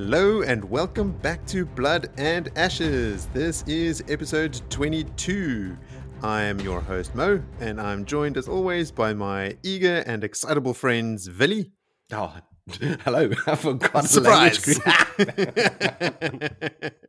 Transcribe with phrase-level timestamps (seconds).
[0.00, 3.26] Hello and welcome back to Blood and Ashes.
[3.34, 5.76] This is episode 22.
[6.22, 10.72] I am your host Mo, and I'm joined as always by my eager and excitable
[10.72, 11.72] friends Vili.
[12.12, 12.32] Oh,
[13.02, 13.28] hello!
[13.48, 14.78] I forgot the Surprise!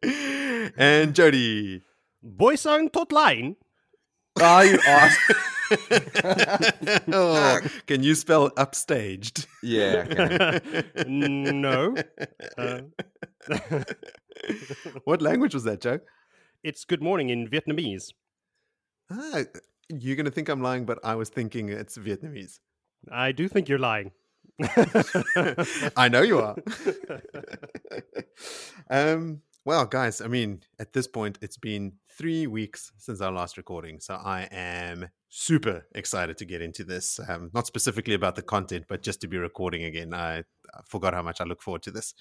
[0.02, 0.73] language.
[0.76, 1.84] and Jody.
[2.26, 3.56] Boysang tot line.
[4.42, 5.20] oh, you asked.
[7.12, 9.46] oh, can you spell upstaged?
[9.62, 10.06] yeah.
[10.10, 11.04] Okay.
[11.08, 11.96] no.
[12.58, 12.82] Uh,
[15.04, 16.00] what language was that, Joe?
[16.64, 18.14] it's good morning in Vietnamese.
[19.12, 19.44] Ah,
[19.90, 22.60] you're going to think I'm lying, but I was thinking it's Vietnamese.
[23.12, 24.12] I do think you're lying.
[25.98, 26.56] I know you are.
[28.90, 33.58] um, well, guys, I mean, at this point, it's been three weeks since our last
[33.58, 34.00] recording.
[34.00, 37.20] So I am super excited to get into this.
[37.28, 40.14] Um, not specifically about the content, but just to be recording again.
[40.14, 40.44] I, I
[40.86, 42.14] forgot how much I look forward to this.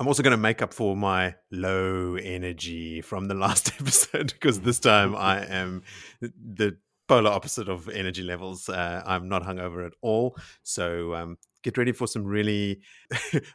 [0.00, 4.60] I'm also going to make up for my low energy from the last episode because
[4.60, 5.82] this time I am
[6.20, 8.68] the polar opposite of energy levels.
[8.68, 10.36] Uh, I'm not hungover at all.
[10.62, 12.80] So um, get ready for some really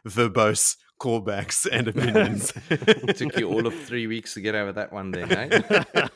[0.08, 2.52] verbose callbacks and opinions.
[2.70, 6.08] It took you all of three weeks to get over that one, then, eh?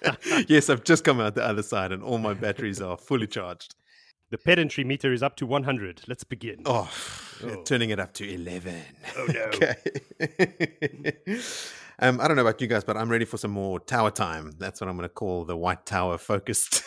[0.48, 3.74] yes, I've just come out the other side and all my batteries are fully charged.
[4.30, 6.02] The pedantry meter is up to 100.
[6.08, 6.62] Let's begin.
[6.66, 6.90] Oh,
[7.42, 7.62] Oh.
[7.64, 8.74] turning it up to 11.
[9.18, 9.44] Oh, no.
[9.54, 9.74] Okay.
[11.98, 14.52] um, I don't know about you guys, but I'm ready for some more tower time.
[14.58, 16.82] That's what I'm going to call the White Tower focused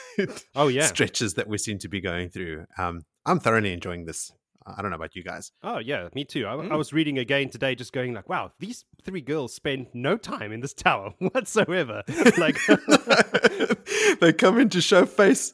[0.56, 0.86] Oh, yeah.
[0.86, 2.66] stretches that we seem to be going through.
[2.78, 4.32] Um, I'm thoroughly enjoying this.
[4.76, 5.52] I don't know about you guys.
[5.64, 6.46] Oh, yeah, me too.
[6.46, 6.78] I, I Mm.
[6.78, 10.60] was reading again today, just going like, wow, these three girls spend no time in
[10.62, 12.04] this tower whatsoever.
[12.38, 12.58] like,
[14.20, 15.54] they come in to show face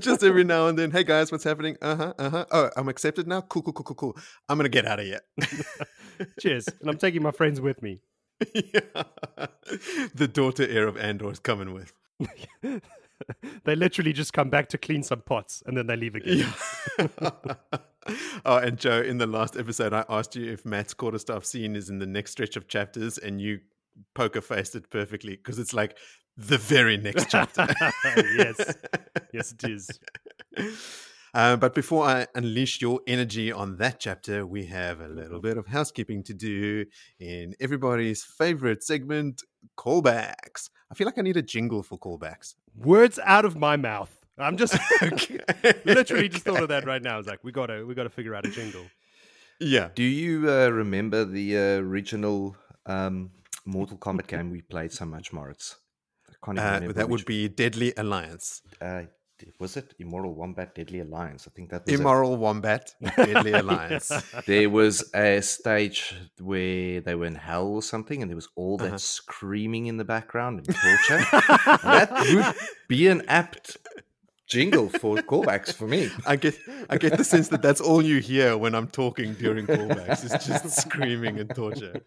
[0.00, 0.90] just every now and then.
[0.90, 1.76] Hey guys, what's happening?
[1.82, 2.14] Uh huh.
[2.18, 2.44] Uh huh.
[2.50, 3.42] Oh, I'm accepted now.
[3.42, 4.16] Cool, cool, cool, cool, cool.
[4.48, 5.20] I'm gonna get out of here.
[6.40, 6.66] cheers.
[6.80, 8.00] And I'm taking my friends with me.
[8.54, 9.04] Yeah.
[10.14, 11.92] The daughter heir of Andor is coming with.
[13.64, 16.46] they literally just come back to clean some pots and then they leave again.
[18.44, 21.90] Oh, and Joe, in the last episode, I asked you if Matt's quarterstaff scene is
[21.90, 23.60] in the next stretch of chapters, and you
[24.14, 25.96] poker faced it perfectly because it's like
[26.36, 27.66] the very next chapter.
[28.16, 28.74] yes.
[29.32, 30.00] Yes, it is.
[31.34, 35.58] Uh, but before I unleash your energy on that chapter, we have a little bit
[35.58, 36.86] of housekeeping to do
[37.20, 39.42] in everybody's favorite segment,
[39.76, 40.70] callbacks.
[40.90, 42.54] I feel like I need a jingle for callbacks.
[42.74, 44.17] Words out of my mouth.
[44.38, 45.40] I'm just Okay.
[45.84, 47.14] literally just thought of that right now.
[47.14, 48.86] I was like, we gotta we gotta figure out a jingle.
[49.60, 49.88] Yeah.
[49.94, 52.56] Do you uh, remember the uh, original
[52.86, 53.30] um,
[53.64, 55.76] Mortal Kombat game we played so much, Moritz?
[56.30, 56.92] I can't even Uh, remember.
[56.94, 58.62] that would be Deadly Alliance.
[58.80, 59.02] Uh,
[59.60, 61.46] was it Immoral Wombat Deadly Alliance?
[61.48, 62.00] I think that was it.
[62.00, 64.10] Immoral Wombat, Deadly Alliance.
[64.46, 68.76] There was a stage where they were in hell or something, and there was all
[68.78, 68.98] that Uh-huh.
[68.98, 71.24] screaming in the background and torture.
[71.82, 72.54] that would
[72.88, 73.76] be an apt
[74.48, 76.10] jingle for callbacks for me.
[76.26, 76.58] I get
[76.90, 80.24] I get the sense that that's all you hear when I'm talking during callbacks.
[80.24, 82.00] It's just screaming and torture.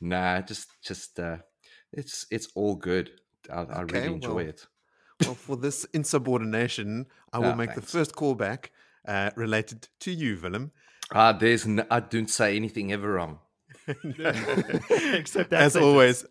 [0.00, 1.38] Nah, just just uh,
[1.92, 3.10] it's it's all good.
[3.50, 4.66] I, I Okay, really enjoy well, it.
[5.24, 8.70] Well, for this insubordination, I will Ah, make the first callback
[9.06, 10.72] uh, related to you, Willem.
[11.12, 13.40] Ah, there's n- I don't say anything ever wrong.
[15.14, 15.76] Except that as sentence.
[15.76, 16.26] always,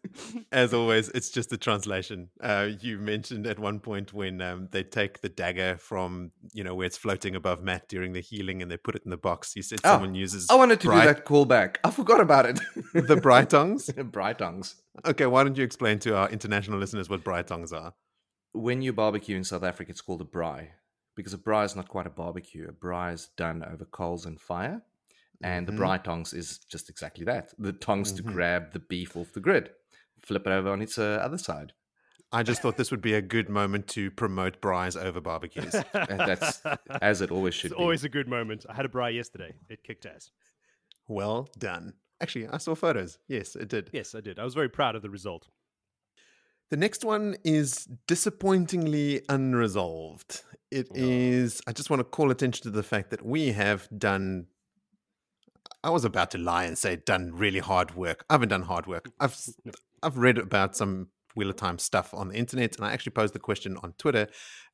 [0.52, 2.30] as always, it's just a translation.
[2.42, 6.76] Uh, you mentioned at one point when um, they take the dagger from you know
[6.76, 9.56] where it's floating above Matt during the healing, and they put it in the box.
[9.56, 11.78] You said Oh, someone uses I wanted to bright, do that callback.
[11.84, 12.60] I forgot about it.
[12.94, 13.90] the braai tongs.
[14.12, 14.76] bright tongues.
[15.06, 17.94] Okay, why don't you explain to our international listeners what Brightongs are?
[18.54, 20.70] When you barbecue in South Africa, it's called a braai
[21.16, 22.68] because a braai is not quite a barbecue.
[22.68, 24.82] A braai is done over coals and fire,
[25.44, 25.72] and Mhm.
[25.72, 28.18] the braai tongs is just exactly that: the tongs Mhm.
[28.18, 29.72] to grab the beef off the grid,
[30.22, 31.74] flip it over on its uh, other side.
[32.32, 35.72] I just thought this would be a good moment to promote braais over barbecues.
[35.94, 36.62] That's
[37.02, 37.82] as it always should it's be.
[37.82, 38.66] always a good moment.
[38.68, 39.54] I had a braai yesterday.
[39.70, 40.32] It kicked ass.
[41.08, 41.94] well done.
[42.20, 43.18] Actually, I saw photos.
[43.30, 43.90] Yes, it did.
[43.94, 44.40] Yes, I did.
[44.40, 45.48] I was very proud of the result.
[46.70, 50.44] The next one is disappointingly unresolved.
[50.70, 51.62] It is.
[51.62, 51.70] Oh.
[51.70, 54.48] I just want to call attention to the fact that we have done.
[55.88, 58.26] I was about to lie and say done really hard work.
[58.30, 59.10] I haven't done hard work.
[59.22, 59.40] I've
[60.04, 63.34] I've read about some Wheel of Time stuff on the internet, and I actually posed
[63.34, 64.28] the question on Twitter: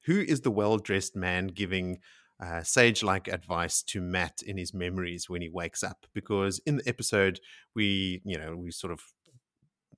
[0.05, 1.99] Who is the well-dressed man giving
[2.43, 6.07] uh, sage-like advice to Matt in his memories when he wakes up?
[6.15, 7.39] Because in the episode,
[7.75, 9.01] we, you know, we sort of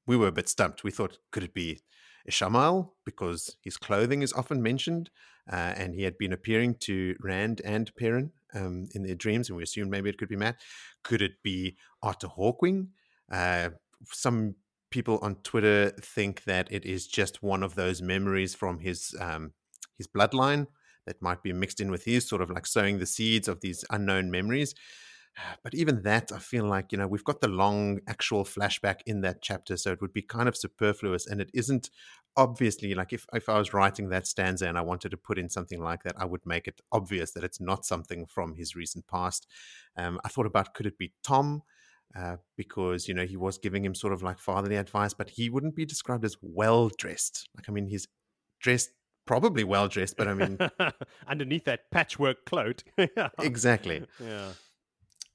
[0.05, 0.83] we were a bit stumped.
[0.83, 1.79] We thought, could it be
[2.29, 5.11] Ishamael because his clothing is often mentioned,
[5.49, 9.57] uh, and he had been appearing to Rand and Perrin um, in their dreams, and
[9.57, 10.57] we assumed maybe it could be Matt.
[11.03, 12.87] Could it be Arthur Hawkwing?
[13.31, 13.69] Uh,
[14.11, 14.55] some
[14.91, 19.53] people on Twitter think that it is just one of those memories from his um,
[19.97, 20.67] his bloodline
[21.05, 23.85] that might be mixed in with his, sort of like sowing the seeds of these
[23.89, 24.73] unknown memories.
[25.63, 29.21] But even that, I feel like, you know, we've got the long actual flashback in
[29.21, 29.77] that chapter.
[29.77, 31.27] So it would be kind of superfluous.
[31.27, 31.89] And it isn't
[32.37, 35.49] obviously like if, if I was writing that stanza and I wanted to put in
[35.49, 39.07] something like that, I would make it obvious that it's not something from his recent
[39.07, 39.47] past.
[39.97, 41.63] Um, I thought about could it be Tom?
[42.15, 45.49] Uh, because you know he was giving him sort of like fatherly advice, but he
[45.49, 47.49] wouldn't be described as well dressed.
[47.57, 48.07] Like I mean, he's
[48.61, 48.91] dressed
[49.25, 50.57] probably well dressed, but I mean,
[51.27, 52.83] underneath that patchwork cloak.
[53.39, 54.05] exactly.
[54.23, 54.49] Yeah.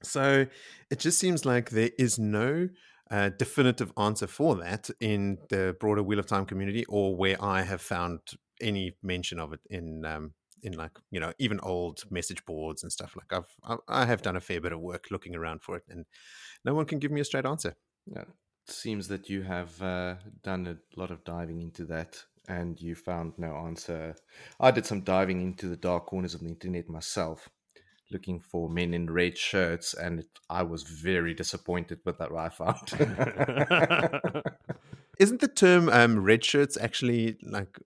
[0.03, 0.45] So
[0.89, 2.69] it just seems like there is no
[3.09, 7.63] uh, definitive answer for that in the broader Wheel of Time community, or where I
[7.63, 8.19] have found
[8.61, 10.33] any mention of it in um,
[10.63, 13.15] in like you know even old message boards and stuff.
[13.15, 16.05] Like I've I have done a fair bit of work looking around for it, and
[16.63, 17.75] no one can give me a straight answer.
[18.05, 18.23] Yeah.
[18.67, 22.95] It seems that you have uh, done a lot of diving into that and you
[22.95, 24.15] found no answer.
[24.59, 27.49] I did some diving into the dark corners of the internet myself
[28.11, 32.49] looking for men in red shirts, and I was very disappointed with that what I
[32.49, 34.43] found.
[35.19, 37.79] Isn't the term um, red shirts actually like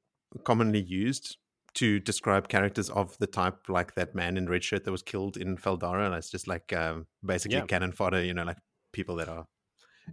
[0.44, 1.38] commonly used
[1.76, 5.36] to describe characters of the type like that man in red shirt that was killed
[5.38, 6.06] in Fal Dara?
[6.06, 7.66] And it's just like um, basically yeah.
[7.66, 8.58] cannon fodder, you know, like
[8.94, 9.48] people that are.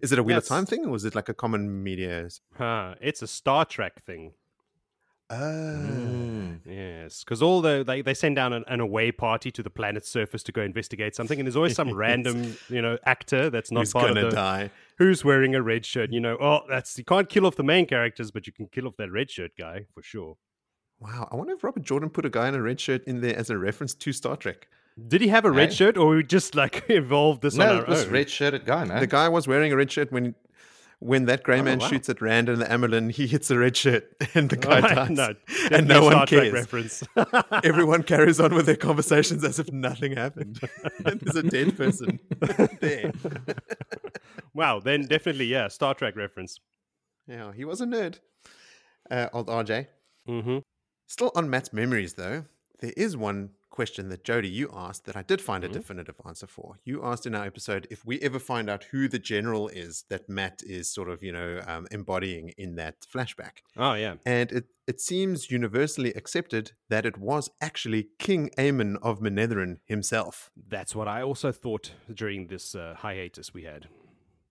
[0.00, 2.26] Is it a Wheel of Time thing, or is it like a common media?
[2.56, 4.32] Huh, it's a Star Trek thing.
[5.32, 5.36] Oh.
[5.36, 6.60] Mm.
[6.66, 10.08] Yes, because all the they, they send down an, an, away party to the planet's
[10.08, 13.80] surface to go investigate something, and there's always some random you know actor that's not
[13.80, 14.70] who's part gonna of the, die.
[14.98, 16.12] who's wearing a red shirt.
[16.12, 18.86] You know, oh, that's you can't kill off the main characters, but you can kill
[18.86, 20.36] off that red shirt guy for sure.
[21.00, 23.36] Wow, I wonder if Robert Jordan put a guy in a red shirt in there
[23.36, 24.68] as a reference to Star Trek.
[25.08, 25.76] Did he have a red Hey.
[25.76, 28.12] shirt, or we just like evolved this no, on our it was own?
[28.12, 29.00] red shirted guy, man.
[29.00, 30.34] The guy was wearing a red shirt when
[31.02, 31.88] when that grey Oh, man wow.
[31.88, 34.04] shoots at Rand and the Amyrlin, he hits a red shirt
[34.34, 35.10] and the guy dies.
[35.10, 35.34] no,
[35.70, 36.52] and no a one Star cares.
[36.52, 37.02] reference.
[37.64, 40.60] Everyone carries on with their conversations as if nothing happened.
[41.04, 42.18] and there's a dead person
[42.80, 43.12] there.
[44.54, 46.58] wow, then definitely yeah, Star Trek reference.
[47.26, 48.18] Yeah, he was a nerd.
[49.10, 49.86] Uh, old RJ.
[50.28, 50.58] Mm-hmm.
[51.08, 52.44] Still on Matt's memories, though,
[52.80, 55.70] there is one question that Jody you asked that I did find Mhm.
[55.70, 56.78] a definitive answer for.
[56.84, 60.28] You asked in our episode if we ever find out who the general is that
[60.28, 63.62] Matt is sort of, you know, um, embodying in that flashback.
[63.76, 64.14] Oh yeah.
[64.24, 70.50] And it, it seems universally accepted that it was actually King Aemon of Manetheren himself.
[70.56, 73.88] That's what I also thought during this uh, hiatus we had.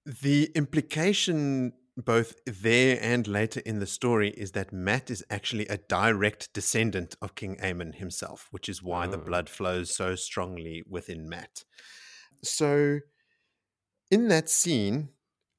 [0.05, 5.77] The implication, both there and later in the story, is that Matt is actually a
[5.77, 9.25] direct descendant of King Aemon himself, which is why the Oh.
[9.25, 11.63] blood flows so strongly within Matt.
[12.43, 12.99] So,
[14.09, 15.09] in that scene,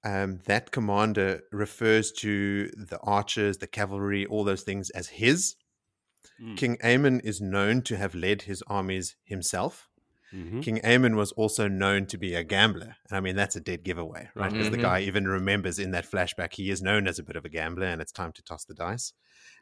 [0.05, 5.56] um, that commander refers to the archers, the cavalry, all those things as his.
[6.40, 6.56] Mm.
[6.56, 9.90] King Aemon is known to have led his armies himself.
[10.32, 10.62] Mhm.
[10.62, 12.97] King Aemon was also known to be a gambler.
[13.09, 14.50] And I mean, that's a dead giveaway, right?
[14.50, 14.83] Because the Mhm.
[14.83, 17.87] guy even remembers in that flashback he is known as a bit of a gambler
[17.87, 19.12] and it's time to toss the dice.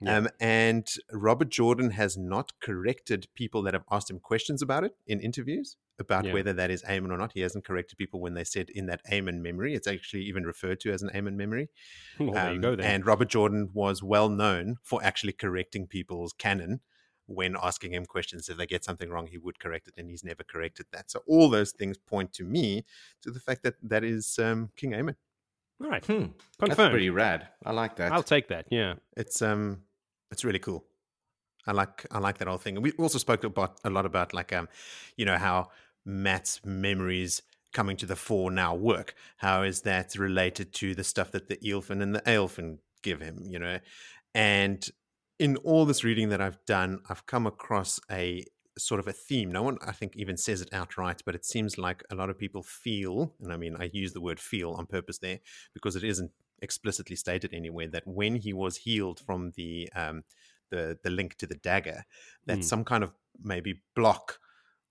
[0.01, 0.17] Yeah.
[0.17, 4.97] Um, and Robert Jordan has not corrected people that have asked him questions about it
[5.07, 6.33] in interviews about Yeah.
[6.33, 7.33] whether that is Aemon or not.
[7.35, 9.75] He hasn't corrected people when they said in that Aemon memory.
[9.75, 11.69] It's actually even referred to as an Aemon memory.
[12.19, 12.81] Well, Um.
[12.81, 16.81] And Robert Jordan was well known for actually correcting people's canon
[17.31, 18.49] when asking him questions.
[18.49, 21.11] If they get something wrong, he would correct it, and he's never corrected that.
[21.11, 22.85] So all those things point to me
[23.23, 25.15] to the fact that that is um, King Aemon.
[25.83, 26.27] All right, Hmm.
[26.59, 26.91] That's confirmed.
[26.93, 27.49] pretty rad.
[27.65, 28.13] I like that.
[28.13, 28.67] I'll take that.
[28.71, 28.95] Yeah.
[29.17, 29.83] It's um,
[30.31, 30.85] it's really cool.
[31.67, 32.77] I like I like that whole thing.
[32.77, 34.69] And we also spoke about a lot about like um,
[35.17, 35.71] you know how
[36.05, 39.15] Matt's memories coming to the fore now work.
[39.37, 43.45] How is that related to the stuff that the Eelfinn and the Aelfinn give him?
[43.49, 43.79] You know,
[44.35, 44.87] and
[45.41, 48.45] in all this reading that I've done, I've come across a
[48.79, 49.51] sort of a theme.
[49.51, 52.39] No one, I think, even says it outright, but it seems like a lot of
[52.39, 55.41] people feel, and I mean, I use the word feel on purpose there
[55.75, 56.31] because it isn't
[56.63, 60.25] explicitly stated anywhere that when he was healed from the um,
[60.71, 62.05] the the link to the dagger,
[62.47, 62.65] that Hmm.
[62.65, 64.39] some kind of maybe block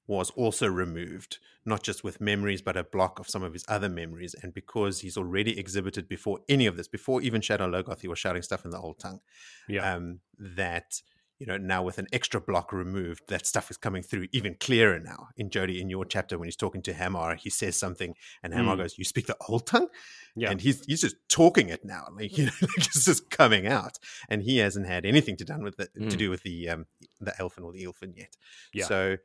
[0.09, 3.87] was also removed, not just with memories, but a block of some of his other
[3.89, 4.33] memories.
[4.41, 8.17] And because he's already exhibited before any of this, before even Shadar Logoth, he was
[8.17, 9.19] shouting stuff in the old tongue.
[9.67, 9.93] Yeah.
[9.93, 11.01] Um, that
[11.37, 14.99] you know now with an extra block removed, that stuff is coming through even clearer
[14.99, 15.27] now.
[15.37, 18.73] In Jody, in your chapter, when he's talking to Hammar, he says something, and Hammar
[18.75, 18.77] Mm.
[18.79, 19.87] goes, "You speak the old tongue."
[20.35, 20.51] Yeah.
[20.51, 23.99] and he's he's just talking it now, like you know, like it's just coming out,
[24.27, 26.17] and he hasn't had anything to done with it to Mm.
[26.17, 26.87] do with the um
[27.21, 28.35] the elfin or the elfin yet.
[28.73, 28.85] Yeah.
[28.87, 29.17] So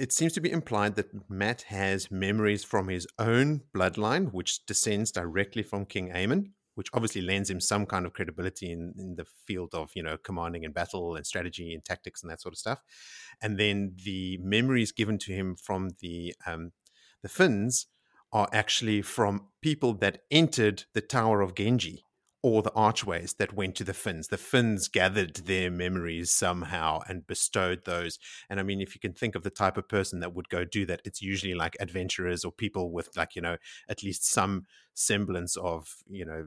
[0.00, 5.12] it seems to be implied that Matt has memories from his own bloodline, which descends
[5.12, 9.26] directly from King Aemon, which obviously lends him some kind of credibility in, in the
[9.46, 12.58] field of, you know, commanding and battle and strategy and tactics and that sort of
[12.58, 12.80] stuff.
[13.42, 16.72] And then the memories given to him from the um,
[17.22, 17.86] the Finns
[18.32, 22.04] are actually from people that entered the Tower of Ghenjei
[22.42, 24.28] or the archways that went to the Finns.
[24.28, 28.18] The Finns gathered their memories somehow and bestowed those.
[28.48, 30.64] And I mean, if you can think of the type of person that would go
[30.64, 33.56] do that, it's usually like adventurers or people with like, you know,
[33.88, 36.46] at least some semblance of, you know,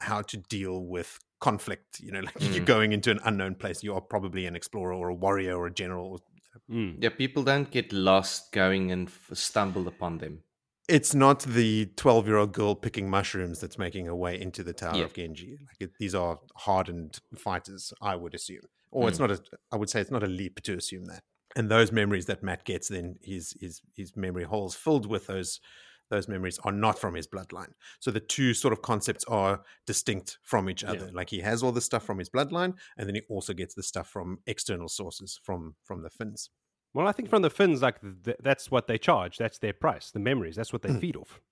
[0.00, 2.00] how to deal with conflict.
[2.00, 2.54] You know, like mm.
[2.54, 5.66] you're going into an unknown place, you are probably an explorer or a warrior or
[5.66, 6.22] a general.
[6.70, 7.02] Mm.
[7.02, 10.42] Yeah, people don't get lost going and f- stumble upon them
[10.88, 14.72] it's not the 12 year old girl picking mushrooms that's making her way into the
[14.72, 15.04] Tower yeah.
[15.04, 15.58] of Ghenjei.
[15.66, 18.62] Like it, these are hardened fighters, I would assume.
[18.90, 19.08] Or mm.
[19.08, 19.40] it's not a,
[19.72, 21.22] I would say it's not a leap to assume that.
[21.56, 25.60] And those memories that matt gets, then his his his memory holes filled with those
[26.08, 27.72] those memories are not from his bloodline.
[27.98, 31.06] So the two sort of concepts are distinct from each other.
[31.06, 31.12] Yeah.
[31.12, 33.82] Like he has all the stuff from his bloodline, and then he also gets the
[33.82, 36.50] stuff from external sources from from the Finns.
[36.96, 39.36] Well, I think from the Finns, like th- that's what they charge.
[39.36, 40.10] That's their price.
[40.12, 40.56] The memories.
[40.56, 40.98] That's what they mm.
[40.98, 41.42] feed off.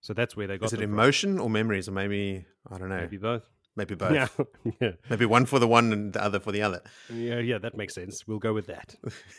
[0.00, 0.66] So that's where they got.
[0.66, 1.44] Is it emotion from.
[1.44, 2.96] or memories, or maybe I don't know.
[2.96, 3.44] Maybe both.
[3.76, 4.12] Maybe both.
[4.12, 4.26] Yeah.
[4.80, 4.90] yeah.
[5.08, 6.82] Maybe one for the one and the other for the other.
[7.08, 8.26] Yeah, yeah, that makes sense.
[8.26, 8.96] We'll go with that.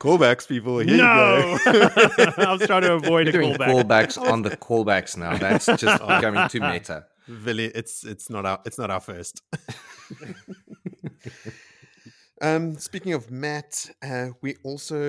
[0.00, 0.80] callbacks, people.
[0.80, 4.08] Here no, I was trying to avoid You're a doing callback.
[4.08, 5.38] callbacks on the callbacks now.
[5.38, 7.06] That's just becoming too meta.
[7.28, 9.40] Really, it's it's not our it's not our first.
[12.40, 15.00] Um, speaking of Matt, uh, we also,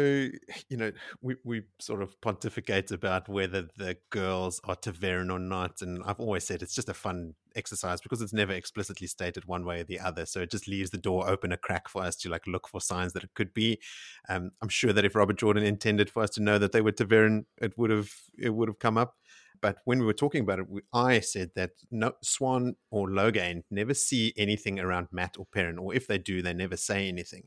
[0.69, 5.81] you know, we, we sort of pontificate about whether the girls are ta'veren or not.
[5.81, 9.63] And I've always said it's just a fun exercise because it's never explicitly stated one
[9.63, 10.25] way or the other.
[10.25, 12.81] So it just leaves the door open a crack for us to like look for
[12.81, 13.79] signs that it could be.
[14.27, 16.91] Um, I'm sure that if Robert Jordan intended for us to know that they were
[16.91, 18.09] ta'veren, it would have
[18.39, 19.15] it would have come up.
[19.61, 23.93] But when we were talking about it, I said that no, Siuan or Logain never
[23.93, 27.43] see anything around Matt or Perrin, or if they do, they never say anything.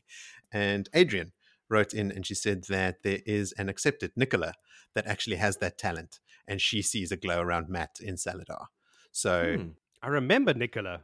[0.53, 1.33] And Adrian
[1.69, 4.53] wrote in and she said that there is an accepted Nicola
[4.95, 8.67] that actually has that talent, and she sees a glow around Matt in Salidar.
[9.11, 9.69] So hmm.
[10.03, 11.03] I remember Nicola.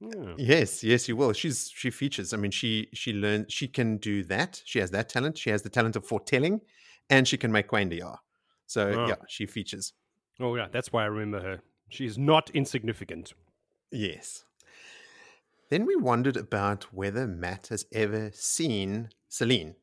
[0.00, 0.34] Yeah.
[0.38, 1.34] Yes, yes, you will.
[1.34, 2.32] She's she features.
[2.32, 4.62] I mean, she she learned she can do that.
[4.64, 5.36] She has that talent.
[5.36, 6.62] She has the talent of foretelling,
[7.10, 8.16] and she can make cuendillar.
[8.66, 9.08] So oh.
[9.08, 9.92] yeah, she features.
[10.40, 11.60] Oh, yeah, that's why I remember her.
[11.88, 13.34] She is not insignificant.
[13.90, 14.44] Yes.
[15.68, 19.76] Then we wondered about whether Matt has ever seen Selene.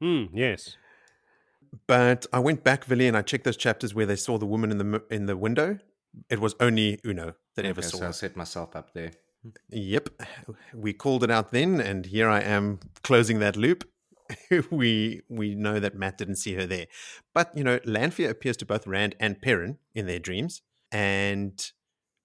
[0.00, 0.76] Hmm, yes.
[1.86, 4.70] But I went back, Villy, and I checked those chapters where they saw the woman
[4.72, 5.78] in the in the window.
[6.28, 7.98] It was only Uno that okay, ever saw.
[7.98, 9.12] So I set myself up there.
[9.70, 10.08] Yep,
[10.74, 13.84] we called it out then, and here I am closing that loop.
[14.70, 16.86] we we know that Matt didn't see her there.
[17.34, 21.70] But you know, Lanfear appears to both Rand and Perrin in their dreams, and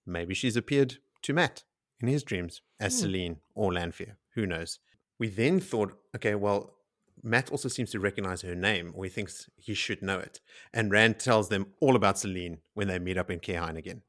[0.06, 1.64] maybe she's appeared to Matt
[2.00, 3.00] in his dreams as hmm.
[3.02, 4.18] Selene or Lanfear.
[4.36, 4.80] Who knows?
[5.18, 6.76] We then thought, okay, well,
[7.24, 10.42] Matt also seems to recognize her name, or he thinks he should know it.
[10.74, 14.02] And Rand tells them all about Selene when they meet up in Kehine again,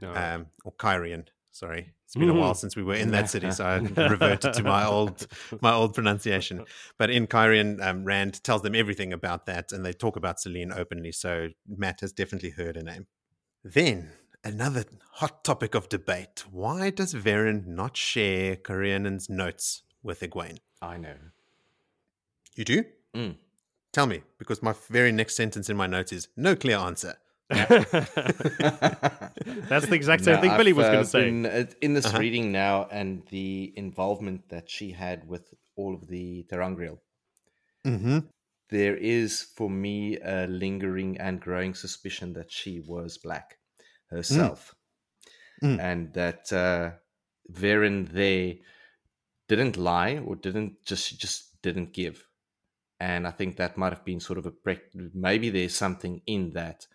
[0.00, 0.12] no.
[0.14, 2.56] um, or Cairhien, Sorry, it's been a while mm-hmm.
[2.56, 5.24] since we were in that city, so I reverted to my old
[5.60, 6.64] my old pronunciation.
[6.98, 10.72] But in Cairhien, um, Rand tells them everything about that, and they talk about Selene
[10.72, 11.12] openly.
[11.12, 13.06] So Matt has definitely heard her name.
[13.62, 14.10] Then
[14.42, 20.58] another hot topic of debate: Why does Verin not share Corianin's notes with Egwene?
[20.82, 21.14] I know.
[22.56, 22.84] You do?
[23.14, 23.36] Mm.
[23.92, 27.14] Tell me, because my very next sentence in my notes is no clear answer.
[29.68, 31.24] That's the exact same no, thing I've, Billy was going to uh, say.
[31.24, 32.18] Been, uh, in this uh-huh.
[32.18, 36.98] reading now, and the involvement that she had with all of the ter'angreal,
[37.86, 38.20] mm-hmm.
[38.70, 43.58] there is for me a lingering and growing suspicion that she was black
[44.10, 44.74] herself,
[45.62, 45.76] mm.
[45.76, 45.80] Mm.
[45.80, 46.90] and that uh,
[47.52, 48.54] Verin there
[49.48, 52.26] didn't lie or didn't just just didn't give.
[53.00, 54.80] And I think that might have been sort of a pre-
[55.12, 56.86] maybe there's something in that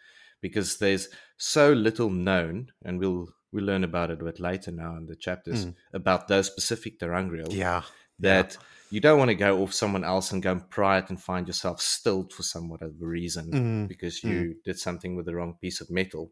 [0.42, 4.96] because there's so little known, and we'll we'll learn about it a bit later now
[4.96, 5.76] in the chapters mm.
[5.94, 7.52] about those specific ter'angreal.
[7.52, 7.84] Yeah,
[8.20, 8.66] that yeah.
[8.92, 11.48] you don't want to go off someone else and go and pry it and find
[11.48, 13.88] yourself stilled for some whatever reason mm.
[13.88, 14.64] because you mm.
[14.64, 16.32] did something with the wrong piece of metal,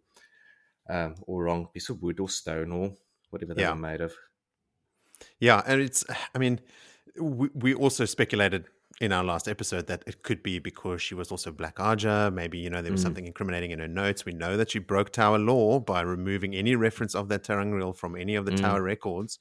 [0.89, 2.93] um, or wrong piece of wood or stone or
[3.29, 3.71] whatever they yeah.
[3.71, 4.13] were made of.
[5.39, 6.59] Yeah, and it's I mean
[7.19, 8.65] we, we also speculated
[8.99, 12.33] in our last episode that it could be because she was also Black Ajah.
[12.33, 13.05] Maybe, you know, there was mm.
[13.05, 14.25] something incriminating in her notes.
[14.25, 18.15] We know that she broke Tower law by removing any reference of that ter'angreal from
[18.15, 18.61] any of the mm.
[18.61, 19.37] Tower records.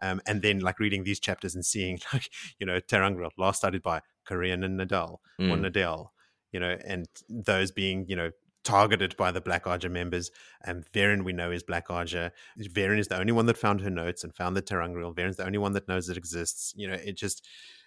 [0.00, 3.82] Um, and then like reading these chapters and seeing like you know ter'angreal last studied
[3.82, 5.50] by Corianin Nedeal Mm.
[5.50, 6.08] or Nedeal,
[6.52, 8.30] you know, and those being you know
[8.64, 10.30] targeted by the Black Ajah members.
[10.64, 12.30] And Verin we know is Black Ajah.
[12.58, 15.14] Verin is the only one that found her notes and found the ter'angreal.
[15.14, 16.72] Verin's the only one that knows it exists.
[16.76, 17.46] You know, it just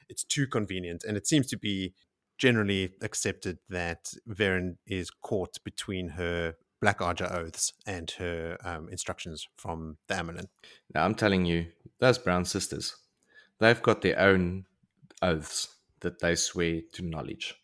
[0.09, 1.93] it's too convenient, and it seems to be
[2.37, 9.47] generally accepted that Verin is caught between her Black Ajah oaths and her um, instructions
[9.57, 10.45] from the Amyrlin.
[10.93, 11.65] Now, I'm telling you,
[11.99, 12.95] those brown sisters,
[13.59, 14.65] they've got their own
[15.23, 15.69] oaths
[16.01, 17.55] that they swear to knowledge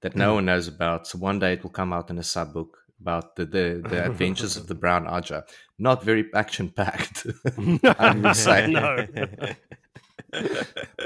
[0.00, 0.34] that no Mm.
[0.36, 1.06] one knows about.
[1.06, 4.06] So one day it will come out in a sub book about the, the, the
[4.06, 5.42] adventures of the brown Ajah.
[5.78, 7.26] Not very action packed,
[7.98, 8.66] I would say.
[8.68, 9.06] no.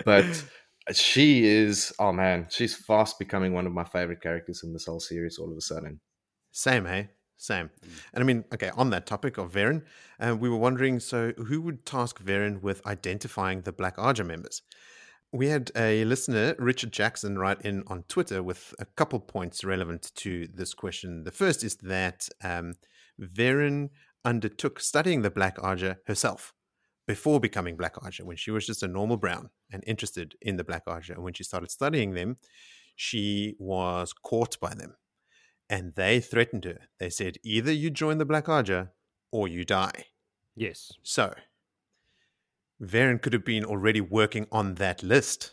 [0.05, 0.45] but
[0.93, 5.01] she is, oh man, she's fast becoming one of my favorite characters in this whole
[5.01, 6.01] series all of a sudden.
[6.53, 7.11] Same, hey?
[7.37, 7.71] Same.
[8.13, 9.83] And I mean, okay, on that topic of Verin,
[10.21, 14.63] uh, we were wondering so who would task Verin with identifying the Black Ajah members?
[15.33, 20.11] We had a listener, Richard Jackson, write in on Twitter with a couple points relevant
[20.17, 21.25] to this question.
[21.25, 22.75] The first is that um,
[23.19, 23.91] Verin
[24.25, 26.53] undertook studying the Black Ajah herself
[27.11, 30.63] before becoming Black Ajah, when she was just a normal brown and interested in the
[30.63, 31.15] Black Ajah.
[31.15, 32.37] And when she started studying them,
[32.95, 34.95] she was caught by them
[35.69, 36.79] and they threatened her.
[37.01, 38.91] They said, either you join the Black Ajah
[39.33, 40.05] or you die.
[40.55, 40.93] yes.
[41.03, 41.35] So,
[42.81, 45.51] Verin could have been already working on that list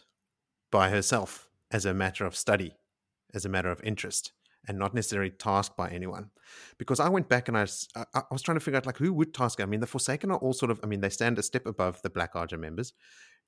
[0.72, 2.76] by herself as a matter of study,
[3.34, 4.32] as a matter of interest,
[4.68, 6.30] and not necessarily tasked by anyone.
[6.78, 9.14] Because I went back and I was, I, was trying to figure out like who
[9.14, 9.62] would task.
[9.62, 12.02] I mean, the Forsaken are all sort of, I mean, they stand a step above
[12.02, 12.94] the Black Ajah members.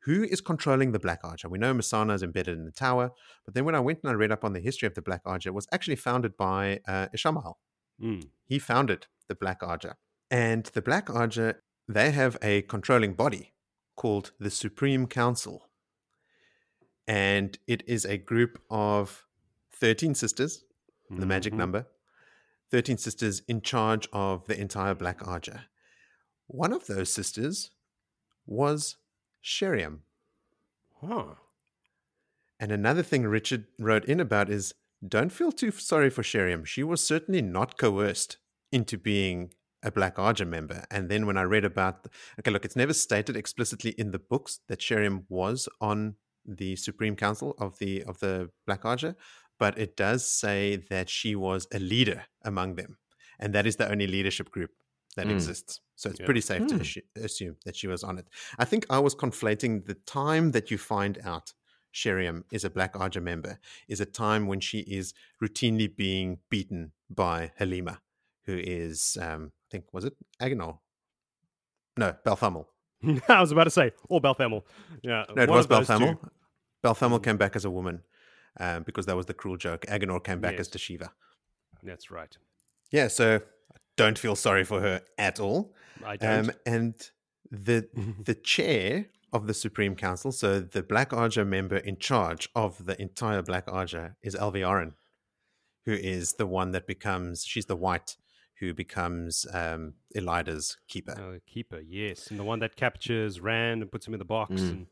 [0.03, 1.49] Who is controlling the Black Ajah?
[1.49, 3.11] We know Mesaana is embedded in the tower,
[3.45, 5.23] but then when I went and I read up on the history of the Black
[5.25, 7.55] Ajah, it was actually founded by uh, Ishamael.
[8.01, 8.29] Mm.
[8.45, 9.95] He founded the Black Ajah,
[10.31, 11.55] And the Black Ajah
[11.89, 13.53] they have a controlling body
[13.95, 15.69] called the Supreme Council.
[17.07, 19.25] And it is a group of
[19.73, 20.63] 13 sisters,
[21.09, 21.57] the magic Mhm.
[21.57, 21.87] number,
[22.69, 25.65] 13 sisters in charge of the entire Black Ajah.
[26.47, 27.71] One of those sisters
[28.45, 28.97] was
[29.41, 30.03] Sheriam.
[31.01, 31.35] Huh.
[32.59, 34.73] And another thing Richard wrote in about is
[35.07, 36.65] don't feel too sorry for Sheriam.
[36.65, 38.37] She was certainly not coerced
[38.71, 40.83] into being a Black Ajah member.
[40.91, 44.19] And then when I read about, the, okay, look, it's never stated explicitly in the
[44.19, 49.15] books that Sheriam was on the Supreme Council of the of the Black Ajah,
[49.59, 52.97] but it does say that she was a leader among them,
[53.39, 54.71] and that is the only leadership group
[55.15, 55.31] that Mm.
[55.33, 55.81] exists.
[55.95, 56.25] So it's Yeah.
[56.25, 57.23] pretty safe to Hmm.
[57.23, 58.27] assume that she was on it.
[58.57, 61.53] I think I was conflating the time that you find out
[61.91, 66.93] Sheriam is a Black Ajah member is a time when she is routinely being beaten
[67.09, 68.01] by Halima,
[68.45, 70.79] who is, um, I think, was it Aginor?
[71.97, 72.67] No, Balthamel.
[73.29, 74.63] I was about to say, or Balthamel.
[75.01, 75.25] Yeah.
[75.35, 75.69] No, it was Balthamel.
[75.69, 75.93] those two.
[75.93, 76.29] Belthamel.
[76.83, 77.23] Belthamel Mm.
[77.23, 78.03] came back as a woman
[78.59, 79.85] um, because that was the cruel joke.
[79.87, 80.83] Aginor came back as Yes.
[80.83, 81.09] Tashiva.
[81.83, 82.37] That's right.
[82.91, 83.41] Yeah, so
[83.95, 85.73] don't feel sorry for her at all.
[86.05, 86.49] I don't.
[86.49, 86.95] Um, and
[87.51, 87.87] the
[88.25, 92.99] the chair of the Supreme Council, so the Black Ajah member in charge of the
[93.01, 94.93] entire Black Ajah is Alviarin,
[95.85, 98.17] who is the one that becomes she's the white
[98.59, 101.11] who becomes um, Elaida's keeper.
[101.17, 104.53] Uh, keeper, yes, and the one that captures Rand and puts him in the box.
[104.61, 104.69] Mm.
[104.69, 104.87] And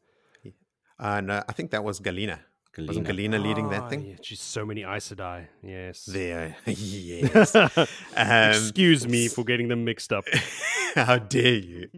[1.00, 2.40] Uh, no, I think that was Galina.
[2.78, 4.06] Wasn't Galina leading that Ah, thing?
[4.06, 5.48] Yeah, she's so many Aes Sedai.
[5.64, 6.06] Yes.
[6.06, 7.56] There, yes.
[7.56, 7.70] um,
[8.16, 10.26] Excuse me for getting them mixed up.
[10.96, 11.90] How dare you?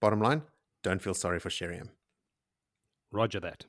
[0.00, 0.42] Bottom line,
[0.82, 1.90] don't feel sorry for Sheriam.
[3.12, 3.66] Roger that.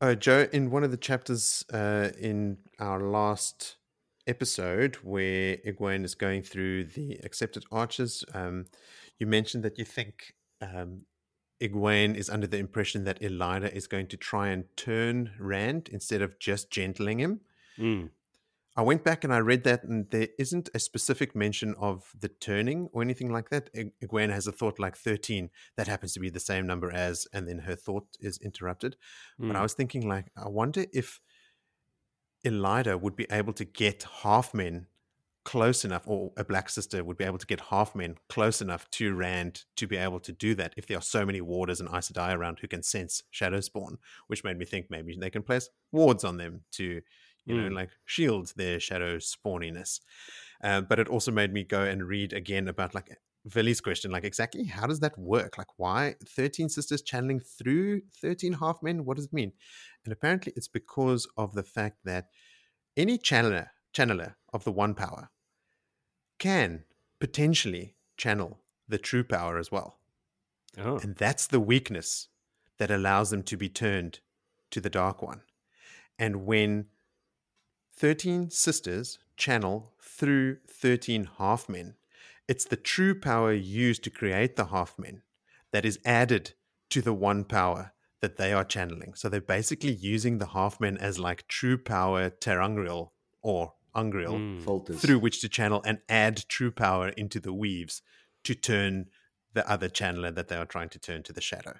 [0.00, 3.76] Uh, Joe, in one of the chapters uh, in our last
[4.26, 8.66] episode where Egwene is going through the accepted archers, um,
[9.18, 11.00] you mentioned that you think um,
[11.60, 16.22] Egwene is under the impression that Elaida is going to try and turn Rand instead
[16.22, 17.40] of just gentling him.
[17.78, 18.10] Mm.
[18.76, 22.28] I went back and I read that, and there isn't a specific mention of the
[22.28, 23.70] turning or anything like that.
[23.74, 27.26] Eg- Egwene has a thought like 13 that happens to be the same number as,
[27.32, 28.96] and then her thought is interrupted.
[29.36, 29.62] But I Mm.
[29.62, 31.20] was thinking, like, I wonder if
[32.44, 34.86] Elaida would be able to get half men
[35.48, 38.84] close enough, or a black sister would be able to get half men close enough
[38.90, 41.88] to Rand to be able to do that if there are so many warders and
[41.88, 45.42] Aes Sedai around who can sense shadow spawn, which made me think maybe they can
[45.42, 47.00] place wards on them to,
[47.46, 47.74] you know, Mm.
[47.74, 50.00] like shield their shadow spawniness.
[50.62, 53.08] Uh, but it also made me go and read again about like
[53.46, 55.56] Vili's question, like exactly how does that work?
[55.56, 59.06] Like why 13 sisters channeling through 13 half men?
[59.06, 59.52] What does it mean?
[60.04, 62.26] And apparently it's because of the fact that
[62.98, 65.30] any channeler, channeler of the one power
[66.38, 66.84] can
[67.20, 69.98] potentially channel the true power as well.
[70.78, 70.98] Oh.
[70.98, 72.28] And that's the weakness
[72.78, 74.20] that allows them to be turned
[74.70, 75.42] to the Dark One.
[76.18, 76.86] And when
[77.96, 81.94] 13 sisters channel through 13 half men,
[82.46, 85.22] it's the true power used to create the half men
[85.72, 86.54] that is added
[86.90, 89.14] to the one power that they are channeling.
[89.14, 93.10] So they're basically using the half men as like true power ter'angreal
[93.42, 94.98] or angreal Mm.
[94.98, 98.02] Through which to channel and add true power into the weaves
[98.44, 99.06] to turn
[99.54, 101.74] the other channeler that they are trying to turn to the shadow.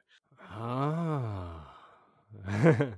[0.51, 1.75] Ah.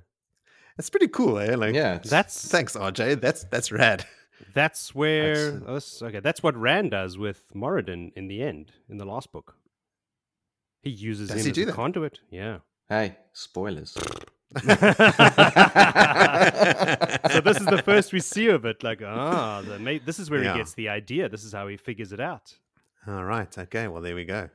[0.77, 1.55] That's pretty cool, eh?
[1.55, 3.19] Like, yeah, that's thanks, RJ.
[3.21, 4.05] That's that's rad.
[4.53, 6.19] that's where That's- oh, okay.
[6.21, 9.55] That's what Rand does with Moridin in the end, in the last book.
[10.81, 11.75] He uses Does him he as do a that?
[11.75, 12.19] conduit.
[12.31, 12.59] Yeah.
[12.89, 13.95] hey, spoilers.
[17.31, 18.83] so this is the first we see of it.
[18.83, 20.53] Like, ah, the, ma- this is where Yeah.
[20.53, 21.29] he gets the idea.
[21.29, 22.53] This is how he figures it out.
[23.07, 23.55] All right.
[23.57, 23.87] Okay.
[23.87, 24.49] Well, there we go.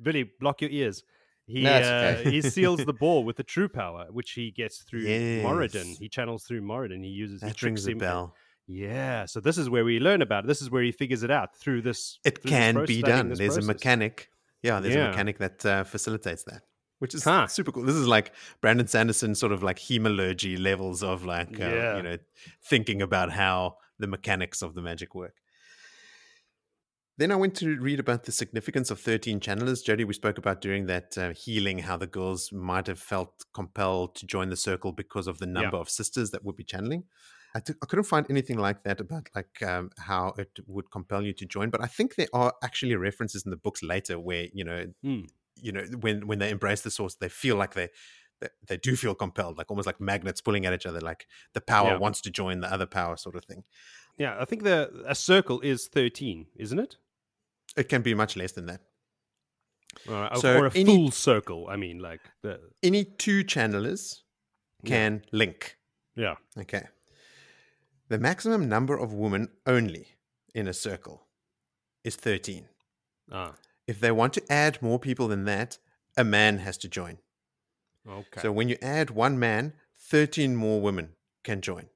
[0.00, 1.02] Billy, block your ears.
[1.46, 1.88] He No, it's
[2.26, 5.96] uh, he seals the ball with the true power, which he gets through Moridin.
[5.98, 7.02] He channels through Moridin.
[7.02, 7.98] He uses he That tricks rings a him.
[7.98, 8.34] bell.
[8.66, 10.46] Yeah, so this is where we learn about it.
[10.46, 12.18] This is where he figures it out through this.
[12.22, 13.30] It through this can be done.
[13.30, 14.28] this There's a mechanic.
[14.62, 16.62] Yeah, there's a mechanic that uh, facilitates that,
[16.98, 17.46] which is Huh.
[17.46, 17.84] super cool.
[17.84, 21.96] This is like Brandon Sanderson sort of like hemalurgy levels of like, uh, Yeah.
[21.96, 22.16] you know,
[22.64, 25.34] thinking about how the mechanics of the magic work.
[27.16, 29.84] Then I went to read about the significance of 13 channelers.
[29.84, 34.14] Jody, we spoke about during that uh, healing how the girls might have felt compelled
[34.16, 37.04] to join the circle because of the number of sisters that would be channeling.
[37.56, 41.22] I t- I couldn't find anything like that about like um, how it would compel
[41.24, 44.46] you to join, but I think there are actually references in the books later where
[44.52, 45.22] you know, Hmm.
[45.62, 47.88] You know, when when they embrace the source, they feel like they
[48.40, 51.60] they, they do feel compelled, like almost like magnets pulling at each other, like the
[51.60, 51.96] power Yeah.
[51.98, 53.64] wants to join the other power, sort of thing.
[54.16, 56.96] Yeah, I think the a circle is thirteen, isn't it?
[57.76, 58.80] It can be much less than that.
[60.08, 61.66] Or, So or a any- full circle.
[61.68, 64.22] I mean, like the Any two channelers
[64.82, 64.88] Yeah.
[64.90, 65.76] can link.
[66.14, 66.36] yeah.
[66.56, 66.88] Okay.
[68.08, 70.14] The maximum number of women only
[70.54, 71.26] in a circle
[72.04, 72.68] is 13.
[73.30, 73.54] Ah,
[73.88, 75.78] If they want to add more people than that,
[76.16, 77.18] a man has to join.
[78.06, 78.40] okay.
[78.42, 81.88] So when you add one man, 13 more women can join.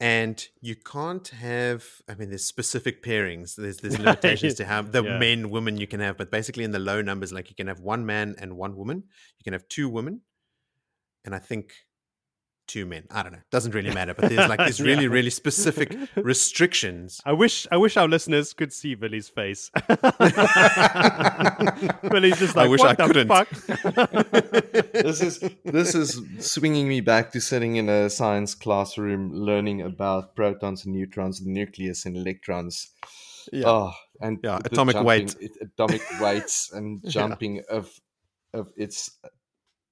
[0.00, 3.54] And you can't have, I mean, there's specific pairings.
[3.54, 5.18] There's there's limitations to how the Yeah.
[5.18, 7.80] men, women you can have, but basically in the low numbers, like you can have
[7.80, 9.04] one man and one woman.
[9.38, 10.22] You can have two women,
[11.24, 11.74] and I think
[12.66, 13.04] two men.
[13.10, 13.40] I don't know.
[13.50, 14.14] Doesn't really matter.
[14.14, 15.10] But there's like these really, Yeah.
[15.10, 17.20] really specific restrictions.
[17.24, 19.70] I wish I wish our listeners could see Billy's face.
[22.10, 23.48] Billy's just like, I wish what I the couldn't." fuck?
[24.92, 30.34] this is this is swinging me back to sitting in a science classroom learning about
[30.36, 32.88] protons and neutrons, the nucleus and electrons.
[33.52, 33.64] Yeah.
[33.68, 35.36] Oh, and Yeah, atomic jumping- weight.
[35.40, 37.10] it- atomic weights, and Yeah.
[37.10, 37.90] jumping of
[38.52, 39.10] of it's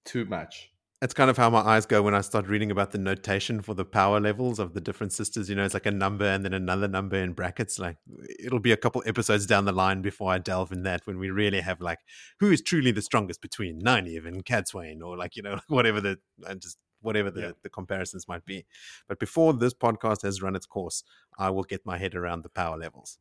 [0.05, 0.71] too much.
[1.03, 3.75] It's kind of how my eyes go when I start reading about the notation for
[3.75, 5.51] the power levels of the different sisters.
[5.51, 7.77] You know, it's like a number and then another number in brackets.
[7.79, 7.97] Like
[8.39, 11.29] it'll be a couple episodes down the line before I delve in that when we
[11.31, 11.99] really have like
[12.39, 16.19] who is truly the strongest between Nynaeve and Cadsuane or like, you know, whatever the
[16.47, 17.51] and just whatever the, Yeah.
[17.65, 18.65] the comparisons might be.
[19.09, 21.03] But before this podcast has run its course,
[21.37, 23.19] I will get my head around the power levels.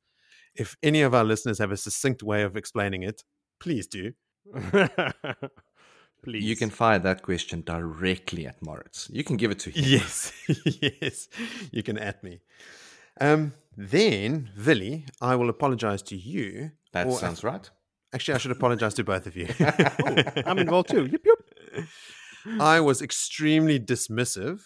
[0.53, 3.23] If any of our listeners have a succinct way of explaining it,
[3.59, 4.13] please do.
[6.23, 6.43] Please.
[6.43, 9.10] You can fire that question directly at Moritz.
[9.12, 9.84] You can give it to him.
[9.86, 10.31] Yes,
[11.01, 11.27] yes,
[11.71, 12.41] you can at me.
[13.19, 16.71] Um, then, Villy, I will apologize to you.
[16.93, 17.69] That or- sounds right.
[18.13, 19.47] Actually, I should apologize to both of you.
[20.45, 21.05] I'm involved too.
[21.05, 21.88] Yip, yip.
[22.60, 24.63] I was extremely dismissive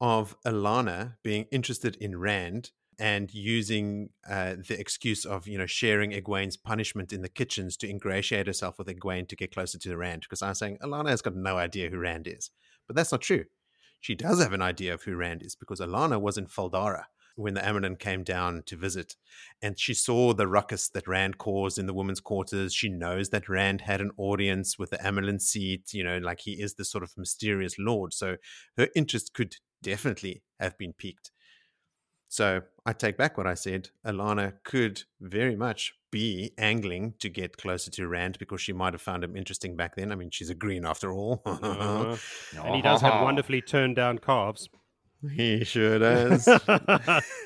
[0.00, 6.12] of Alanna being interested in Rand and using uh, the excuse of you know sharing
[6.12, 10.22] Egwene's punishment in the kitchens to ingratiate herself with Egwene to get closer to Rand.
[10.22, 12.50] Because I was saying Alanna has got no idea who Rand is,
[12.86, 13.44] but that's not true.
[14.00, 17.08] She does have an idea of who Rand is because Alanna was in Fal Dara
[17.38, 19.14] when the Amyrlin came down to visit,
[19.62, 22.74] and she saw the ruckus that Rand caused in the women's quarters.
[22.74, 25.92] She knows that Rand had an audience with the Amyrlin seat.
[25.92, 28.12] You know, like he is this sort of mysterious lord.
[28.12, 28.36] So
[28.76, 31.30] her interest could definitely have been piqued.
[32.28, 33.88] So I take back what I said.
[34.06, 39.02] Alanna could very much be angling to get closer to Rand because she might have
[39.02, 40.12] found him interesting back then.
[40.12, 41.42] I mean, she's a green after all.
[41.46, 42.16] Uh,
[42.64, 44.68] and he does have wonderfully turned down calves.
[45.34, 46.46] he sure does.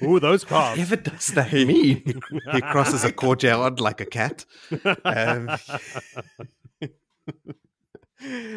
[0.02, 0.78] Ooh, those calves.
[0.78, 2.02] Whatever does that he, mean?
[2.04, 2.14] he,
[2.52, 4.44] he crosses a courtyard like a cat.
[5.04, 5.48] Um,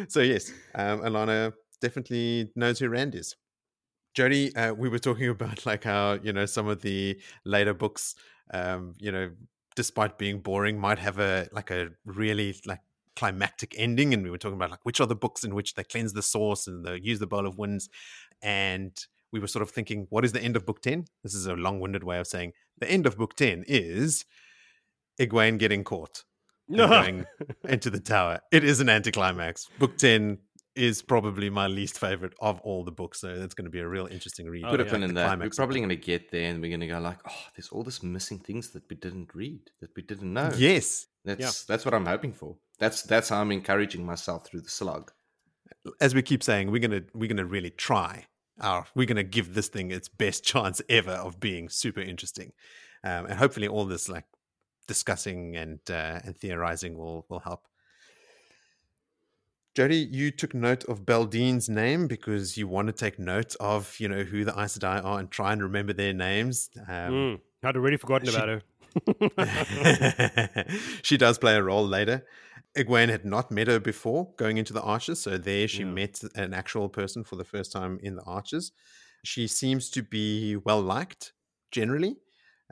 [0.08, 3.36] so yes, um, Alanna definitely knows who Rand is.
[4.16, 8.14] Jody, uh, we were talking about like how you know some of the later books,
[8.52, 9.30] um, you know,
[9.76, 12.80] despite being boring, might have a like a really like
[13.14, 14.14] climactic ending.
[14.14, 16.22] And we were talking about like which are the books in which they cleanse the
[16.22, 17.90] source and they use the bowl of winds.
[18.42, 18.92] And
[19.32, 21.04] we were sort of thinking, what is the end of book 10?
[21.22, 24.24] This is a long winded way of saying the end of book 10 is
[25.20, 26.24] Egwene getting caught
[26.68, 27.26] and going
[27.64, 28.40] into the tower.
[28.50, 29.68] It is an anticlimax.
[29.78, 30.38] Book 10
[30.76, 33.20] is probably my least favorite of all the books.
[33.20, 34.64] So that's going to be a real interesting read.
[34.64, 35.38] Put a pin Like in the that.
[35.38, 37.82] We're probably going to get there and we're going to go like, oh, there's all
[37.82, 40.50] this missing things that we didn't read, that we didn't know.
[40.56, 41.06] Yes.
[41.26, 42.56] That's that's what I'm hoping for.
[42.78, 45.10] That's that's how I'm encouraging myself through the slug.
[46.00, 48.26] As we keep saying, we're gonna we're gonna really try.
[48.60, 52.52] Our we're gonna give this thing its best chance ever of being super interesting,
[53.02, 54.24] um, and hopefully all this like
[54.86, 57.66] discussing and uh, and theorizing will will help.
[59.76, 64.08] Jody, you took note of Beldeine's name because you want to take note of you
[64.08, 66.70] know who the Aes Sedai are and try and remember their names.
[66.88, 68.62] Um, Mm, I'd already forgotten she- about her.
[71.02, 72.24] she does play a role later.
[72.74, 75.90] Egwene had not met her before going into the Archers, so there she Yeah.
[75.90, 78.72] met an actual person for the first time in the Archers.
[79.24, 81.34] She seems to be well liked
[81.70, 82.16] generally.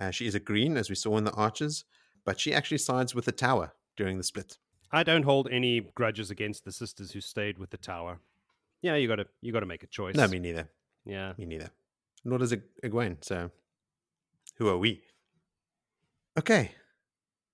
[0.00, 1.84] Uh, she is a green, as we saw in the Archers,
[2.24, 4.56] but she actually sides with the Tower during the split.
[4.94, 8.20] I don't hold any grudges against the sisters who stayed with the tower.
[8.80, 10.14] Yeah, you got to you got to make a choice.
[10.14, 10.68] No, me neither.
[11.04, 11.32] yeah.
[11.36, 11.70] Me neither.
[12.24, 13.16] Nor does Eg- Egwene.
[13.22, 13.50] So,
[14.58, 15.02] who are we?
[16.38, 16.72] Okay.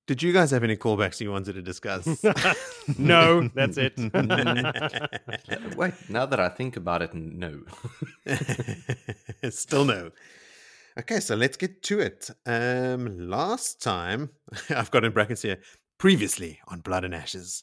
[0.07, 2.23] Did you guys have any callbacks you wanted to discuss?
[2.99, 3.95] no, that's it.
[5.77, 7.61] Wait, now that I think about it, no.
[9.51, 10.11] Still no.
[10.99, 12.29] Okay, so let's get to it.
[12.45, 14.31] Um, last time,
[14.71, 15.59] I've got in brackets here,
[16.01, 17.63] previously on Blood and Ashes,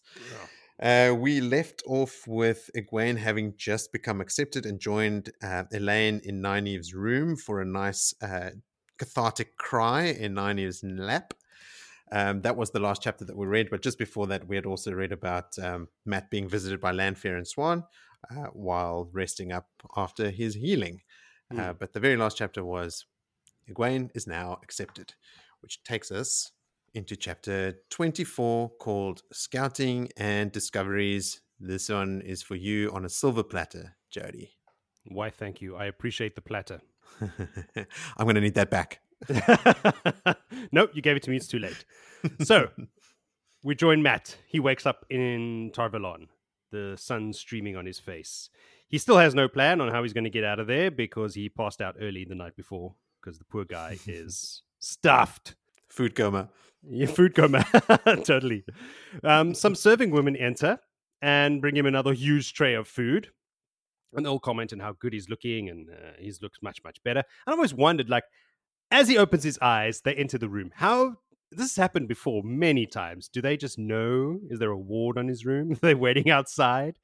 [0.81, 6.39] uh, we left off with Egwene having just become accepted and joined uh, Elayne in
[6.39, 8.51] Nynaeve's room for a nice uh,
[8.99, 11.33] cathartic cry in Nynaeve's lap.
[12.11, 14.67] Um, that was the last chapter that we read, but just before that, we had
[14.67, 17.83] also read about um, Matt being visited by Lanfear and Siuan
[18.29, 21.01] uh, while resting up after his healing.
[21.57, 23.05] Uh, but the very last chapter was
[23.67, 25.15] Egwene is now accepted,
[25.61, 26.51] which takes us
[26.97, 31.41] into chapter 24 called Scouting and Discoveries.
[31.59, 34.53] This one is for you on a silver platter, Jody.
[35.05, 35.75] Why, thank you.
[35.75, 36.81] I appreciate the platter.
[37.21, 38.99] I'm going to need that back.
[40.71, 41.35] nope, you gave it to me.
[41.35, 41.85] It's too late.
[42.41, 42.69] So
[43.63, 44.35] we join Matt.
[44.47, 46.29] He wakes up in Tar Valon,
[46.71, 48.49] the sun streaming on his face.
[48.87, 51.35] He still has no plan on how he's going to get out of there because
[51.35, 55.53] he passed out early the night before because the poor guy is stuffed.
[55.89, 56.49] Food coma.
[56.89, 57.65] Your food coma.
[58.25, 58.63] totally.
[59.23, 60.79] Um, some serving women enter
[61.21, 63.29] and bring him another huge tray of food.
[64.13, 67.19] And they'll comment on how good he's looking and uh, he looks much, much better.
[67.45, 68.23] And I always wondered, like,
[68.89, 70.71] as he opens his eyes, they enter the room.
[70.73, 71.15] How
[71.51, 73.27] this has happened before many times.
[73.29, 74.39] Do they just know?
[74.49, 75.71] Is there a ward on his room?
[75.73, 76.97] Are they waiting outside?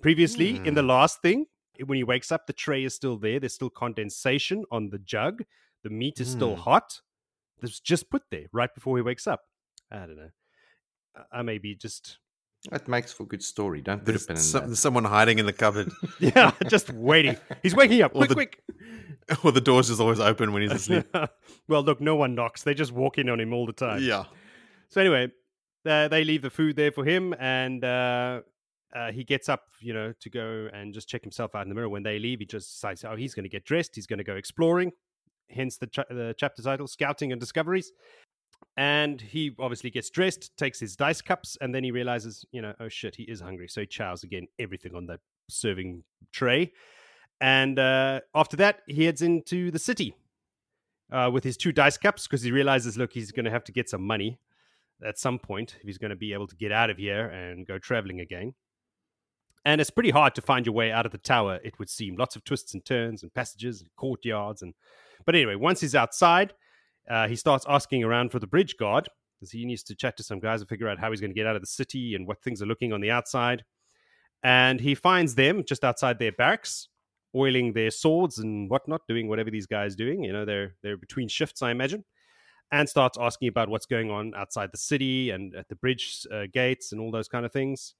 [0.00, 0.88] Previously, in the Hmm.
[0.88, 1.46] last thing,
[1.84, 3.40] when he wakes up, the tray is still there.
[3.40, 5.42] There's still condensation on the jug.
[5.84, 6.62] The meat is still Hmm.
[6.62, 7.00] hot.
[7.58, 9.42] It was just put there right before he wakes up.
[9.90, 10.30] I don't know.
[11.16, 12.18] I- I may be just
[12.70, 13.80] That makes for a good story.
[13.82, 14.66] Don't put There's, pin in some, that.
[14.68, 15.90] there's someone hiding in the cupboard,
[16.20, 17.36] yeah, just waiting.
[17.62, 18.12] He's waking up.
[18.14, 18.62] Or Quick, the- quick.
[19.44, 21.06] or the door's just always open when he's asleep.
[21.68, 22.62] well, look, no one knocks.
[22.62, 24.02] They just walk in on him all the time.
[24.02, 24.24] yeah.
[24.88, 25.30] So anyway,
[25.86, 28.40] uh, they leave the food there for him, and uh,
[28.96, 31.74] uh, he gets up, you know, to go and just check himself out in the
[31.74, 31.88] mirror.
[31.90, 33.94] When they leave, he just decides, oh, he's going to get dressed.
[33.94, 34.92] He's going to go exploring.
[35.50, 37.92] Hence the, the chapter title, Scouting and Discoveries.
[38.76, 42.74] And he obviously gets dressed, takes his dice cups, and then he realizes, you know,
[42.80, 43.68] oh shit, he is hungry.
[43.68, 46.72] So he chows again everything on that serving tray.
[47.40, 50.14] And uh, after that, he heads into the city
[51.12, 53.72] uh, with his two dice cups because he realizes, look, he's going to have to
[53.72, 54.38] get some money
[55.04, 57.66] at some point if he's going to be able to get out of here and
[57.66, 58.54] go traveling again.
[59.64, 62.16] And it's pretty hard to find your way out of the tower, it would seem.
[62.16, 64.62] Lots of twists and turns and passages and courtyards.
[64.62, 64.74] and
[65.26, 66.54] But anyway, once he's outside,
[67.10, 70.22] uh, he starts asking around for the bridge guard because he needs to chat to
[70.22, 72.26] some guys and figure out how he's going to get out of the city and
[72.26, 73.64] what things are looking on the outside.
[74.42, 76.88] And he finds them just outside their barracks,
[77.34, 80.22] oiling their swords and whatnot, doing whatever these guys doing.
[80.24, 82.04] You know, they're they're between shifts, I imagine
[82.70, 86.42] and starts asking about what's going on outside the city and at the bridge uh,
[86.52, 87.94] gates and all those kind of things.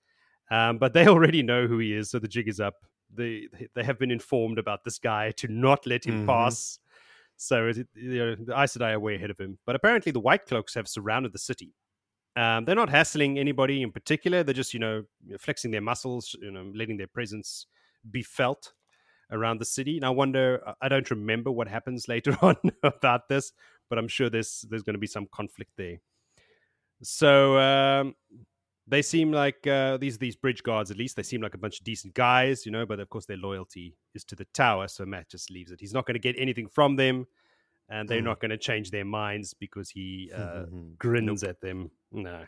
[0.50, 2.74] Um, but they already know who he is, so the jig is up.
[3.14, 6.26] They they have been informed about this guy to not let him Mhm.
[6.26, 6.78] pass.
[7.38, 9.58] So it, you know, the Aes Sedai are way ahead of him.
[9.64, 11.72] But apparently, the White Cloaks have surrounded the city.
[12.36, 14.42] Um, they're not hassling anybody in particular.
[14.42, 15.04] They're just you know
[15.38, 17.66] flexing their muscles, you know, letting their presence
[18.10, 18.72] be felt
[19.30, 19.96] around the city.
[19.96, 23.52] And I wonder, I don't remember what happens later on about this,
[23.88, 25.98] but I'm sure there's there's going to be some conflict there.
[27.02, 28.14] So um,
[28.88, 31.78] they seem like uh, these these bridge guards, at least they seem like a bunch
[31.80, 32.86] of decent guys, you know.
[32.86, 35.80] But of course, their loyalty is to the tower, so Matt just leaves it.
[35.80, 37.26] He's not going to get anything from them,
[37.88, 38.24] and they're Mm.
[38.24, 40.64] not going to change their minds because he uh,
[40.98, 41.90] grins at them.
[42.10, 42.44] No.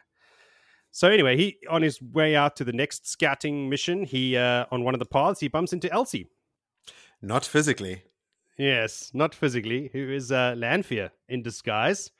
[0.92, 4.82] So anyway, he on his way out to the next scouting mission, he uh, on
[4.82, 6.26] one of the paths he bumps into Elsie.
[7.22, 8.02] Not physically.
[8.58, 12.10] Yes, not physically, who is uh, Lanfear in disguise.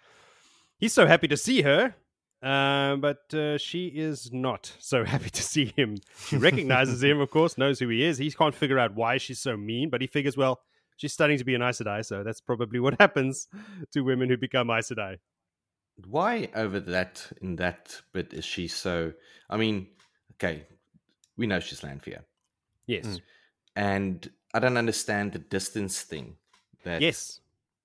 [0.78, 1.94] He's so happy to see her,
[2.42, 5.96] uh, but uh, she is not so happy to see him.
[6.28, 8.18] She recognizes him, of course, knows who he is.
[8.18, 10.60] He can't figure out why she's so mean, but he figures, well,
[10.96, 13.48] she's studying to be an Aes Sedai, so that's probably what happens
[13.92, 15.18] to women who become Aes Sedai.
[16.06, 19.12] Why over that in that bit is she so?
[19.50, 19.88] I mean,
[20.34, 20.66] okay,
[21.36, 22.24] we know she's Lanfear,
[22.86, 23.20] Yes, Mm.
[23.76, 26.36] and I don't understand the distance thing
[26.84, 27.02] that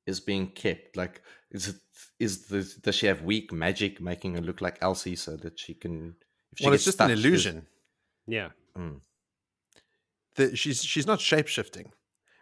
[0.07, 0.95] is being kept.
[0.97, 1.75] Like, is it
[2.19, 5.73] is the does she have weak magic making her look like Elsie so that she
[5.73, 6.15] can?
[6.51, 7.67] If she well, it's just an touched, there's- illusion.
[8.27, 8.49] Yeah.
[8.77, 9.01] Mm.
[10.35, 11.91] The, she's she's not shape shifting.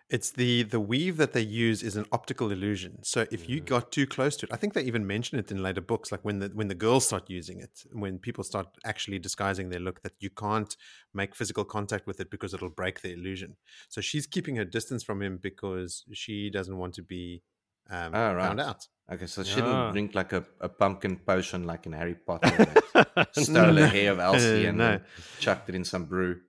[0.09, 3.03] It's the the weave that they use is an optical illusion.
[3.03, 3.65] So if you Mm.
[3.65, 6.23] got too close to it, I think they even mention it in later books, like
[6.25, 10.01] when the when the girls start using it, when people start actually disguising their look,
[10.01, 10.75] that you can't
[11.13, 13.55] make physical contact with it because it'll break the illusion.
[13.89, 17.41] So she's keeping her distance from him because she doesn't want to be
[17.89, 18.87] um, Oh, found out.
[19.11, 22.49] Okay, so she didn't drink like a, a pumpkin potion like in Harry Potter.
[23.15, 24.91] that Stole a hair of Elsie and No.
[24.91, 25.01] then
[25.39, 26.39] chucked it in some brew.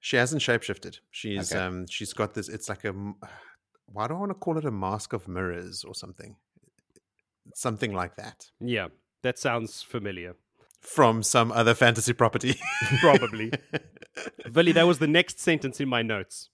[0.00, 0.98] She hasn't shapeshifted.
[1.10, 1.62] She's Okay.
[1.64, 2.48] um she's got this.
[2.48, 3.14] It's like a m-
[3.86, 6.36] why do I want to call it a mask of mirrors or something,
[7.54, 8.88] something like that yeah,
[9.22, 10.34] that sounds familiar.
[10.80, 12.54] from some other fantasy property.
[13.00, 13.52] Probably.
[14.46, 16.48] Villy, that was the next sentence in my notes.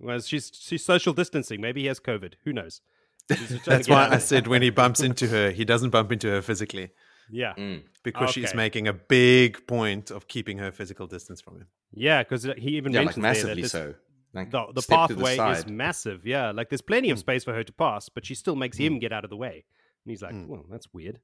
[0.00, 1.60] Was she's she's social distancing?
[1.60, 2.34] Maybe he has COVID.
[2.44, 2.80] Who knows?
[3.30, 5.90] She's just trying to That's why I said when he bumps into her, he doesn't
[5.90, 6.90] bump into her physically
[7.30, 7.84] Yeah, Mm.
[8.02, 11.66] because she's making a big point of keeping her physical distance from him.
[11.92, 13.94] yeah, because he even Yeah, like mentions there that massively this- so.
[14.34, 16.24] Like The, the step to the pathway is massive.
[16.26, 17.20] Yeah, like there's plenty of Mm.
[17.20, 19.64] space for her to pass, but she still makes him get out of the way.
[20.04, 20.46] And he's like, Mm.
[20.48, 21.20] "Well, that's weird."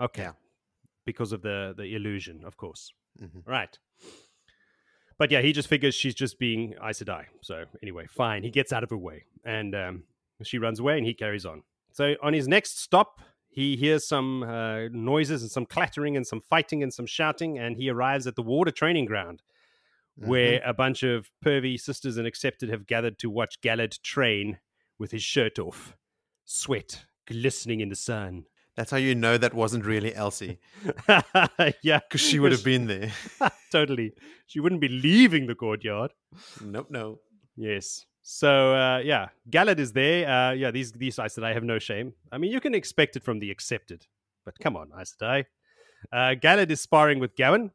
[0.00, 0.32] Okay, Yeah.
[1.04, 2.90] because of the the illusion, of course.
[3.20, 3.42] Mhm.
[3.46, 3.78] Right.
[5.18, 7.26] But yeah, he just figures she's just being Aes Sedai.
[7.42, 8.42] So anyway, fine.
[8.44, 10.04] He gets out of her way, and um,
[10.46, 11.62] she runs away, and he carries on.
[11.92, 16.40] So on his next stop, he hears some uh, noises and some clattering and some
[16.40, 19.42] fighting and some shouting, and he arrives at the water training ground,
[20.16, 24.58] where a bunch of pervy sisters and accepted have gathered to watch Galad train
[24.98, 25.96] with his shirt off,
[26.44, 28.44] sweat glistening in the sun.
[28.74, 30.60] That's how you know that wasn't really Elsie
[31.82, 33.10] yeah, because she would have been there.
[33.72, 34.12] totally.
[34.46, 36.12] She wouldn't be leaving the courtyard.
[36.64, 37.18] nope, no.
[37.56, 38.06] Yes.
[38.30, 40.28] So uh, yeah, Galad is there.
[40.28, 42.12] Uh, yeah, these these Aes Sedai have no shame.
[42.30, 44.06] I mean, you can expect it from the accepted,
[44.44, 45.46] but come on, Aes Sedai.
[46.12, 47.70] Uh, Galad is sparring with Gawyn,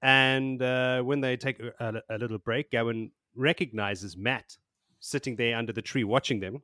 [0.00, 4.56] and uh, when they take a, a, little break, Gawyn recognizes Matt
[5.00, 6.62] sitting there under the tree watching them.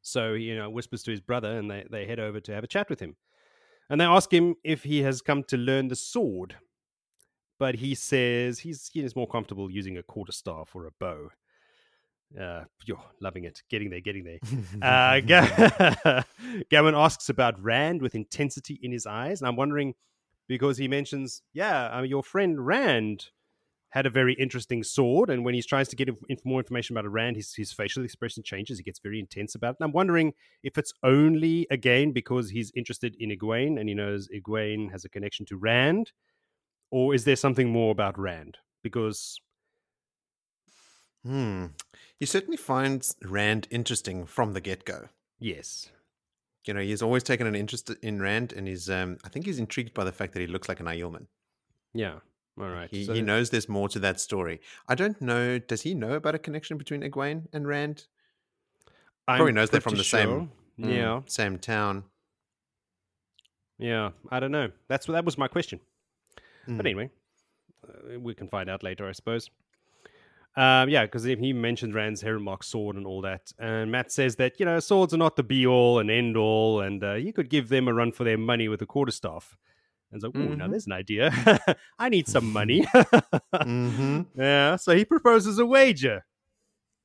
[0.00, 2.68] So you know, whispers to his brother, and they they head over to have a
[2.74, 3.16] chat with him,
[3.90, 6.56] and they ask him if he has come to learn the sword.
[7.58, 11.28] But he says he's he is more comfortable using a quarterstaff or a bow.
[12.38, 13.62] Uh, you're loving it.
[13.70, 14.38] Getting there, getting there.
[14.82, 16.24] Uh, Ga-
[16.70, 19.94] Gavin asks about Rand with intensity in his eyes, and I'm wondering
[20.48, 23.26] because he mentions, yeah, I mean, your friend Rand
[23.90, 27.08] had a very interesting sword, and when he tries to get inf- more information about
[27.08, 28.78] Rand, his his facial expression changes.
[28.78, 29.76] He gets very intense about it.
[29.78, 30.32] And I'm wondering
[30.64, 35.08] if it's only again because he's interested in Egwene and he knows Egwene has a
[35.08, 36.10] connection to Rand,
[36.90, 38.58] or is there something more about Rand?
[38.82, 39.40] Because
[41.24, 41.66] Hmm.
[42.20, 45.08] He certainly finds Rand interesting from the get go.
[45.38, 45.90] yes,
[46.66, 49.58] You know, he's always taken an interest in Rand, and he's um, I think he's
[49.58, 51.26] intrigued by the fact that he looks like an Aielman.
[51.94, 52.20] yeah,
[52.58, 52.88] all right.
[52.90, 54.60] He, So he knows there's more to that story.
[54.88, 55.58] I don't know.
[55.58, 58.06] Does he know about a connection between Egwene and Rand?
[59.26, 60.92] probably I'm knows they're from the same- Mm.
[60.94, 62.04] Yeah, Same town.
[63.78, 64.10] yeah.
[64.30, 64.70] I don't know.
[64.88, 65.80] That's what that was my question.
[66.66, 66.80] But Mm.
[66.80, 67.10] anyway,
[67.86, 69.50] uh, we can find out later, I suppose.
[70.56, 74.60] Um, yeah, because he mentioned Rand's Heronmark sword and all that, and Matt says that
[74.60, 77.50] you know swords are not the be all and end all, and uh, you could
[77.50, 79.56] give them a run for their money with a quarterstaff.
[80.12, 80.70] And so, oh, now Mhm.
[80.70, 81.32] there's an idea.
[81.98, 82.86] I need some money.
[83.54, 84.26] Mhm.
[84.36, 86.24] Yeah, so he proposes a wager.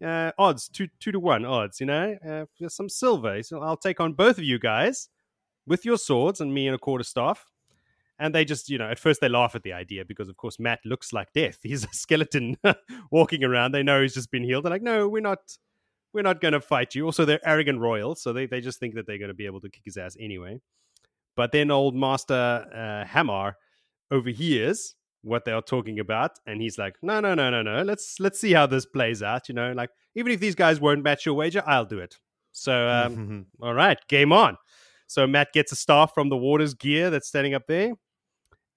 [0.03, 1.79] Uh, odds two two to one odds.
[1.79, 3.35] You know, uh, some silver.
[3.35, 5.09] He said, "I'll take on both of you guys
[5.65, 7.45] with your swords and me and a quarter staff."
[8.19, 10.59] And they just, you know, at first they laugh at the idea because, of course,
[10.59, 11.59] Matt looks like death.
[11.63, 12.57] He's a skeleton
[13.11, 13.71] walking around.
[13.71, 14.65] They know he's just been healed.
[14.65, 15.39] They're like, "No, we're not.
[16.13, 17.05] we're not going to fight you.
[17.05, 19.61] Also, they're arrogant royals, so they, they just think that they're going to be able
[19.61, 20.59] to kick his ass anyway.
[21.35, 23.53] But then old Master uh, Hammar
[24.11, 27.83] overhears what they are talking about, and he's like, "No, no, no, no, no.
[27.83, 29.47] Let's let's see how this plays out.
[29.47, 32.17] You know, like even if these guys won't match your wager, I'll do it.
[32.51, 34.57] So, um, all right, game on."
[35.07, 37.93] So Matt gets a staff from the Waters gear that's standing up there,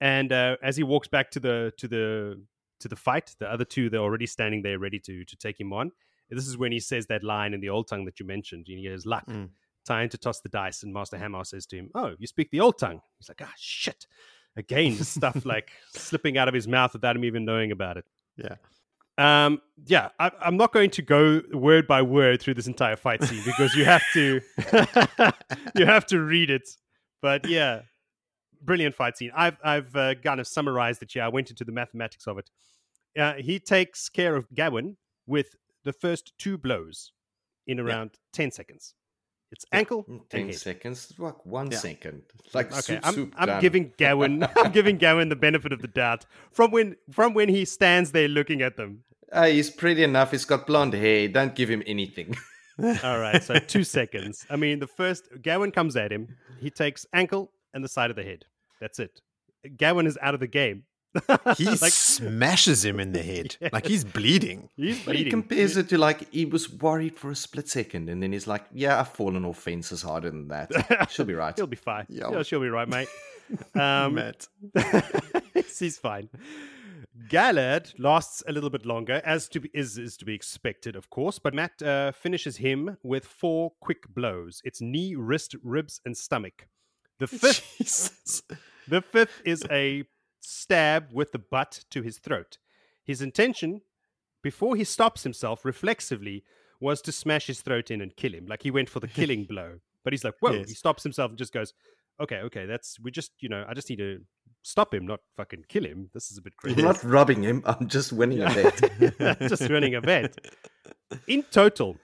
[0.01, 2.41] and uh, as he walks back to the to the
[2.79, 5.73] to the fight, the other two they're already standing there ready to to take him
[5.73, 5.91] on.
[6.29, 8.65] This is when he says that line in the old tongue that you mentioned.
[8.67, 9.49] He goes, "Luck." Mm.
[9.85, 12.61] Time to toss the dice, and Master Hammar says to him, "Oh, you speak the
[12.61, 14.07] old tongue." He's like, "Ah, shit!"
[14.55, 18.05] Again, stuff like slipping out of his mouth without him even knowing about it.
[18.37, 18.55] Yeah.
[19.17, 23.23] Um, yeah, I, I'm not going to go word by word through this entire fight
[23.23, 24.41] scene because you have to
[25.75, 26.67] you have to read it.
[27.21, 27.81] But yeah,
[28.63, 29.31] brilliant fight scene.
[29.35, 31.15] I've I've uh, kind of summarized it.
[31.15, 32.49] Yeah, I went into the mathematics of it.
[33.17, 34.97] Uh, he takes care of Gawain
[35.27, 37.11] with the first two blows
[37.67, 38.93] in around ten seconds.
[39.51, 41.77] It's ankle Mm, Ten seconds, like one Yeah.
[41.77, 42.23] second.
[42.55, 43.61] Like Okay, soup, I'm, soup I'm done.
[43.61, 47.63] giving Gawain I'm giving Gawain the benefit of the doubt from when from when he
[47.65, 49.03] stands there looking at them.
[49.31, 50.31] Uh, he's pretty enough.
[50.31, 51.27] He's got blonde hair.
[51.27, 52.35] Don't give him anything.
[53.03, 54.45] All right, so two seconds.
[54.49, 56.35] I mean, the first Gawain comes at him.
[56.59, 58.45] He takes ankle and the side of the head.
[58.83, 59.21] That's it.
[59.77, 60.83] Gawain is out of the game.
[61.57, 63.55] He like smashes him in the head.
[63.71, 64.67] Like he's bleeding.
[64.75, 65.31] he's But he bleeding.
[65.31, 68.65] compares it to like he was worried for a split second, and then he's like,
[68.73, 71.07] "Yeah, I've fallen off fences harder than that.
[71.11, 72.05] She'll be right." He'll be fine.
[72.09, 72.29] Yeah.
[72.31, 73.07] Yeah, she'll be right, mate.
[73.75, 74.47] Um, Matt.
[75.79, 76.29] he's fine.
[77.29, 81.09] Galad lasts a little bit longer, as to be, is is to be expected, of
[81.09, 81.37] course.
[81.39, 84.61] But Matt uh, finishes him with four quick blows.
[84.65, 86.67] It's knee, wrist, ribs, and stomach.
[87.19, 88.41] The fifth, Jesus.
[88.87, 90.03] The fifth is a
[90.39, 92.57] stab with the butt to his throat.
[93.03, 93.81] His intention,
[94.41, 96.43] before he stops himself reflexively,
[96.79, 98.45] was to smash his throat in and kill him.
[98.47, 99.79] Like he went for the killing blow.
[100.03, 100.69] But he's like, whoa, Yes.
[100.69, 101.73] he stops himself and just goes,
[102.19, 104.19] okay, okay, that's, we just, you know, I just need to
[104.63, 106.09] stop him, not fucking kill him.
[106.13, 106.79] This is a bit crazy.
[106.79, 107.63] I'm not robbing him.
[107.65, 109.39] I'm just winning a bet.
[109.49, 110.37] just running a bet.
[111.27, 111.97] In total,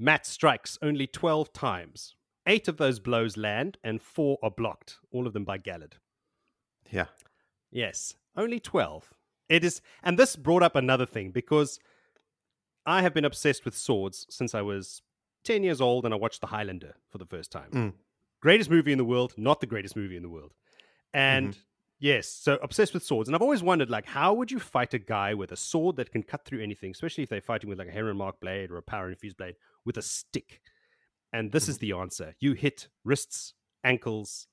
[0.00, 2.16] Matt strikes only 12 times.
[2.46, 5.94] Eight of those blows land and four are blocked, all of them by Galad.
[6.90, 7.06] Yeah.
[7.70, 9.12] Yes, only 12.
[9.48, 11.78] It is, and this brought up another thing because
[12.84, 15.02] I have been obsessed with swords since I was
[15.44, 17.70] 10 years old and I watched The Highlander for the first time.
[17.70, 17.92] Mm.
[18.40, 20.52] Greatest movie in the world, not the greatest movie in the world.
[21.14, 21.56] And
[22.00, 23.28] yes, so obsessed with swords.
[23.28, 26.10] And I've always wondered, like, how would you fight a guy with a sword that
[26.10, 28.78] can cut through anything, especially if they're fighting with like a Heron Mark blade or
[28.78, 30.60] a power infused blade with a stick?
[31.32, 32.34] And this is the answer.
[32.40, 33.54] You hit wrists,
[33.84, 34.46] ankles,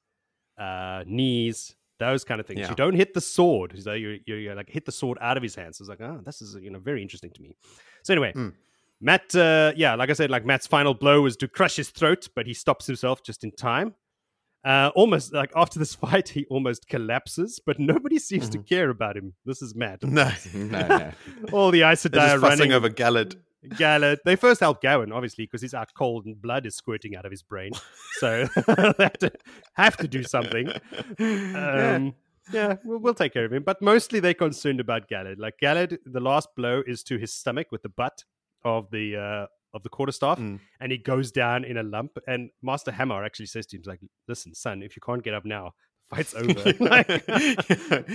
[0.58, 2.62] uh, knees, those kind of things.
[2.62, 2.70] Yeah.
[2.70, 3.82] You don't hit the sword.
[3.84, 5.78] So you you you, like hit the sword out of his hands.
[5.78, 7.56] So it's like, oh, this is you know very interesting to me.
[8.04, 8.54] So anyway, Mm.
[9.02, 12.28] Matt, uh, yeah, like I said, like Matt's final blow was to crush his throat,
[12.36, 13.96] but he stops himself just in time.
[14.66, 19.16] Uh, almost like after this fight, he almost collapses, but nobody seems to care about
[19.16, 19.34] him.
[19.46, 20.04] This is Matt.
[20.04, 20.30] No.
[20.54, 21.12] no, no.
[21.54, 23.38] All the are running over Galad.
[23.66, 24.18] Galad.
[24.26, 27.32] They first help Gawyn, obviously, because he's out cold and blood is squirting out of
[27.32, 27.72] his brain.
[28.20, 29.32] So they have to,
[29.74, 30.72] have to do something.
[31.20, 32.16] Um,
[32.52, 33.64] yeah, we'll, we'll take care of him.
[33.64, 35.36] But mostly they're concerned about Galad.
[35.40, 38.24] Like Galad, the last blow is to his stomach with the butt
[38.64, 39.46] of the uh,
[39.76, 40.60] of the quarterstaff, Mm.
[40.80, 42.18] and he goes down in a lump.
[42.28, 45.46] And Master Hammar actually says to him, like, "Listen, son, if you can't get up
[45.46, 45.74] now,
[46.10, 46.74] the fight's over.
[46.80, 47.08] like,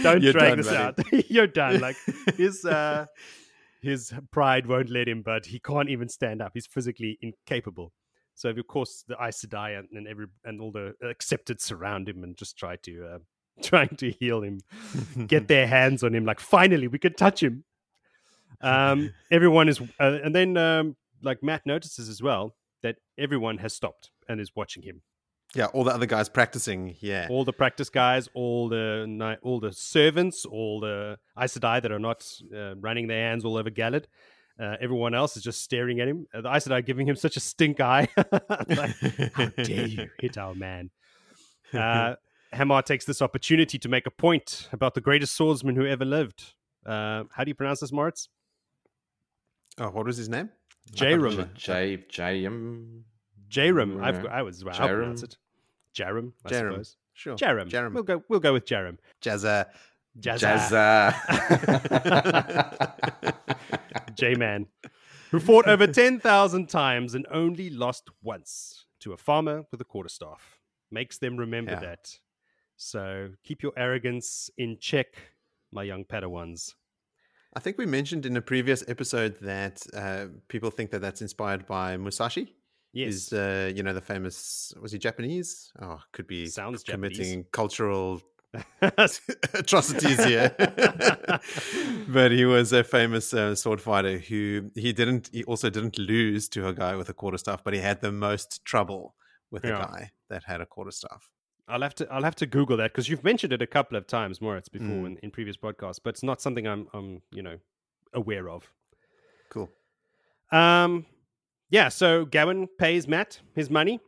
[0.02, 0.76] don't You're drag done, this buddy.
[1.18, 1.30] out.
[1.30, 1.96] You're done." Like
[2.36, 3.06] his uh,
[3.84, 6.52] his pride won't let him, but he can't even stand up.
[6.54, 7.92] He's physically incapable.
[8.34, 12.24] So of course the Aes Sedai and, and every and all the accepted surround him
[12.24, 13.18] and just try to uh,
[13.62, 14.60] trying to heal him,
[15.26, 16.24] get their hands on him.
[16.24, 17.64] Like finally we can touch him.
[18.60, 23.72] Um, everyone is, uh, and then um, like Matt notices as well that everyone has
[23.72, 25.02] stopped and is watching him.
[25.54, 26.96] Yeah, all the other guys practicing.
[27.00, 27.28] Yeah.
[27.30, 31.98] All the practice guys, all the all the servants, all the Aes Sedai that are
[32.00, 34.06] not uh, running their hands all over Galad.
[34.60, 36.26] Uh, everyone else is just staring at him.
[36.34, 38.08] Uh, the Aes Sedai giving him such a stink eye.
[38.16, 38.96] like,
[39.34, 40.90] how dare you hit our man?
[41.72, 42.14] Uh,
[42.52, 46.54] Hammar takes this opportunity to make a point about the greatest swordsman who ever lived.
[46.86, 48.28] Uh, how do you pronounce this, Moritz?
[49.78, 50.50] Oh, what was his name?
[50.92, 51.52] Jarum.
[51.54, 53.04] J J M.
[53.48, 54.02] Jarum.
[54.04, 54.22] I've Yeah.
[54.22, 55.24] got, I was well, I'll pronounce Jarum.
[55.24, 55.36] it.
[55.94, 56.70] Jarum, I Jarum.
[56.72, 56.96] suppose.
[57.14, 57.36] Sure.
[57.36, 57.68] Jarum.
[57.70, 57.92] Jarum.
[57.94, 58.22] We'll go.
[58.28, 58.98] We'll go with Jarum.
[59.22, 59.66] Jazza.
[60.18, 61.14] Jazza.
[61.84, 63.34] Jazza.
[64.14, 64.66] J Man,
[65.30, 70.58] who fought over 10,000 times and only lost once to a farmer with a quarterstaff.
[70.90, 71.80] Makes them remember Yeah.
[71.80, 72.18] that.
[72.76, 75.14] So keep your arrogance in check,
[75.72, 76.74] my young Padawans.
[77.56, 81.66] I think we mentioned in a previous episode that uh, people think that that's inspired
[81.66, 82.52] by Musashi.
[82.94, 83.14] Yes.
[83.14, 85.72] Is uh, you know the famous was he Japanese?
[85.82, 88.22] Oh, could be Sounds committing cultural
[88.82, 90.54] atrocities here.
[92.08, 96.48] but he was a famous uh, sword fighter who he didn't he also didn't lose
[96.50, 99.14] to a guy with a quarterstaff, but he had the most trouble
[99.50, 99.78] with Yeah.
[99.78, 101.28] a guy that had a quarterstaff.
[101.66, 104.06] I'll have to I'll have to Google that because you've mentioned it a couple of
[104.06, 105.06] times, Moritz, before Mm.
[105.06, 107.58] in, in previous podcasts, but it's not something I'm I'm you know
[108.12, 108.70] aware of.
[109.50, 109.70] Cool.
[110.52, 111.06] Um,
[111.70, 111.88] yeah.
[111.88, 114.00] So Gavin pays Matt his money,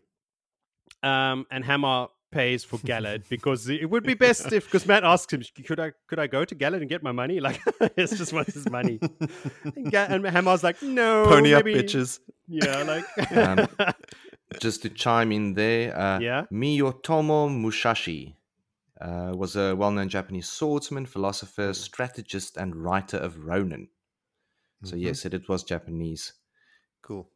[1.03, 5.33] um, and Hammar pays for Galad because it would be best if because Matt asks
[5.33, 7.41] him, could I could I go to Galad and get my money?
[7.47, 7.61] Like
[7.97, 8.99] it's just wants his money,
[9.77, 12.21] and, Ga- and Hammar's like, no, Pony up bitches.
[12.49, 13.69] Yeah, like Um,
[14.61, 16.45] Just to chime in there, uh, Yeah?
[16.53, 18.37] Miyamoto Musashi
[19.01, 23.89] uh, was a well-known Japanese swordsman, philosopher, strategist, and writer of Ronin.
[24.85, 25.03] So Mhm.
[25.03, 26.35] yes, it, it was Japanese.
[27.03, 27.29] Cool.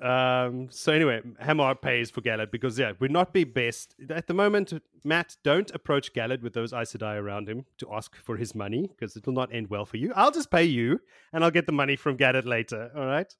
[0.00, 4.34] Um, so anyway, Hammar pays for Galad because yeah, would not be best at the
[4.34, 4.72] moment.
[5.04, 8.88] Matt, don't approach Galad with those Aes Sedai around him to ask for his money
[8.88, 10.12] because it will not end well for you.
[10.16, 11.00] I'll just pay you,
[11.32, 12.90] and I'll get the money from Galad later.
[12.96, 13.34] All right.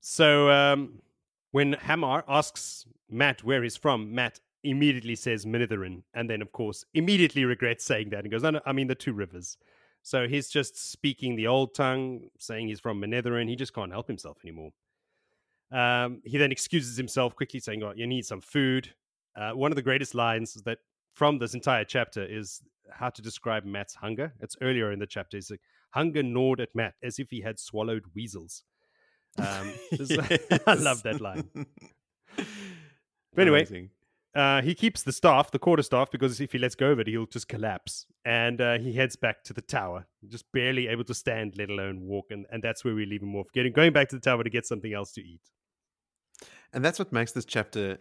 [0.00, 1.00] So um,
[1.50, 6.84] when Hammar asks Matt where he's from, Matt immediately says Manetheren, and then of course
[6.94, 9.56] immediately regrets saying that and goes, "No, no, I mean the two rivers."
[10.02, 13.48] So he's just speaking the old tongue, saying he's from Manetheren.
[13.48, 14.70] He just can't help himself anymore.
[15.74, 18.94] Um, he then excuses himself quickly, saying, "Oh, you need some food."
[19.36, 20.78] Uh, one of the greatest lines that
[21.12, 24.32] from this entire chapter is how to describe Matt's hunger.
[24.40, 25.36] It's earlier in the chapter.
[25.36, 25.60] It's like
[25.90, 28.62] hunger gnawed at Matt as if he had swallowed weasels.
[29.38, 29.72] Um,
[30.66, 31.48] I love that line.
[32.36, 33.90] But anyway,
[34.34, 37.08] uh, he keeps the staff, the quarter staff, because if he lets go of it,
[37.08, 38.06] he'll just collapse.
[38.24, 42.00] And uh, he heads back to the tower, just barely able to stand, let alone
[42.00, 42.26] walk.
[42.30, 44.50] And, and that's where we leave him off, getting going back to the tower to
[44.50, 45.40] get something else to eat.
[46.74, 47.98] And that's what makes this chapter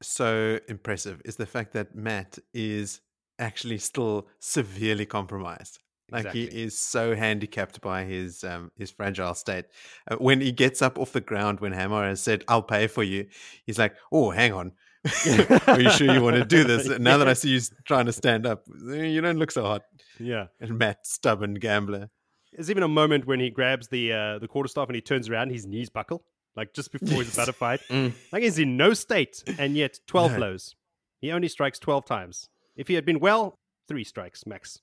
[0.00, 3.00] so impressive is the fact that Matt is
[3.38, 5.78] actually still severely compromised.
[6.10, 6.50] Like Exactly.
[6.50, 9.64] he is so handicapped by his um, his fragile state.
[10.10, 13.02] Uh, when he gets up off the ground, when Hammar has said, "I'll pay for
[13.02, 13.28] you,"
[13.64, 14.72] he's like, "Oh, hang on,
[15.66, 18.12] are you sure you want to do this?" Now that I see you trying to
[18.12, 19.82] stand up, eh, you don't look so hot.
[20.20, 20.46] Yeah.
[20.60, 22.10] And Matt, stubborn gambler.
[22.52, 25.50] There's even a moment when he grabs the uh, the quarterstaff and he turns around,
[25.50, 26.24] his knees buckle,
[26.56, 27.80] like just before he's about to fight.
[27.90, 28.12] Mm.
[28.32, 30.38] Like he's in no state, and yet 12 No.
[30.38, 30.74] blows.
[31.20, 32.48] He only strikes 12 times.
[32.76, 34.80] If he had been well, three strikes max.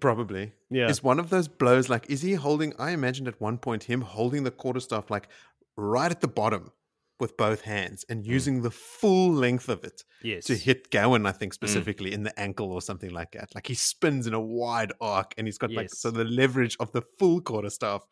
[0.00, 0.52] Probably.
[0.70, 0.88] Yeah.
[0.88, 2.74] Is one of those blows like, is he holding?
[2.78, 5.28] I imagined at one point him holding the quarterstaff like
[5.76, 6.72] right at the bottom
[7.18, 10.44] with both hands and using the full length of it yes.
[10.46, 13.54] to hit Gawyn, I think specifically in the ankle or something like that.
[13.54, 16.92] Like he spins in a wide arc and he's got like, so the leverage of
[16.92, 18.02] the full quarterstaff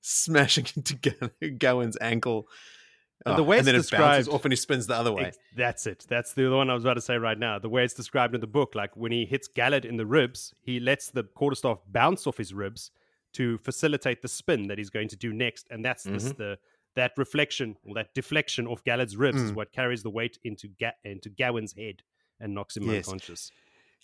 [0.00, 2.48] smashing into Gow- Gawyn's ankle.
[3.26, 5.24] The Oh, way and then it's it bounces off and he spins the other way.
[5.24, 6.06] Ex- That's it.
[6.08, 7.58] That's the one I was about to say right now.
[7.58, 10.54] The way it's described in the book, like when he hits Galad in the ribs,
[10.62, 12.90] he lets the quarterstaff bounce off his ribs
[13.34, 16.58] to facilitate the spin that he's going to do next, and that's this, the
[16.96, 19.54] that reflection or that deflection off Galad's ribs is Mm.
[19.54, 22.02] what carries the weight into Ga- into Gawain's head
[22.40, 23.06] and knocks him Yes.
[23.06, 23.52] unconscious.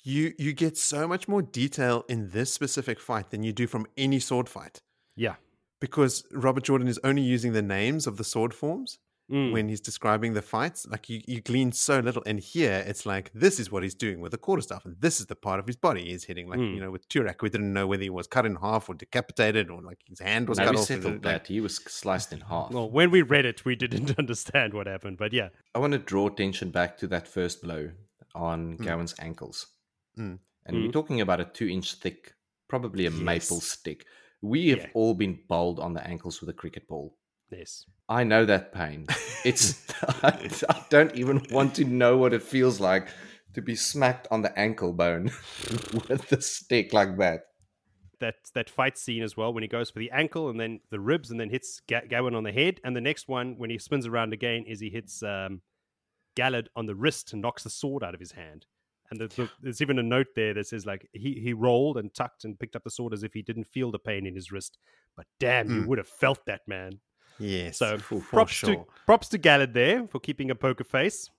[0.04, 3.86] You you get so much more detail in this specific fight than you do from
[3.96, 4.82] any sword fight.
[5.16, 5.36] Yeah.
[5.80, 8.98] Because Robert Jordan is only using the names of the sword forms
[9.28, 9.50] Mm.
[9.52, 10.86] when he's describing the fights.
[10.86, 14.20] Like you, you glean so little, and here it's like this is what he's doing
[14.20, 16.48] with the quarterstaff, and this is the part of his body he's hitting.
[16.48, 16.74] Like Mm.
[16.76, 19.68] you know, with Turak, we didn't know whether he was cut in half or decapitated,
[19.68, 20.86] or like his hand was Now cut we off.
[20.86, 21.46] settled like- that.
[21.48, 22.70] He was sliced in half.
[22.70, 25.98] Well, when we read it, we didn't understand what happened, but yeah, I want to
[25.98, 27.90] draw attention back to that first blow
[28.32, 29.66] on Gawyn's ankles.
[30.16, 30.38] Mm.
[30.66, 32.34] And we're talking about a two inch thick,
[32.68, 34.06] probably a maple stick.
[34.42, 34.90] We have Yeah.
[34.94, 37.16] all been bowled on the ankles with a cricket ball.
[37.50, 37.84] yes.
[38.08, 39.06] I know that pain.
[39.44, 39.84] It's
[40.22, 43.08] I, I don't even want to know what it feels like
[43.54, 45.24] to be smacked on the ankle bone
[46.08, 47.40] with the stick like that.
[48.20, 51.00] that that fight scene as well when he goes for the ankle and then the
[51.00, 53.78] ribs and then hits Ga- Gawain on the head and the next one when he
[53.78, 55.62] spins around again is he hits um,
[56.36, 58.66] Galad on the wrist and knocks the sword out of his hand
[59.10, 62.12] and the, the, there's even a note there that says like he he rolled and
[62.14, 64.50] tucked and picked up the sword as if he didn't feel the pain in his
[64.52, 64.78] wrist
[65.16, 65.86] but damn you Mm.
[65.86, 66.98] would have felt that man
[67.38, 68.74] yes, so for, for props sure.
[68.76, 71.30] to props to Galad there for keeping a poker face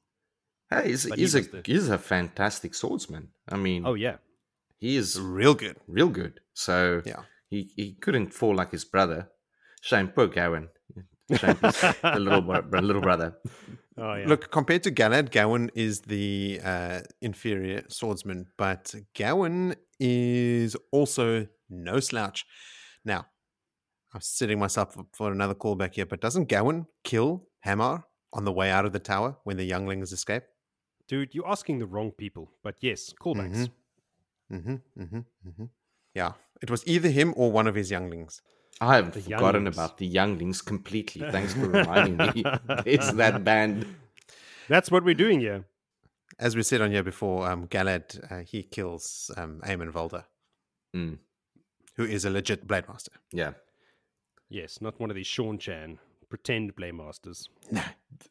[0.69, 3.29] Hey, he's, But he a, the- he's a fantastic swordsman.
[3.47, 4.17] I mean, oh yeah
[4.79, 5.77] he is real good.
[5.87, 6.39] real good.
[6.53, 7.21] So Yeah.
[7.49, 9.29] he, he couldn't fall like his brother.
[9.81, 10.67] Shame, poor Gawyn.
[11.35, 13.37] Shame, his- the little, bro- little brother.
[13.97, 20.75] oh yeah Look, compared to Galad, Gawyn is the uh, inferior swordsman, but Gawyn is
[20.91, 22.45] also no slouch.
[23.03, 23.25] Now,
[24.13, 28.03] I'm setting myself up for another callback here, but doesn't Gawain kill Hammar
[28.33, 30.43] on the way out of the tower when the younglings escape?
[31.09, 32.51] Dude, you're asking the wrong people.
[32.63, 33.69] But yes, callbacks.
[34.51, 35.17] Mm-hmm, mm-hmm,
[35.47, 35.65] mm-hmm.
[36.13, 38.41] Yeah, it was either him or one of his younglings.
[38.79, 39.75] I have The forgotten younglings.
[39.77, 41.29] about the younglings completely.
[41.31, 42.43] Thanks for reminding me.
[42.85, 43.85] It's that band.
[44.69, 45.65] That's what we're doing here.
[46.39, 50.25] As we said on here before, um, Galad uh, he kills um, Eamon Valda,
[50.95, 51.17] Mm,
[51.95, 53.11] who is a legit blade master.
[53.33, 53.53] yeah.
[54.49, 55.97] Yes, not one of these Seanchan
[56.29, 57.49] pretend blame masters.
[57.71, 57.81] No,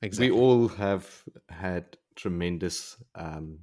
[0.02, 0.30] exactly.
[0.30, 3.60] We all have had tremendous um,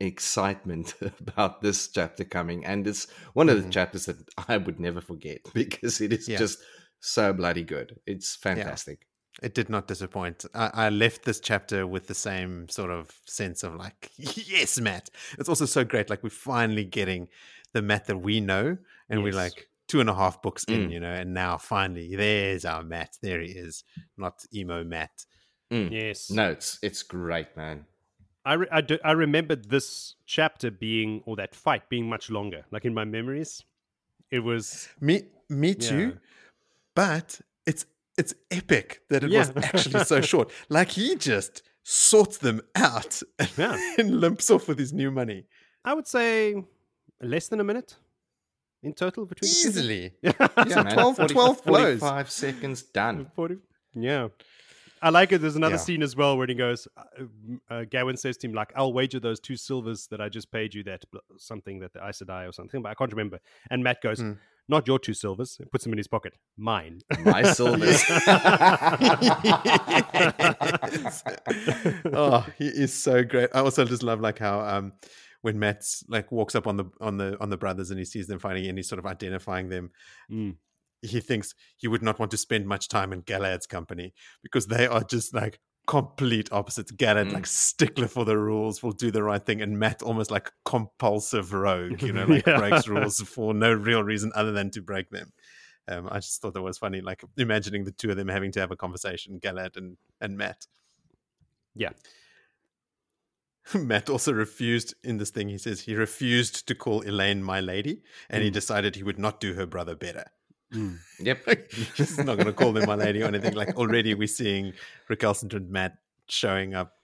[0.00, 3.72] excitement about this chapter coming, and it's one of the Mhm.
[3.72, 4.16] chapters that
[4.48, 6.38] I would never forget because it is Yeah.
[6.38, 6.58] just
[7.00, 7.98] so bloody good.
[8.06, 9.06] It's fantastic.
[9.42, 10.44] it did not disappoint.
[10.54, 15.08] I, I left this chapter with the same sort of sense of like, yes, Matt.
[15.38, 16.10] It's also so great.
[16.10, 17.28] Like we're finally getting
[17.72, 18.76] the Matt that we know,
[19.08, 20.92] and we're like two and a half books in, Mm.
[20.92, 23.16] you know, and now finally there's our Matt.
[23.22, 23.84] There he is,
[24.18, 25.24] not emo Matt.
[25.72, 25.90] Mm.
[25.92, 26.30] Yes.
[26.30, 27.86] No, it's it's great, man.
[28.44, 32.64] I, re- I, do, I remembered this chapter being, or that fight being much longer.
[32.70, 33.64] Like in my memories,
[34.30, 34.88] it was.
[35.00, 35.98] Me, me too.
[36.14, 36.18] Yeah.
[36.94, 37.86] But it's
[38.18, 39.40] it's epic that it Yeah.
[39.40, 40.50] was actually so short.
[40.68, 43.22] Like he just sorts them out
[43.56, 43.76] Yeah.
[43.98, 45.46] and limps off with his new money
[45.82, 46.62] I would say
[47.22, 47.96] less than a minute
[48.82, 50.12] in total between the two easily.
[50.22, 50.32] Yeah,
[50.66, 50.92] Yeah, man.
[50.94, 52.00] 12 12 blows.
[52.00, 53.30] 45 seconds done.
[53.34, 53.56] 40
[53.94, 54.28] Yeah.
[55.02, 55.38] I like it.
[55.40, 55.78] There's another Yeah.
[55.78, 57.24] scene as well where he goes, uh,
[57.70, 60.74] uh, Gawain says to him, like, I'll wager those two silvers that I just paid
[60.74, 61.04] you that
[61.38, 63.38] something that the Aes Sedai or something, but I can't remember.
[63.70, 64.32] And Matt goes, Hmm.
[64.68, 65.56] not your two silvers.
[65.58, 66.34] and puts them in his pocket.
[66.56, 67.00] Mine.
[67.24, 68.02] My silvers.
[70.92, 71.22] Yes.
[72.12, 73.50] oh, he is so great.
[73.54, 74.92] I also just love like how um
[75.42, 78.26] when Matt's like walks up on the on the on the brothers and he sees
[78.26, 79.90] them fighting and he's sort of identifying them.
[80.30, 80.56] Mm.
[81.02, 84.86] He thinks he would not want to spend much time in Galad's company because they
[84.86, 86.92] are just like complete opposites.
[86.92, 87.32] Galad Mm.
[87.32, 91.52] like stickler for the rules, will do the right thing, and Matt almost like compulsive
[91.52, 92.58] rogue, you know, like Yeah.
[92.58, 95.32] breaks rules for no real reason other than to break them.
[95.88, 98.60] Um, I just thought that was funny, like imagining the two of them having to
[98.60, 100.66] have a conversation, Galad and, and Matt.
[101.74, 101.90] Yeah.
[103.74, 105.48] Matt also refused in this thing.
[105.48, 108.54] He says he refused to call Elayne my lady, and he Mm.
[108.54, 110.24] decided he would not do her brother better.
[110.72, 110.98] Mm.
[111.18, 111.42] yep.
[111.46, 113.54] Like, he's not going to call them my lady or anything.
[113.54, 114.72] Like already, we're seeing
[115.08, 115.98] recalcitrant Matt
[116.28, 116.94] showing up.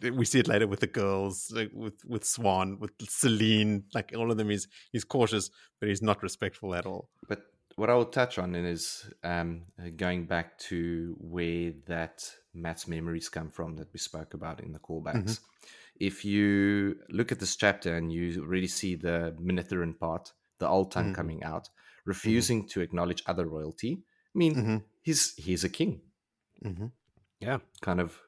[0.00, 3.84] We see it later with the girls, like with with Siuan, with Celine.
[3.94, 5.50] Like all of them, he's he's cautious,
[5.80, 7.08] but he's not respectful at all.
[7.28, 7.40] But
[7.74, 13.28] what I will touch on is um, uh, going back to where that Matt's memories
[13.28, 15.40] come from that we spoke about in the callbacks.
[15.98, 20.92] If you look at this chapter and you really see the Manetheren part, the old
[20.92, 21.14] tongue Mhm.
[21.16, 21.70] coming out,
[22.08, 23.92] refusing to acknowledge other royalty,
[24.34, 24.76] I mean, Mm-hmm.
[25.02, 26.00] he's he's a king,
[26.64, 26.86] Mm-hmm.
[27.40, 28.18] Yeah, kind of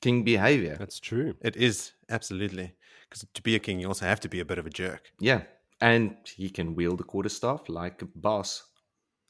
[0.00, 0.76] king behavior.
[0.78, 1.34] that's true.
[1.40, 2.74] It is absolutely
[3.08, 5.10] because to be a king, you also have to be a bit of a jerk.
[5.20, 5.42] Yeah,
[5.80, 8.62] and he can wield the quarterstaff like a boss.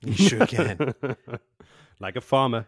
[0.05, 0.95] You sure can.
[2.01, 2.67] like a farmer.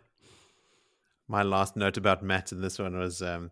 [1.28, 3.50] My last note about Matt in this one was um,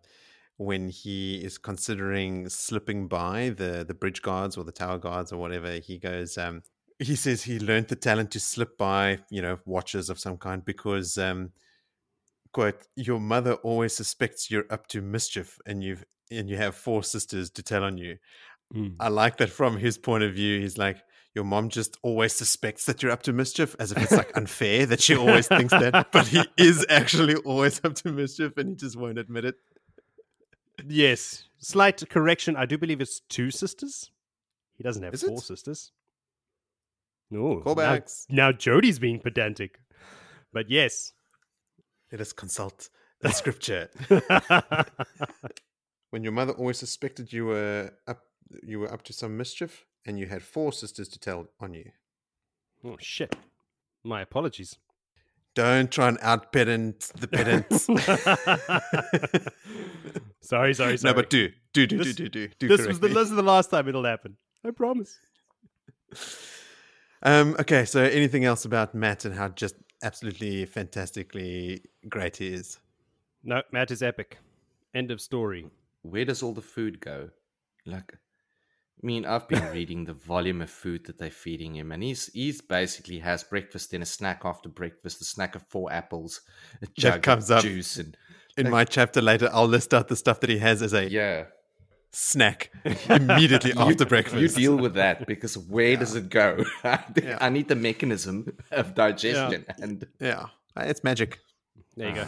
[0.56, 5.38] when he is considering slipping by the the bridge guards or the tower guards or
[5.38, 5.72] whatever.
[5.80, 6.38] He goes.
[6.38, 6.62] Um,
[7.02, 10.64] he says he learned the talent to slip by, you know, watches of some kind
[10.64, 11.50] because, um,
[12.52, 17.02] quote, your mother always suspects you're up to mischief, and you've and you have four
[17.02, 18.16] sisters to tell on you.
[18.74, 18.96] Mm.
[18.98, 20.60] I like that from his point of view.
[20.60, 20.98] He's like,
[21.34, 24.86] your mom just always suspects that you're up to mischief, as if it's like unfair
[24.86, 28.74] that she always thinks that, but he is actually always up to mischief, and he
[28.76, 29.56] just won't admit it.
[30.86, 31.44] Yes.
[31.58, 32.56] Slight correction.
[32.56, 34.10] I do believe it's two sisters.
[34.76, 35.28] He doesn't have Is it?
[35.28, 35.92] four sisters.
[37.32, 37.62] No.
[37.64, 38.26] Callbacks.
[38.28, 39.78] Now, now Jody's being pedantic.
[40.52, 41.14] But yes.
[42.12, 42.90] Let us consult
[43.22, 43.88] the scripture.
[46.10, 48.20] when your mother always suspected you were up,
[48.62, 51.90] you were up to some mischief, and you had four sisters to tell on you.
[52.84, 53.34] oh, shit.
[54.04, 54.76] My apologies.
[55.54, 57.84] Don't try and out pedant the pedants.
[60.42, 60.98] sorry, sorry, sorry.
[61.02, 62.68] no, but do, do, do, This- do, do, do, do.
[62.68, 64.36] this was the this is the last time it'll happen.
[64.66, 65.18] I promise.
[67.22, 72.78] Um, okay, so anything else about Matt and how just absolutely fantastically great he is?
[73.44, 74.38] No, Matt is epic.
[74.94, 75.66] End of story.
[76.02, 77.30] where does all the food go?
[77.86, 78.14] Like,
[79.02, 82.26] I mean, I've been reading the volume of food that they're feeding him, and he's
[82.32, 86.40] he's basically has breakfast and a snack after breakfast, a snack of four apples,
[86.82, 87.62] a jug comes of up.
[87.62, 88.16] juice, and
[88.56, 91.44] In my chapter later, I'll list out the stuff that he has as a yeah,
[92.12, 92.70] snack
[93.08, 94.40] immediately after breakfast.
[94.40, 96.64] You deal with that because where does it go?
[96.84, 97.38] Yeah.
[97.40, 100.46] I need the mechanism of digestion, and Yeah,
[100.76, 101.38] Uh, it's magic.
[101.96, 102.26] There you go.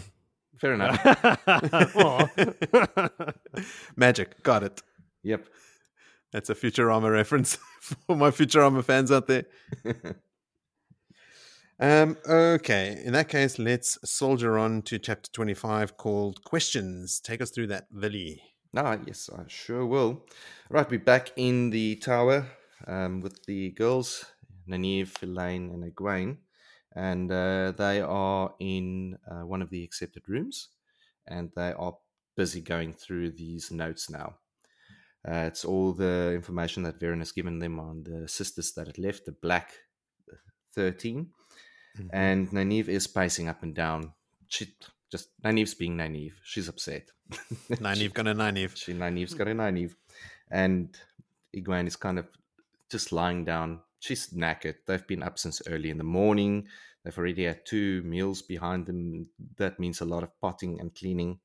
[0.58, 0.96] fair enough.
[3.96, 4.42] Magic.
[4.42, 4.82] Got it.
[5.22, 5.46] yep.
[6.32, 9.44] That's a Futurama reference for my Futurama fans out there.
[11.78, 17.20] um, okay, in that case, let's soldier on to chapter 25 called Questions.
[17.20, 18.38] Take us through that, Villy.
[18.76, 20.24] Ah, yes, I sure will.
[20.68, 22.46] Right, we're back in the tower
[22.86, 24.24] um, with the girls,
[24.68, 26.38] Nynaeve, Elayne, and Egwene,
[26.94, 30.68] and uh, they are in uh, one of the accepted rooms,
[31.26, 31.96] and they are
[32.36, 34.36] busy going through these notes now.
[35.26, 38.98] Uh, it's all the information that Verin has given them on the sisters that had
[38.98, 39.72] left, the Black
[40.32, 40.36] uh,
[40.74, 41.30] 13,
[41.96, 42.08] Mm-hmm.
[42.10, 44.14] and Nynaeve is pacing up and down.
[44.48, 44.74] She
[45.14, 46.32] just Nynaeve's being Nynaeve.
[46.42, 47.12] She's upset.
[47.70, 48.76] Nynaeve gonna Nynaeve.
[48.76, 49.94] She Nynaeve's got a Nynaeve.
[50.50, 50.88] And
[51.56, 52.26] Egwene is kind of
[52.90, 53.78] just lying down.
[54.00, 54.74] She's knackered.
[54.86, 56.66] They've been up since early in the morning.
[57.04, 59.28] They've already had two meals behind them.
[59.56, 61.38] That means a lot of potting and cleaning.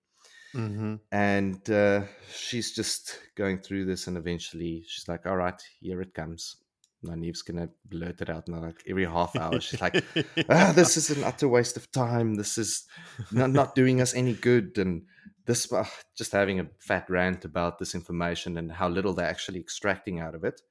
[0.55, 0.95] Mm-hmm.
[1.11, 2.01] And uh,
[2.33, 6.55] she's just going through this, and eventually she's like, "All right, here it comes."
[7.03, 9.59] Nynaeve's gonna blurt it out now, like every half hour.
[9.59, 10.03] She's like,
[10.49, 12.35] ah, "This is an utter waste of time.
[12.35, 12.85] This is
[13.31, 15.03] not, not doing us any good." And
[15.45, 15.85] this, uh,
[16.17, 20.35] just having a fat rant about this information and how little they're actually extracting out
[20.35, 20.61] of it.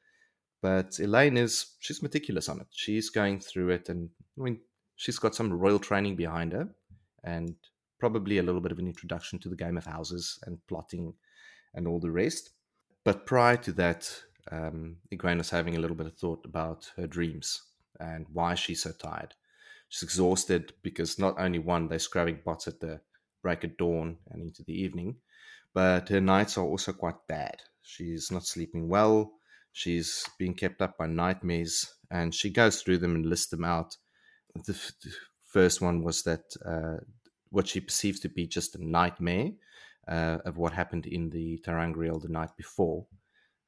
[0.61, 2.67] But Elayne is she's meticulous on it.
[2.71, 4.61] She's going through it, and I mean,
[4.97, 6.69] she's got some royal training behind her,
[7.25, 7.55] and
[7.99, 11.15] probably a little bit of an introduction to the game of houses and plotting
[11.75, 12.51] and all the rest.
[13.05, 14.11] But prior to that,
[14.51, 17.63] um, was having a little bit of thought about her dreams
[18.01, 19.35] and why she's so tired.
[19.89, 23.01] She's exhausted because not only one, they're scrubbing pots at the
[23.43, 25.17] break of dawn and into the evening,
[25.75, 27.57] but her nights are also quite bad.
[27.83, 29.33] She's not sleeping well.
[29.73, 33.97] She's being kept up by nightmares, and she goes through them and lists them out.
[34.67, 35.11] The, f- the
[35.45, 37.05] first one was that uh,
[37.51, 39.51] what she perceives to be just a nightmare
[40.09, 43.07] uh, of what happened in the ter'angreal the night before.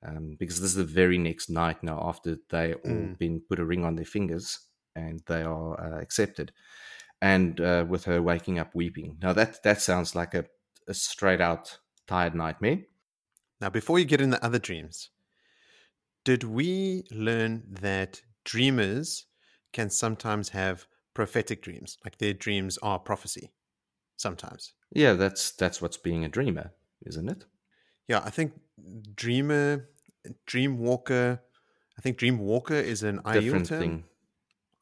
[0.02, 3.18] Um, because this is the very next night now after they all Mm.
[3.18, 4.60] been put a ring on their fingers
[4.96, 6.52] and they are uh, accepted,
[7.22, 9.18] and uh, with her waking up weeping.
[9.22, 10.46] Now that that sounds like a,
[10.88, 12.80] a straight out tired nightmare.
[13.60, 15.10] Now, before you get into other dreams,
[16.24, 19.26] did we learn that dreamers
[19.72, 21.98] can sometimes have prophetic dreams?
[22.04, 23.52] Like their dreams are prophecy
[24.16, 24.74] sometimes.
[24.92, 26.72] Yeah, that's that's what's being a dreamer,
[27.06, 27.44] isn't it?
[28.10, 28.52] Yeah, I think
[29.14, 29.88] dreamer,
[30.46, 31.38] dreamwalker,
[31.96, 33.80] I think dreamwalker is an Different term.
[33.80, 34.04] thing.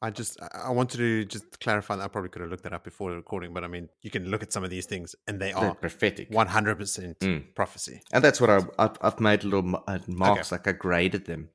[0.01, 2.83] I just I- wanted to just clarify that I probably could have looked that up
[2.83, 5.39] before the recording, but I mean you can look at some of these things and
[5.39, 6.31] they They're prophetic.
[6.31, 7.53] one hundred percent Mm.
[7.53, 8.01] prophecy.
[8.13, 11.49] And that's what I, I've, I've made little uh, marks, like I graded them.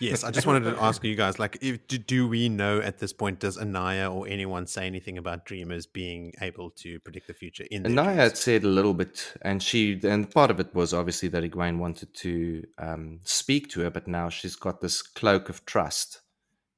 [0.00, 2.98] Yes, I just wanted to ask you guys, like, if, do, do we know at
[2.98, 7.34] this point, does Anaiya or anyone say anything about dreamers being able to predict the
[7.34, 8.16] future in their Anaiya dreams?
[8.16, 11.78] had said a little bit, and she, and part of it was obviously that Egwene
[11.78, 16.20] wanted to um, speak to her, but now she's got this cloak of trust.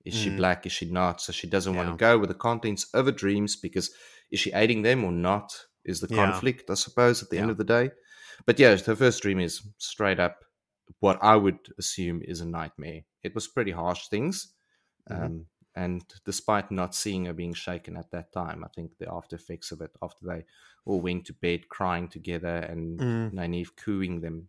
[0.04, 0.36] Is she Mm.
[0.36, 0.66] black?
[0.66, 1.20] Is she not?
[1.20, 3.90] So she doesn't want to go with the contents of her dreams because
[4.30, 5.52] is she aiding them or not?
[5.84, 6.16] Is the Yeah.
[6.26, 7.90] conflict, I suppose, at the end of the day.
[8.44, 10.44] But yeah, her first dream is straight up
[11.00, 13.02] what I would assume is a nightmare.
[13.22, 14.54] It was pretty harsh things.
[15.10, 15.32] Mhm.
[15.32, 19.36] Um, and despite not seeing her being shaken at that time, I think the after
[19.36, 20.44] effects of it, after they
[20.86, 24.48] all went to bed crying together and Mm, Nynaeve cooing them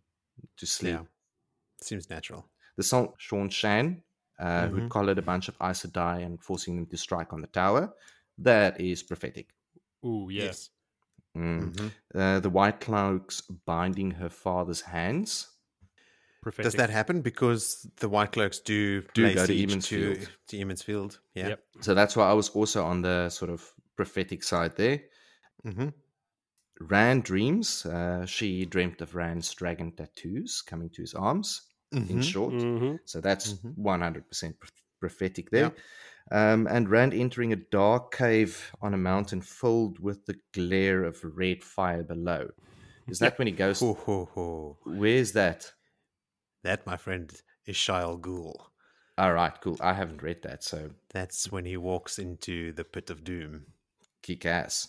[0.56, 1.00] to sleep.
[1.00, 1.04] yeah,
[1.82, 2.50] seems natural.
[2.76, 4.04] The song Seanchan,
[4.38, 4.68] uh, Mhm.
[4.68, 7.94] who'd collared a bunch of Aes Sedai and forcing them to strike on the tower,
[8.38, 9.54] that is prophetic.
[10.04, 10.54] Ooh, yeah.
[10.54, 10.70] Yes.
[11.36, 11.72] Mm.
[11.72, 11.94] Mhm.
[12.14, 15.57] Uh, the White Cloaks binding her father's hands.
[16.40, 16.64] Prophetic.
[16.64, 20.14] Does that happen because the White Cloaks do, Do lay go to siege Emond's to,
[20.14, 20.30] Field.
[20.48, 21.18] to Emond's Field?
[21.34, 21.48] Yeah.
[21.48, 21.62] Yep.
[21.80, 25.02] So that's why I was also on the sort of prophetic side there.
[25.66, 25.88] Mm-hmm.
[26.80, 27.84] Rand dreams.
[27.86, 31.62] Uh, she dreamt of Rand's dragon tattoos coming to his arms.
[31.90, 32.22] In Mhm.
[32.22, 33.74] short, hmm so that's Mhm.
[33.78, 34.54] 100%
[35.00, 35.72] prophetic there.
[36.30, 41.18] Um, and Rand entering a dark cave on a mountain filled with the glare of
[41.24, 42.50] red fire below.
[43.08, 43.80] Is that when he goes?
[43.80, 44.78] Ho, ho, ho.
[44.84, 45.72] Where's that?
[46.62, 47.32] That, my friend,
[47.66, 48.54] is Shayol Ghul.
[49.16, 49.76] All right, cool.
[49.80, 53.66] I haven't read that, so That's when he walks into the pit of doom.
[54.22, 54.88] kick ass.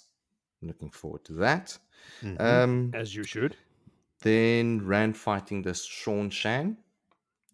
[0.61, 1.77] Looking forward to that.
[2.21, 2.39] Mhm.
[2.41, 3.55] Um, As you should.
[4.21, 6.77] then Rand fighting this Seanchan.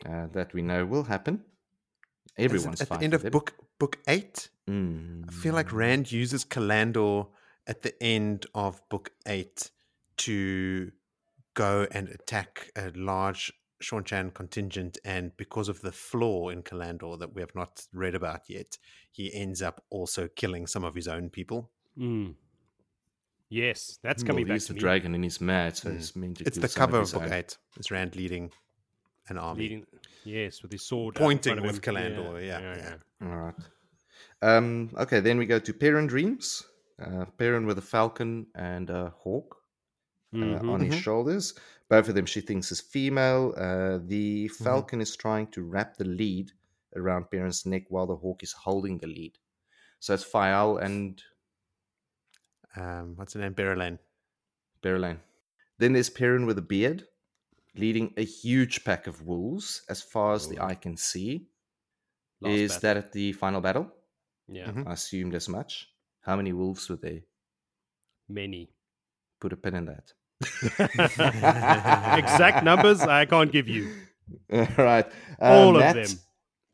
[0.05, 1.36] Uh, that we know will happen.
[1.36, 1.41] Is
[2.38, 3.32] it Everyone's at the end of them.
[3.32, 4.49] book book eight.
[4.68, 5.30] Mm.
[5.30, 7.30] I feel like Rand uses Callandor
[7.68, 9.70] at the end of book eight
[10.18, 10.91] to
[11.53, 17.34] go and attack a large Seanchan contingent, and because of the flaw in Callandor that
[17.34, 18.78] we have not read about yet,
[19.11, 21.69] he ends up also killing some of his own people.
[21.97, 22.36] Mm.
[23.49, 24.80] Yes, that's Well, coming back he's to the me.
[24.82, 25.95] dragon and he's mad, so Mm.
[25.95, 27.57] he's meant to It's the cover of his book eight.
[27.78, 28.51] It's Rand leading
[29.30, 29.61] an army.
[29.63, 29.86] Leading,
[30.23, 31.95] yes, with his sword Pointing front of with him.
[31.95, 32.59] Callandor, yeah,
[33.21, 33.28] yeah.
[33.28, 33.55] All right.
[34.41, 36.63] Um, okay, then we go to Perrin Dreams.
[36.99, 39.57] Uh, Perrin with a falcon and a hawk
[40.34, 40.69] uh, Mhm.
[40.69, 40.99] on his Mhm.
[41.01, 41.53] shoulders.
[41.90, 43.54] Both of them she thinks is female.
[43.56, 44.64] Uh, the Mm-hmm.
[44.64, 46.52] falcon is trying to wrap the lead
[46.96, 49.38] around Perrin's neck while the hawk is holding the lead.
[50.00, 51.22] So it's Faile and
[52.76, 53.54] Um, what's her name?
[53.54, 54.00] Berelain.
[54.82, 55.20] Berlin.
[55.78, 57.08] Then there's Perrin with a beard,
[57.76, 60.66] leading a huge pack of wolves as far as the Oh.
[60.68, 61.48] eye can see.
[62.42, 62.82] Last is battle.
[62.82, 63.92] that at the final battle?
[64.48, 64.88] Yeah, Mhm.
[64.88, 65.90] I assumed as much.
[66.22, 67.22] How many wolves were there?
[68.28, 68.74] many.
[69.40, 70.14] Put a pin in that.
[72.18, 73.90] Exact numbers I can't give you.
[74.52, 75.06] All right.
[75.40, 76.20] All of Matt, them.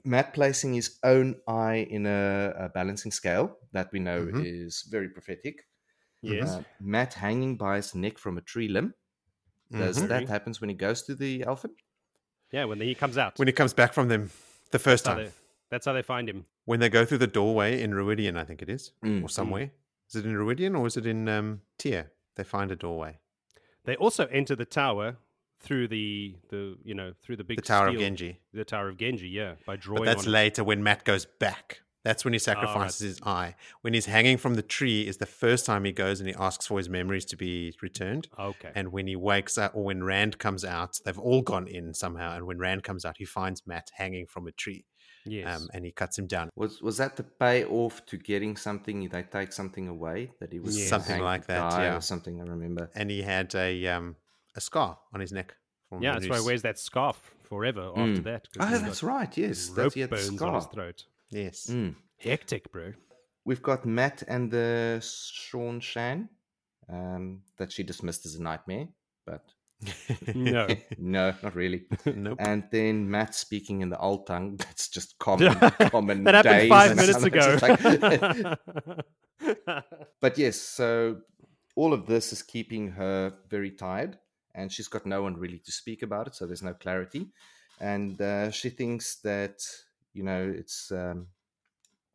[0.03, 4.43] Matt placing his own eye in a, a balancing scale that we know Mhm.
[4.45, 5.67] is very prophetic.
[6.21, 6.49] Yes.
[6.49, 8.93] Uh, Matt hanging by his neck from a tree limb.
[9.71, 10.07] Does Mhm.
[10.09, 11.71] that happens when he goes to the Eelfinn?
[12.51, 13.39] yeah, when he comes out.
[13.39, 14.29] When he comes back from them
[14.71, 15.31] the first that's, how time, they,
[15.69, 16.45] that's how they find him.
[16.65, 19.71] when they go through the doorway in Rhuidean, I think it is, Mm, or somewhere.
[20.09, 22.11] Is it in Rhuidean or is it in um, Tear?
[22.35, 23.19] They find a doorway.
[23.85, 25.17] They also enter the tower
[25.59, 28.37] through the the you know through the big The Tower of Ghenjei.
[28.53, 31.81] The Tower of Ghenjei, yeah, by drawing But that's later when Matt goes back.
[32.03, 32.41] That's when he right.
[32.41, 33.55] sacrifices his eye.
[33.81, 36.65] When he's hanging from the tree is the first time he goes and he asks
[36.65, 38.27] for his memories to be returned.
[38.39, 38.71] Okay.
[38.73, 42.35] And when he wakes up, or when Rand comes out, they've all gone in somehow.
[42.35, 44.85] And when Rand comes out, he finds Matt hanging from a tree,
[45.25, 45.61] yes.
[45.61, 46.49] um, and he cuts him down.
[46.55, 49.07] Was was that the payoff to getting something?
[49.09, 50.89] They take something away that he was Yes.
[50.89, 51.95] Something like that, yeah.
[51.97, 52.39] or something.
[52.41, 52.89] I remember.
[52.95, 54.15] And he had a um,
[54.55, 55.55] a scar on his neck.
[55.89, 58.23] from yeah, that's why he wears that scarf forever after Mm.
[58.23, 58.47] that.
[58.53, 59.37] 'cause Oh, that's got right.
[59.37, 61.05] Yes, Rope that's he had the burns on his throat.
[61.29, 61.67] Yes.
[61.69, 61.95] Mm.
[62.17, 62.93] Hectic, bro.
[63.43, 66.29] We've got Matt and the Seanchan
[66.89, 68.87] um, that she dismissed as a nightmare,
[69.25, 69.43] but
[70.35, 70.67] No.
[70.97, 71.85] no, not really.
[72.05, 72.37] nope.
[72.39, 74.55] And then Matt speaking in the old tongue.
[74.57, 75.53] That's just common,
[75.89, 76.23] common.
[76.23, 77.57] that happened days five minutes ago.
[77.61, 78.97] like-
[80.21, 81.17] but yes, so
[81.75, 84.17] all of this is keeping her very tired,
[84.53, 87.27] and she's got no one really to speak about it, so there's no clarity.
[87.79, 89.63] And uh, she thinks that
[90.13, 91.27] you know it's um,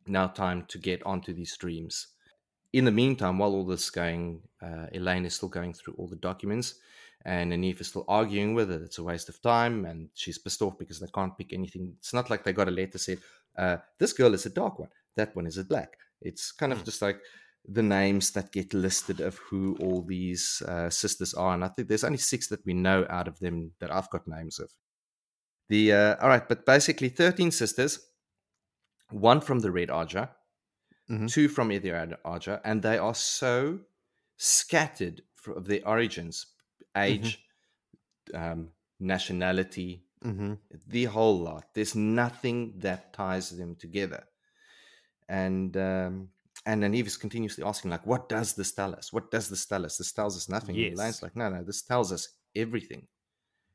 [0.05, 2.07] now time to get onto these streams.
[2.73, 6.07] In the meantime, while all this is going, uh, Elayne is still going through all
[6.07, 6.75] the documents,
[7.25, 8.83] and Anif is still arguing with her.
[8.83, 11.95] It's a waste of time, and she's pissed off because they can't pick anything.
[11.99, 13.19] It's not like they got a letter said,
[13.57, 16.79] uh, "This girl is a dark one, that one is a black." It's kind of
[16.79, 16.85] Hmm.
[16.85, 17.21] just like
[17.69, 21.87] the names that get listed of who all these uh, sisters are, and I think
[21.87, 24.71] there's only six that we know out of them that I've got names of.
[25.69, 27.99] The uh, all right, but basically thirteen sisters,
[29.11, 30.29] one from the Red Ajah,
[31.09, 31.29] Mhm.
[31.29, 31.93] two from either
[32.25, 33.79] Ajah, and they are so
[34.37, 36.45] scattered of their origins,
[36.97, 37.39] age,
[38.33, 38.69] um,
[38.99, 40.55] nationality, hmm
[40.87, 41.65] the whole lot.
[41.73, 44.23] There's nothing that ties them together.
[45.29, 46.29] And um,
[46.65, 49.13] and then Eve is continuously asking, like, what does this tell us?
[49.13, 49.97] What does this tell us?
[49.97, 50.75] This tells us nothing.
[50.75, 50.97] And Yes.
[50.97, 53.07] Elayne's like, no, no, this tells us everything.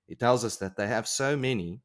[0.09, 1.81] It tells us that they have so many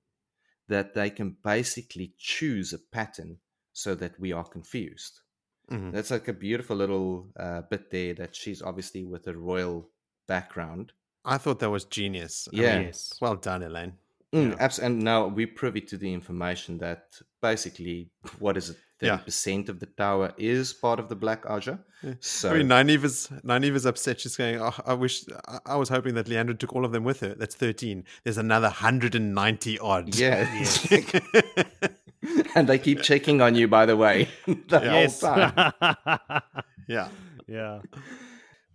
[0.68, 3.38] that they can basically choose a pattern
[3.74, 5.22] so that we are confused.
[5.70, 9.90] hmm That's like a beautiful little uh, bit there that she's obviously with a royal
[10.28, 10.94] background.
[11.28, 12.47] I thought that was genius.
[12.51, 13.17] I mean, Yes.
[13.21, 13.93] well done, Elayne.
[14.34, 14.55] Mm, Yeah.
[14.65, 17.03] abs- and now we're privy to the information that
[17.41, 18.09] basically,
[18.39, 19.17] what is it, Yeah.
[19.17, 21.80] 30% of the tower is part of the Black Ajah.
[22.03, 22.13] Yeah.
[22.19, 24.19] So, I mean, Nynaeve is Nynaeve is upset.
[24.21, 27.03] She's going, oh, "I wish I, I was hoping that Liandrin took all of them
[27.03, 28.03] with her." That's thirteen.
[28.23, 30.15] There's another hundred and ninety odd.
[30.15, 30.39] yeah.
[30.59, 30.88] Yes.
[32.55, 35.21] and they keep checking on you, by the way, the yes.
[35.21, 35.73] whole time.
[36.88, 37.09] yeah.
[37.47, 37.82] yeah.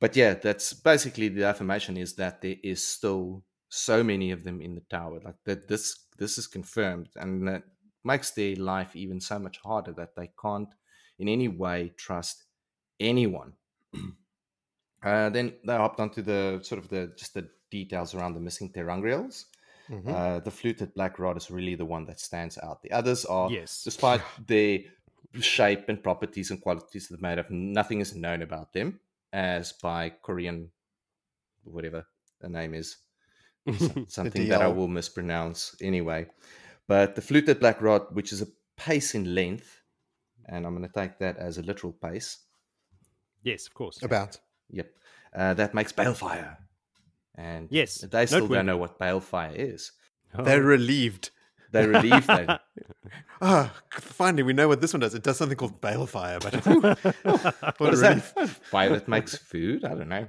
[0.03, 4.61] But yeah, that's basically the affirmation is that there is still so many of them
[4.61, 5.21] in the tower.
[5.25, 7.63] Like that, this this is confirmed, and that
[8.03, 10.75] makes their life even so much harder that they can't
[11.21, 12.47] in any way trust
[12.99, 13.53] anyone.
[15.05, 18.73] uh, then they hopped onto the sort of the just the details around the missing
[18.73, 19.45] ter'angreals.
[19.89, 20.09] Mhm.
[20.09, 22.83] Uh, the fluted black rod is really the one that stands out.
[22.83, 23.85] The others are, Yes.
[23.85, 24.81] despite their
[25.41, 28.99] shape and properties and qualities that made of, nothing is known about them,
[29.33, 30.69] as by Corianin,
[31.65, 32.07] whatever
[32.41, 32.97] the name is,
[34.09, 36.27] something that I will mispronounce anyway.
[36.89, 39.81] But the fluted black rod, which is a pace in length,
[40.47, 42.39] and I'm going to take that as a literal pace.
[43.43, 44.03] yes, of course.
[44.03, 44.39] About.
[44.71, 44.91] Yep,
[45.35, 46.57] uh, that makes balefire.
[47.37, 48.59] and Yes, they still noteworthy.
[48.59, 49.93] don't know what balefire is.
[50.37, 51.31] They're relieved.
[51.73, 52.61] They're relieved that
[53.45, 55.15] Ah, finally, we know what this one does.
[55.15, 56.65] It does something called balefire, but
[57.25, 58.33] what what is relief.
[58.37, 58.49] that?
[58.49, 59.85] Fire that makes food?
[59.85, 60.29] I don't know.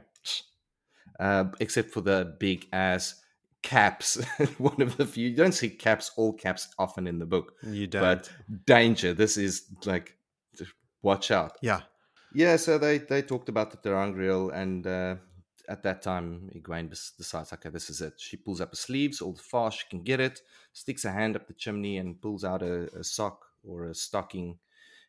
[1.20, 3.22] Uh, except for the big ass
[3.62, 4.16] caps.
[4.58, 5.30] One of the few.
[5.30, 7.54] You don't see caps, all caps, often in the book.
[7.62, 8.02] You don't.
[8.02, 8.32] But
[8.66, 9.14] danger.
[9.14, 10.16] This is like,
[11.04, 11.58] watch out.
[11.62, 11.82] yeah.
[12.36, 15.16] Yeah, so they they talked about the ter'angreal, and uh,
[15.70, 18.14] at that time, Egwene decides, okay, this is it.
[18.20, 20.41] She pulls up her sleeves, all the far she can get it,
[20.74, 24.59] sticks her hand up the chimney, and pulls out a, a sock or a stocking,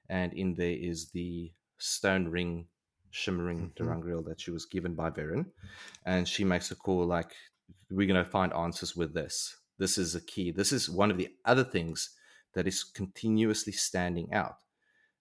[0.09, 2.69] and in there is the stone ring,
[3.11, 3.75] shimmering Mhm.
[3.75, 5.47] ter'angreal that she was given by Verin,
[6.05, 7.33] and she makes a call like,
[7.91, 9.57] we're going to find answers with this.
[9.79, 10.51] This is a key.
[10.53, 12.11] This is one of the other things
[12.55, 14.57] that is continuously standing out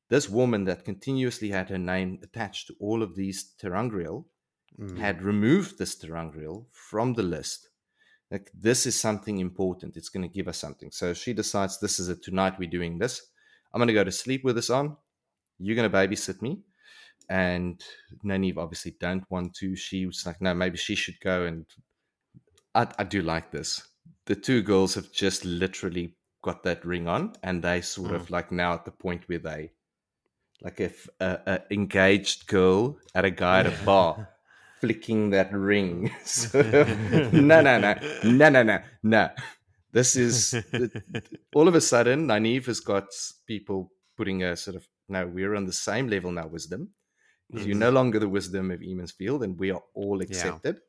[0.09, 4.25] this woman that continuously had her name attached to all of these ter'angreal
[4.79, 4.97] Mm.
[4.97, 7.69] had removed this ter'angreal from the list.
[8.31, 9.97] Like this is something important.
[9.97, 10.89] It's going to give us something.
[10.91, 12.23] So she decides this is it.
[12.23, 13.21] Tonight we're doing this.
[13.71, 14.97] I'm going to go to sleep with this on.
[15.59, 16.61] You're going to babysit me.
[17.29, 17.81] And
[18.25, 19.75] Nynaeve obviously don't want to.
[19.75, 21.45] She was like, no, maybe she should go.
[21.45, 21.65] And
[22.73, 23.87] I, I do like this.
[24.25, 28.51] The two girls have just literally got that ring on, and they sort of like
[28.51, 29.71] now at the point where they,
[30.61, 34.29] like, if a, a engaged girl at a guy at a bar
[34.83, 36.11] flicking that ring.
[36.53, 39.29] no, no, no, no, no, no, no.
[39.93, 40.53] This is
[41.55, 43.05] all of a sudden, Nynaeve has got
[43.47, 46.89] people putting a sort of no, we're on the same level now, wisdom.
[47.49, 50.79] You're no longer the wisdom of Emond's Field, and we are all accepted.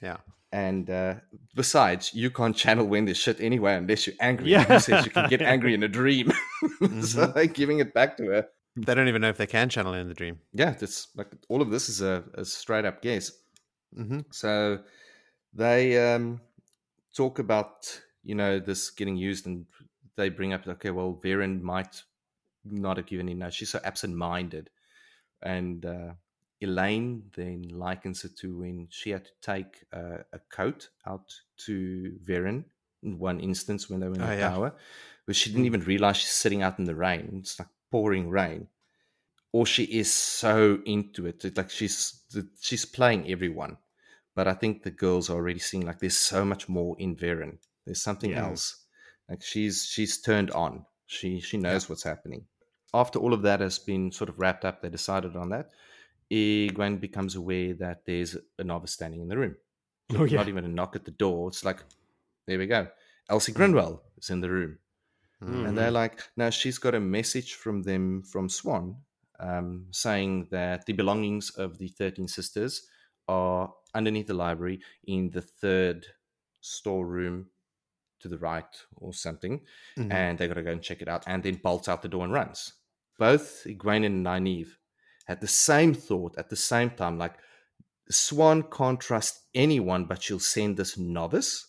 [0.00, 0.18] Yeah.
[0.52, 1.16] And uh,
[1.54, 4.50] besides, you can't channel when there's shit anyway unless you're angry.
[4.50, 4.64] Yeah.
[4.64, 6.32] Who says you can get angry in a dream?
[7.02, 8.48] so they're giving it back to her.
[8.76, 10.38] They don't even know if they can channel in the dream.
[10.52, 13.32] Yeah, it's like all of this is a, a straight up guess.
[13.94, 14.80] hmm So
[15.54, 16.40] they um,
[17.16, 19.66] talk about you know this getting used, and
[20.16, 22.02] they bring up okay, well, Verin might
[22.64, 23.38] not have given in.
[23.38, 24.68] No, she's so absent-minded,
[25.42, 26.12] and uh,
[26.62, 32.12] Elayne then likens it to when she had to take uh, a coat out to
[32.26, 32.64] Verin
[33.02, 34.50] in one instance when they were in Oh, the yeah.
[34.50, 34.74] tower,
[35.26, 37.38] but she didn't even realize she's sitting out in the rain.
[37.40, 38.68] It's like pouring rain.
[39.52, 42.22] Or she is so into it, It's like she's
[42.60, 43.78] she's playing everyone
[44.36, 47.58] but I think the girls are already seeing like there's so much more in Verin.
[47.84, 48.44] There's something Yeah.
[48.46, 48.84] else.
[49.28, 50.84] Like she's she's turned on.
[51.06, 52.46] She she knows what's happening.
[52.92, 55.70] After all of that has been sort of wrapped up, they decided on that.
[56.30, 59.56] Egwene becomes aware that there's a novice standing in the room.
[60.14, 60.38] Oh, yeah.
[60.38, 61.48] Not even a knock at the door.
[61.48, 61.78] It's like,
[62.46, 62.88] there we go.
[63.28, 63.58] Elsie hmm.
[63.58, 64.78] Grinwell is in the room.
[65.46, 65.68] Mm.
[65.68, 68.96] And they're like, now she's got a message from them from Siuan
[69.40, 72.86] um, saying that the belongings of the 13 sisters
[73.28, 76.06] are underneath the library in the third
[76.60, 77.46] storeroom
[78.20, 78.64] to the right
[78.96, 79.60] or something.
[79.96, 80.12] Mhm.
[80.12, 82.24] And they got to go and check it out and then bolts out the door
[82.24, 82.72] and runs.
[83.18, 84.76] Both Egwene and Nynaeve
[85.26, 87.34] had the same thought at the same time like,
[88.10, 91.66] Siuan can't trust anyone, but she'll send this novice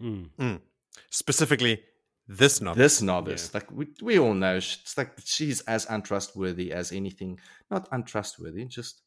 [0.00, 0.60] Mm.
[1.10, 1.82] Specifically,
[2.28, 2.82] this novel.
[2.82, 7.38] this novice like we, we all know it's like she's as untrustworthy as anything
[7.70, 9.02] not untrustworthy just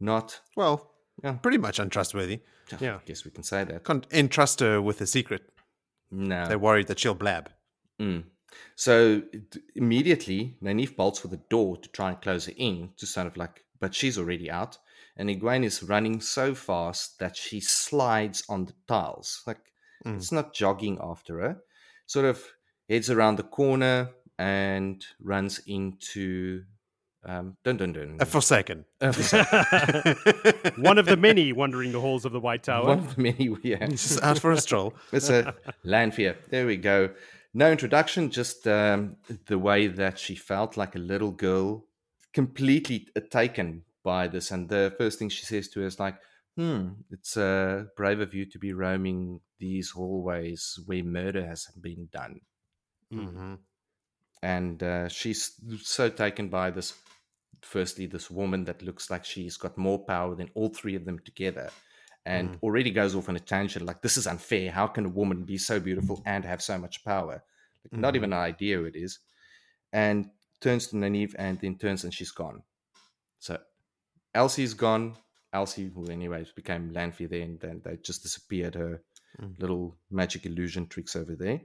[0.00, 0.90] not well,
[1.22, 1.34] Yeah.
[1.34, 2.40] pretty much untrustworthy.
[2.80, 2.96] Yeah.
[2.96, 5.42] i guess we can say that Can't entrust her with a secret.
[6.10, 7.50] no They're worried that she'll blab.
[8.00, 8.24] Mm.
[8.76, 13.06] so d- immediately Nynaeve bolts for the door to try and close her in to
[13.06, 14.78] sort of like but she's already out
[15.16, 19.58] and Egwene is running so fast that she slides on the tiles like
[20.04, 20.16] Mm.
[20.16, 21.58] it's not jogging after her
[22.12, 22.44] sort of
[22.90, 26.62] heads around the corner and runs into
[27.24, 28.16] um, dun dun dun.
[28.20, 28.84] A Forsaken.
[29.00, 29.12] Uh,
[30.76, 32.88] One of the many wandering the halls of the White Tower.
[32.88, 33.86] One of the many, yeah.
[33.86, 34.94] Just out for a stroll.
[35.12, 35.54] It's a
[35.84, 36.36] Lanfear.
[36.50, 37.10] There we go.
[37.54, 41.84] No introduction, just um, the way that she felt like a little girl,
[42.32, 44.50] completely taken by this.
[44.50, 46.16] And the first thing she says to her is like,
[46.56, 52.06] "Hmm, it's uh, brave of you to be roaming these hallways where murder has been
[52.06, 52.40] done."
[53.10, 53.54] hmm
[54.42, 57.00] and uh, she's so taken by this
[57.62, 61.18] firstly this woman that looks like she's got more power than all three of them
[61.20, 61.70] together
[62.26, 64.70] and already goes off on a tangent like this is unfair.
[64.70, 67.44] How can a woman be so beautiful and have so much power?
[67.84, 68.16] Like, not Mhm.
[68.16, 69.20] even an idea who it is.
[69.92, 70.30] And
[70.60, 72.62] turns to Nynaeve and then turns and she's gone.
[73.38, 73.62] So
[74.34, 75.16] elsie's gone
[75.52, 79.02] elsie who anyways became lanfear there and then they just disappeared her
[79.40, 79.58] Mm.
[79.58, 81.62] little magic illusion tricks over there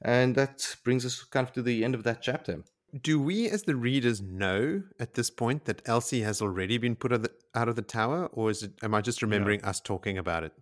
[0.00, 2.64] and that brings us kind of to the end of that chapter.
[3.02, 7.12] Do we, as the readers, know at this point that Elsie has already been put
[7.12, 8.72] out of the, out of the tower, or is it?
[8.82, 10.52] Am I just remembering us talking about it?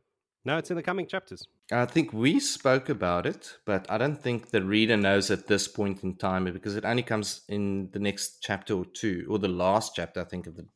[0.45, 1.47] No, it's in the coming chapters.
[1.71, 5.69] I think we spoke about it, but I don't think the reader knows at this
[5.69, 9.49] point in time because it only comes in the next chapter or two, or the
[9.49, 10.67] last chapter, I think, of the.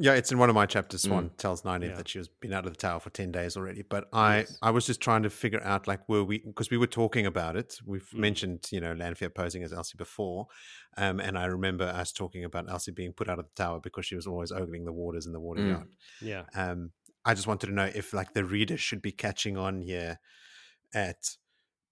[0.00, 1.02] Yeah, it's in one of my chapters.
[1.04, 1.36] Siuan Mm.
[1.38, 1.96] tells Nynaeve Yeah.
[1.96, 3.82] that she has been out of the tower for ten days already.
[3.82, 4.56] But I, Yes.
[4.62, 7.56] I was just trying to figure out like were we because we were talking about
[7.56, 7.78] it.
[7.84, 8.18] We've Mm.
[8.18, 10.46] mentioned you know Lanfear posing as Elsie before,
[10.96, 14.06] um, and I remember us talking about Elsie being put out of the tower because
[14.06, 15.70] she was always ogling the waters in the water Mm.
[15.70, 15.88] yard.
[16.20, 16.44] Yeah.
[16.54, 16.92] Um,
[17.24, 20.20] I just wanted to know if like the reader should be catching on here
[20.94, 21.36] at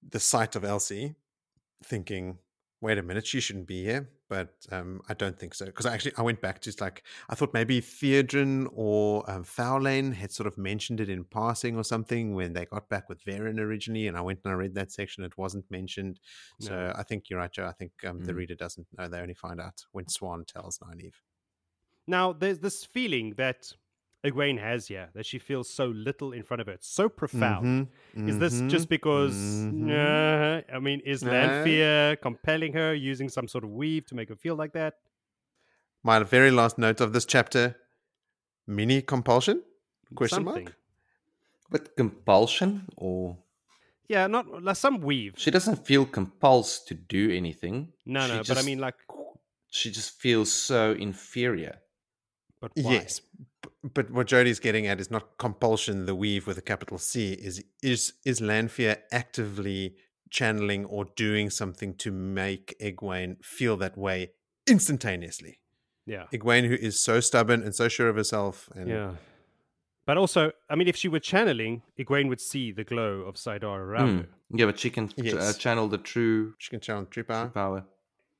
[0.09, 1.17] the sight of Elsie,
[1.83, 2.39] thinking,
[2.81, 5.95] "Wait a minute, she shouldn't be here." But um, I don't think so because I
[5.95, 10.49] actually I went back to like I thought maybe Theodrin or um, Faolain had sort
[10.49, 14.17] of mentioned it in passing or something when they got back with Verin originally, and
[14.17, 15.23] I went and I read that section.
[15.25, 16.19] It wasn't mentioned,
[16.59, 17.67] so I think you're right, Joe.
[17.67, 18.37] I think um, the Mm.
[18.37, 21.15] reader doesn't know; they only find out when Siuan tells Nynaeve.
[22.07, 23.73] Now, there's this feeling that
[24.27, 26.73] Egwene has here that she feels so little in front of her.
[26.75, 27.89] It's so profound.
[28.15, 29.35] Mhm, Is this just mhm, because?
[29.73, 29.91] mhm.
[29.91, 31.31] uh, I mean, is No.
[31.31, 34.95] Lanfear compelling her using some sort of weave to make her feel like that?
[36.03, 37.77] My very last note of this chapter:
[38.67, 39.63] mini compulsion?
[40.15, 40.65] Question Something.
[40.65, 40.77] mark.
[41.71, 43.39] But compulsion, or
[44.09, 45.35] Yeah, not like some weave.
[45.37, 47.93] she doesn't feel compulsed to do anything.
[48.05, 48.95] No, She no, but I mean, like,
[49.69, 51.79] she just feels so inferior.
[52.61, 52.93] but why?
[52.95, 53.46] Yes, b-
[53.95, 56.07] but what Jody's getting at is not compulsion.
[56.07, 59.95] The weave with a capital C is is is Lanfear actively
[60.31, 64.33] channeling or doing something to make Egwene feel that way
[64.67, 65.61] instantaneously.
[66.07, 69.13] Yeah, Egwene, who is so stubborn and so sure of herself, and yeah.
[70.07, 73.79] But also, I mean, if she were channeling, Egwene would see the glow of saidar
[73.81, 74.19] around Mm.
[74.21, 74.29] her.
[74.55, 77.49] Yeah, but she can t- uh, channel the true she can channel true power.
[77.49, 77.85] power.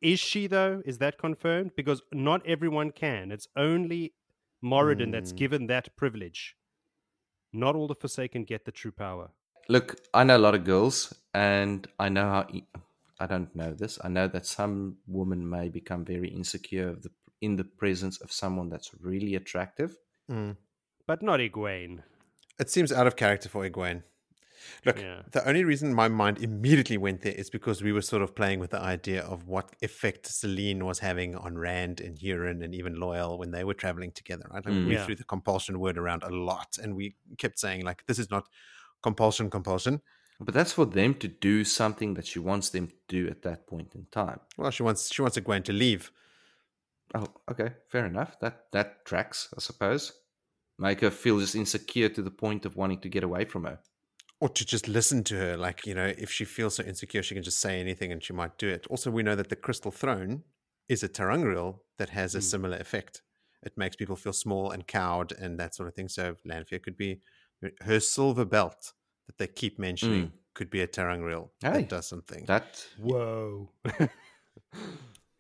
[0.01, 0.83] Is she though?
[0.85, 1.73] Is that confirmed?
[1.77, 3.33] Because not everyone can.
[3.33, 4.13] It's only
[4.63, 5.37] Moridin that's Mm.
[5.37, 6.57] given that privilege.
[7.53, 9.31] Not all the Forsaken get the true power.
[9.69, 12.47] Look, I know a lot of girls, and I know how.
[12.51, 12.65] e-
[13.19, 13.99] I don't know this.
[14.05, 18.31] I know that some women may become very insecure of the, in the presence of
[18.31, 19.97] someone that's really attractive.
[20.31, 20.57] Mm.
[21.07, 22.03] But not Egwene.
[22.59, 24.03] It seems out of character for Egwene.
[24.85, 25.23] Look, Yeah.
[25.33, 28.61] the only reason my mind immediately went there is because we were sort of playing
[28.61, 32.97] with the idea of what effect Selene was having on Rand and Hurin and even
[32.97, 34.47] Loial when they were traveling together.
[34.51, 34.65] Right?
[34.65, 34.87] Like Mm.
[34.87, 35.05] we Yeah.
[35.05, 38.49] threw the compulsion word around a lot, and we kept saying like, "This is not
[39.03, 40.03] compulsion, compulsion."
[40.39, 43.67] But that's for them to do something that she wants them to do at that
[43.67, 44.41] point in time.
[44.59, 46.13] Well, she wants she wants Egwene to leave.
[47.15, 48.39] Oh, okay, fair enough.
[48.41, 50.13] That that tracks, I suppose.
[50.79, 53.81] Make her feel just insecure to the point of wanting to get away from her.
[54.41, 55.57] Or to just listen to her.
[55.57, 58.33] Like, you know, if she feels so insecure, she can just say anything and she
[58.35, 58.87] might do it.
[58.91, 60.43] Also, we know that the Crystal Throne
[60.89, 62.43] is a ter'angreal that has a Mm.
[62.43, 63.23] similar effect.
[63.63, 66.09] It makes people feel small and cowed and that sort of thing.
[66.09, 67.23] So, Lanfear could be
[67.81, 68.93] her silver belt
[69.27, 72.45] that they keep mentioning could be a ter'angreal Hey, that does something.
[72.47, 73.71] That Whoa.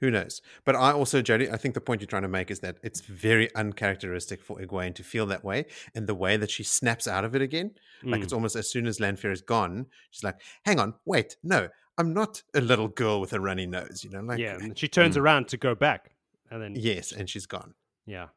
[0.00, 0.42] Who knows?
[0.64, 3.00] But I also, Jody, I think the point you're trying to make is that it's
[3.00, 5.64] very uncharacteristic for Egwene to feel that way.
[5.94, 7.70] And the way that she snaps out of it again,
[8.02, 8.24] like Mm.
[8.24, 12.12] it's almost as soon as Lanfear is gone, she's like, hang on, wait, no, I'm
[12.12, 14.20] not a little girl with a runny nose, you know?
[14.20, 15.20] Like, yeah, and she turns Mm.
[15.22, 16.10] around to go back,
[16.50, 17.72] and then yes, and she's gone.
[18.04, 18.28] yeah,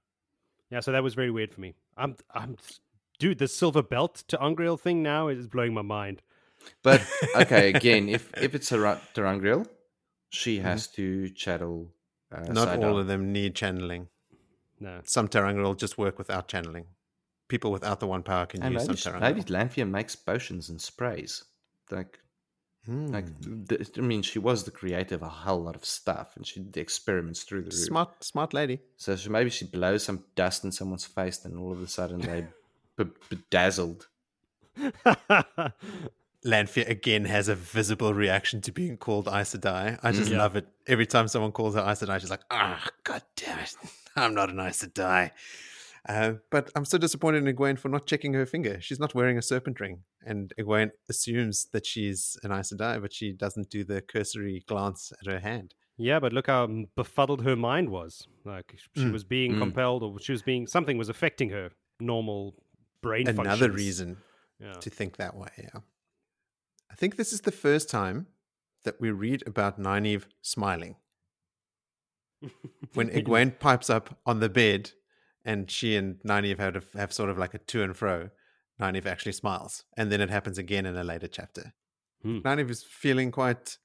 [0.71, 0.79] yeah.
[0.79, 1.75] So that was very weird for me.
[1.97, 2.55] I'm, I'm,
[3.19, 6.21] dude, the silver belt to Ungreal thing now is blowing my mind.
[6.83, 7.05] But
[7.35, 8.99] okay, again, if if it's a Ra-
[10.31, 10.65] ter'angreal, she Mm-hmm.
[10.67, 11.91] has to channel.
[12.31, 12.83] Uh, not Sidon.
[12.85, 14.07] all of them need channeling.
[14.79, 16.85] No, Some ter'angreal just work without channeling.
[17.47, 20.69] People without the one power can And use maybe, some sh- maybe Lanfear makes potions
[20.69, 21.43] and sprays.
[21.91, 22.19] Like,
[22.87, 23.63] like Hmm.
[23.65, 26.59] th- I mean, she was the creator of a whole lot of stuff, and she
[26.61, 27.73] did the experiments through the roof.
[27.85, 28.79] Smart, smart lady.
[28.97, 32.21] So she, maybe she blows some dust in someone's face, and all of a sudden
[32.21, 32.47] they
[32.97, 34.07] be- bedazzled.
[36.45, 39.99] Lanfear again has a visible reaction to being called Aes Sedai.
[40.03, 40.33] I just Mm.
[40.33, 40.37] Yeah.
[40.39, 40.67] love it.
[40.87, 43.75] Every time someone calls her Aes Sedai, she's like, ah, god damn it.
[44.15, 45.31] I'm not an Aes Sedai.
[46.07, 48.79] Uh, but I'm so disappointed in Egwene for not checking her finger.
[48.79, 50.03] She's not wearing a serpent ring.
[50.25, 55.11] And Egwene assumes that she's an Aes Sedai, but she doesn't do the cursory glance
[55.19, 55.75] at her hand.
[56.01, 58.25] yeah, but look how befuddled her mind was.
[58.45, 59.11] Like she Mm.
[59.11, 59.59] was being Mm.
[59.59, 62.55] compelled, or she was being something was affecting her normal
[63.01, 63.27] brain.
[63.27, 63.75] Another functions.
[63.75, 64.17] reason
[64.61, 64.71] Yeah.
[64.79, 65.81] to think that way, yeah.
[66.91, 68.27] I think this is the first time
[68.83, 70.95] that we read about Nynaeve smiling.
[72.93, 74.91] when Egwene pipes up on the bed
[75.45, 78.29] and she and Nynaeve have, have sort of like a to and fro,
[78.79, 79.83] Nynaeve actually smiles.
[79.97, 81.73] And then it happens again in a later chapter.
[82.23, 82.39] Hmm.
[82.39, 83.77] Nynaeve is feeling quite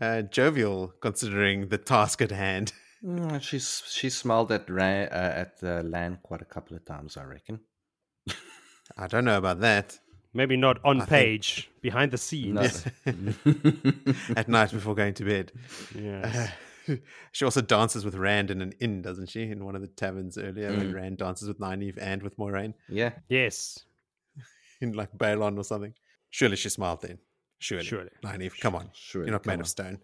[0.00, 2.72] uh, jovial considering the task at hand.
[3.04, 7.24] Mm, she's she smiled at uh, at uh, Lan quite a couple of times, I
[7.24, 7.58] reckon.
[8.96, 9.98] I don't know about that.
[10.34, 12.86] Maybe not on I think- page, behind the scenes.
[13.04, 13.12] No.
[14.36, 15.52] at night before going to bed.
[15.94, 16.50] Yes.
[17.32, 19.42] she also dances with Rand in an inn, doesn't she?
[19.42, 20.94] In one of the taverns earlier, when Mm.
[20.94, 22.74] Rand dances with Nynaeve and with Moiraine.
[22.88, 23.12] yeah.
[23.28, 23.84] yes.
[24.80, 25.94] in like Baerlon or something.
[26.30, 27.18] Surely she smiled then.
[27.58, 27.84] Surely.
[27.84, 28.10] Surely.
[28.24, 28.90] Nynaeve, come on.
[28.94, 29.22] Sure.
[29.22, 29.98] You're not made of stone.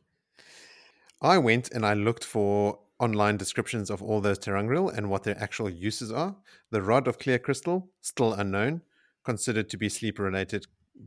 [1.21, 5.41] I went and I looked for online descriptions of all those ter'angreal and what their
[5.43, 6.37] actual uses are.
[6.71, 8.83] The rod of clear crystal, still unknown,
[9.31, 10.63] considered to be sleep related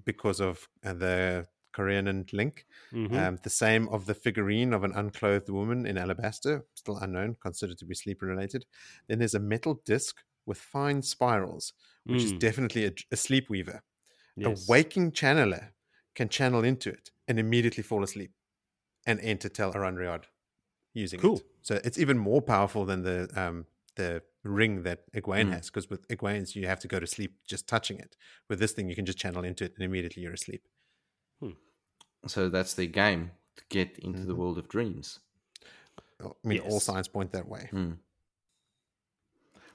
[0.06, 2.66] because of uh, the Corianin link.
[2.92, 3.18] Mhm.
[3.20, 7.78] Um, the same of the figurine of an unclothed woman in alabaster, still unknown, considered
[7.80, 8.66] to be sleep related.
[9.08, 10.14] Then there's a metal disc
[10.46, 11.74] with fine spirals,
[12.12, 12.40] which is Mm.
[12.48, 13.80] definitely a, a sleep weaver.
[14.36, 14.68] Yes.
[14.68, 15.66] A waking channeler
[16.16, 18.32] can channel into it and immediately fall asleep
[19.08, 20.24] and enter Tel'aran'rhiod
[20.94, 21.38] using Cool.
[21.38, 21.46] it.
[21.62, 23.66] So it's even more powerful than the um,
[23.96, 25.54] the ring that Egwene Mm.
[25.54, 28.16] has, because with Egwene's you have to go to sleep just touching it.
[28.50, 30.68] With this thing, you can just channel into it and immediately you're asleep.
[32.28, 34.38] So that's their game to get into the Mhm.
[34.38, 35.20] world of dreams.
[36.20, 37.68] I mean, all signs point that way.
[37.72, 37.94] Hmm.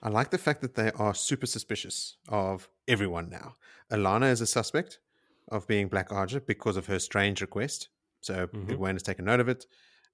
[0.02, 3.56] I like the fact that they are super suspicious of everyone now.
[3.90, 5.01] Alanna is a suspect
[5.48, 7.88] of being Black Ajah because of her strange request.
[8.20, 8.68] So Mhm.
[8.68, 9.66] Egwene has taken note of it.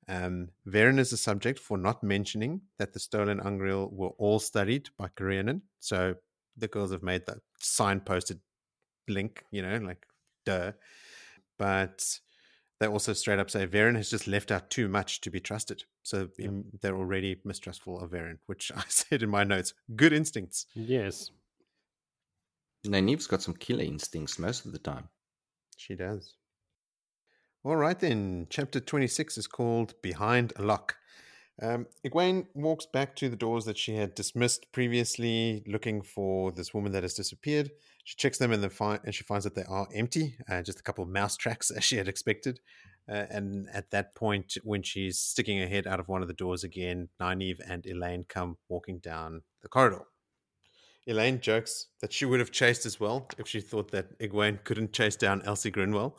[0.08, 4.88] Um, Verin is a subject for not mentioning that the stolen angreal were all studied
[4.98, 5.60] by Corianin.
[5.78, 6.14] So
[6.56, 8.40] the girls have made that signposted
[9.08, 10.04] link, you know, like
[10.44, 10.72] duh.
[11.58, 12.18] But
[12.80, 15.84] they also straight up say Verin has just left out too much to be trusted.
[16.02, 16.48] So Yep.
[16.48, 19.72] im- they're already mistrustful of Verin, which I said in my notes.
[19.94, 20.66] Good instincts.
[20.74, 21.30] Yes.
[22.84, 25.08] Nynaeve's got some killer instincts most of the time.
[25.76, 26.34] She does.
[27.64, 28.48] All right, then.
[28.50, 30.96] Chapter 26 is called Behind a Lock.
[31.62, 36.74] Um, Egwene walks back to the doors that she had dismissed previously, looking for this
[36.74, 37.70] woman that has disappeared.
[38.02, 40.82] She checks them and, fi- and she finds that they are empty, uh, just a
[40.82, 42.58] couple of mouse tracks as she had expected.
[43.08, 46.34] Uh, and at that point, when she's sticking her head out of one of the
[46.34, 50.02] doors again, Nynaeve and Elayne come walking down the corridor.
[51.06, 54.92] Elayne jokes that she would have chased as well if she thought that Egwene couldn't
[54.92, 56.14] chase down Elsie Grinwell.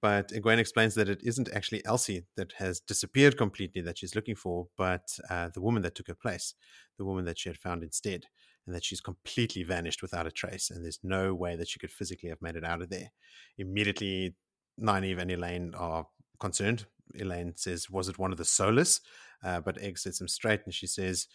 [0.00, 4.36] But Egwene explains that it isn't actually Elsie that has disappeared completely that she's looking
[4.36, 6.54] for, but uh, the woman that took her place,
[6.98, 8.26] the woman that she had found instead,
[8.66, 11.90] and that she's completely vanished without a trace, and there's no way that she could
[11.90, 13.10] physically have made it out of there.
[13.56, 14.36] Immediately,
[14.80, 16.06] Nynaeve and Elayne are
[16.38, 16.86] concerned.
[17.18, 19.00] Elayne says, Was it one of the Solus?
[19.42, 21.26] Uh, but Egg sets them straight, and she says,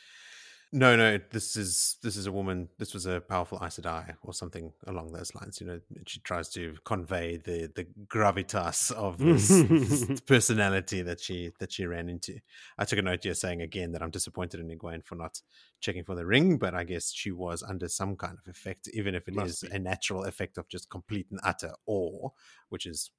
[0.76, 2.68] no, no, this is this is a woman.
[2.80, 5.62] This was a powerful Aes Sedai or something along those lines.
[5.62, 11.52] You know, she tries to convey the the gravitas of this, this personality that she
[11.60, 12.40] that she ran into.
[12.80, 15.40] I took a note here saying again that I'm disappointed in Egwene for not
[15.80, 19.14] checking for the ring, but I guess she was under some kind of effect, even
[19.14, 19.76] if it is Must be.
[19.76, 22.30] a natural effect of just complete and utter awe,
[22.70, 23.12] which is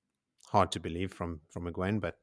[0.48, 2.00] hard to believe from from Egwene.
[2.00, 2.18] But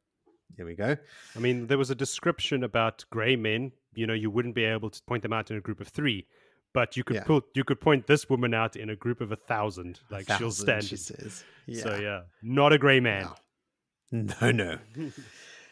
[0.58, 0.96] here we go.
[1.36, 3.72] I mean, there was a description about grey men.
[3.94, 6.28] You know, you wouldn't be able to point them out in a group of three,
[6.74, 7.24] but you could Yeah.
[7.24, 10.00] put you could point this woman out in a group of a thousand.
[10.10, 10.84] Like she'll stand.
[10.86, 13.26] She says, So yeah, not a grey man.
[13.26, 13.36] Wow.
[14.42, 14.78] No, no.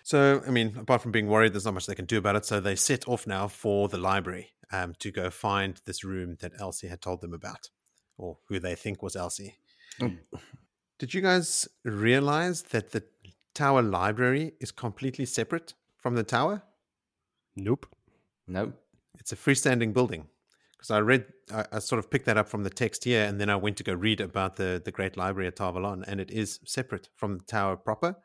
[0.01, 2.43] So, I mean, apart from being worried, there's not much they can do about it.
[2.45, 6.53] So they set off now for the library um, to go find this room that
[6.57, 7.69] Elsie had told them about,
[8.18, 9.57] or who they think was Elsie.
[9.99, 10.18] Mm.
[10.97, 13.03] Did you guys realize that the
[13.53, 16.63] tower library is completely separate from the tower?
[17.55, 17.88] Nope.
[18.47, 18.73] Nope.
[19.19, 20.27] It's a freestanding building.
[20.77, 23.39] Because I read, I, I sort of picked that up from the text here, and
[23.39, 26.21] then I went to go read about the, the Great Library at Tar Valon, and
[26.21, 28.15] it is separate from the tower proper,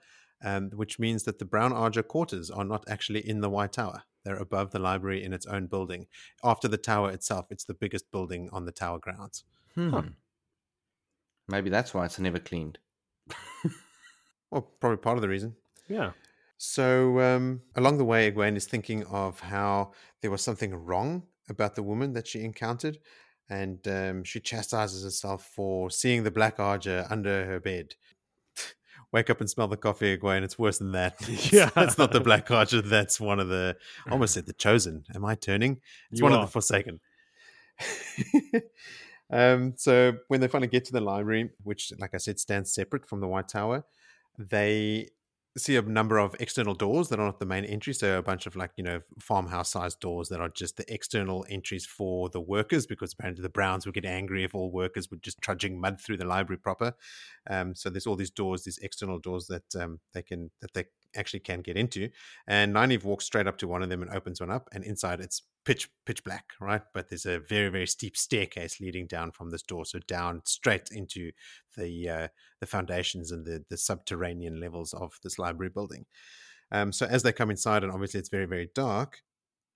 [0.45, 4.05] um, which means that the Brown Ajah quarters are not actually in the White Tower.
[4.25, 6.07] They're above the library in its own building.
[6.43, 9.45] After the tower itself, it's the biggest building on the tower grounds.
[9.75, 9.99] Hmm.
[11.49, 12.79] Maybe that's why it's never cleaned.
[14.55, 15.57] Well, probably part of the reason.
[15.89, 16.13] Yeah.
[16.59, 19.91] So um, along the way, Egwene is thinking of how
[20.23, 22.99] there was something wrong about the woman that she encountered,
[23.51, 27.97] and um, she chastises herself for seeing the black Ajah under her bed.
[29.13, 30.45] Wake up and smell the coffee, Egwene.
[30.45, 31.17] It's worse than that.
[31.53, 31.71] Yeah.
[31.75, 32.83] that's not the black Ajah.
[32.89, 33.77] That's one of the.
[34.07, 35.05] I almost said the chosen.
[35.17, 35.81] Am I turning?
[36.13, 37.01] It's You one of the forsaken.
[39.31, 43.05] um, so when they finally get to the library, which, like I said, stands separate
[43.09, 43.85] from the White Tower,
[44.39, 45.09] they
[45.57, 47.95] see a number of external doors that are not the main entry.
[47.95, 51.47] So a bunch of like, you know, farmhouse sized doors that are just the external
[51.49, 55.19] entries for the workers because apparently the Browns would get angry if all workers were
[55.19, 56.95] just trudging mud through the library proper.
[57.49, 60.87] Um, so there's all these doors, these external doors that um, they can that they
[61.17, 62.11] actually can get into.
[62.47, 65.21] And Nynaeve walks straight up to one of them and opens one up, and inside
[65.21, 66.83] it's pitch pitch black, right?
[66.93, 70.89] But there's a very very steep staircase leading down from this door, so down straight
[70.93, 71.33] into
[71.77, 72.29] the uh,
[72.61, 76.07] the foundations and the the subterranean levels of this library building.
[76.73, 79.23] Um, so as they come inside, and obviously it's very very dark,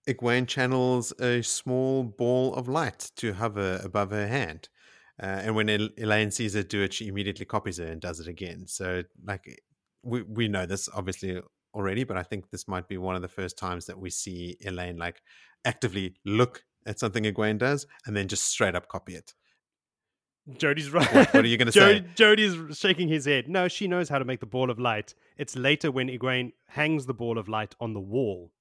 [0.09, 4.69] Egwene channels a small ball of light to hover above her hand.
[5.21, 8.21] Uh, and when El- Elayne sees her do it, she immediately copies her and does
[8.21, 8.67] it again.
[8.67, 9.61] So, like,
[10.09, 11.41] we, we know this obviously
[11.75, 14.57] already, but I think this might be one of the first times that we see
[14.65, 15.23] Elayne, like,
[15.65, 19.35] actively look at something Egwene does and then just straight up copy it.
[20.57, 21.13] Jody's right.
[21.15, 22.05] What, what are you going to say?
[22.15, 23.49] Jody's shaking his head.
[23.49, 25.15] No, she knows how to make the ball of light.
[25.37, 28.53] It's later when Egwene hangs the ball of light on the wall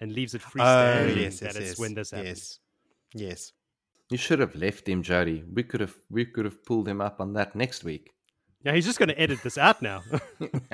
[0.00, 1.16] and leaves it oh, freestanding.
[1.16, 2.60] Oh, yes, that yes, is yes, when this happens.
[3.14, 3.52] Yes, yes.
[4.08, 5.42] You should have left him, Jody.
[5.52, 8.12] We could have we could have pulled him up on that next week.
[8.66, 10.02] Yeah, he's just going to edit this out now.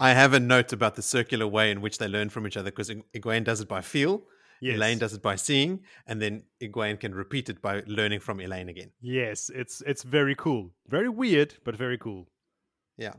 [0.00, 2.70] I have a note about the circular way in which they learn from each other
[2.70, 4.22] because Egwene does it by feel,
[4.60, 4.78] yes.
[4.78, 8.68] Elayne does it by seeing, and then Egwene can repeat it by learning from Elayne
[8.68, 8.92] again.
[9.00, 12.28] Yes, it's it's very cool, very weird, but very cool.
[12.96, 13.14] Yeah.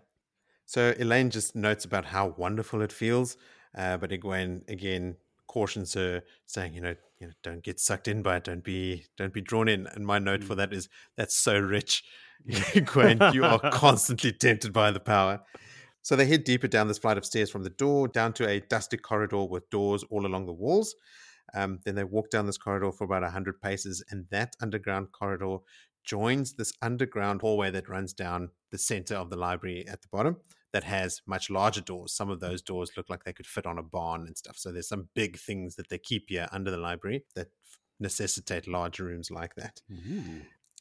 [0.66, 3.36] So Elayne just notes about how wonderful it feels,
[3.78, 8.22] uh, but Egwene again cautions her, saying, you know, you know, don't get sucked in
[8.22, 8.46] by it.
[8.46, 9.86] Don't be, don't be drawn in.
[9.88, 10.48] And my note Mm.
[10.48, 10.88] for that is,
[11.18, 12.04] that's so rich,
[12.48, 13.34] Egwene.
[13.34, 15.42] you are constantly tempted by the power.
[16.02, 18.62] So they head deeper down this flight of stairs from the door down to a
[18.62, 20.96] dusty corridor with doors all along the walls.
[21.54, 25.58] Um, then they walk down this corridor for about 100 paces, and that underground corridor
[26.04, 30.38] joins this underground hallway that runs down the center of the library at the bottom
[30.72, 32.14] that has much larger doors.
[32.14, 34.58] Some of those doors look like they could fit on a barn and stuff.
[34.58, 37.48] So there's some big things that they keep here under the library that
[38.00, 39.82] necessitate large rooms like that.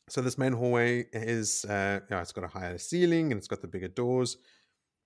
[0.09, 3.61] So this main hallway is, uh, yeah, it's got a higher ceiling and it's got
[3.61, 4.39] the bigger doors.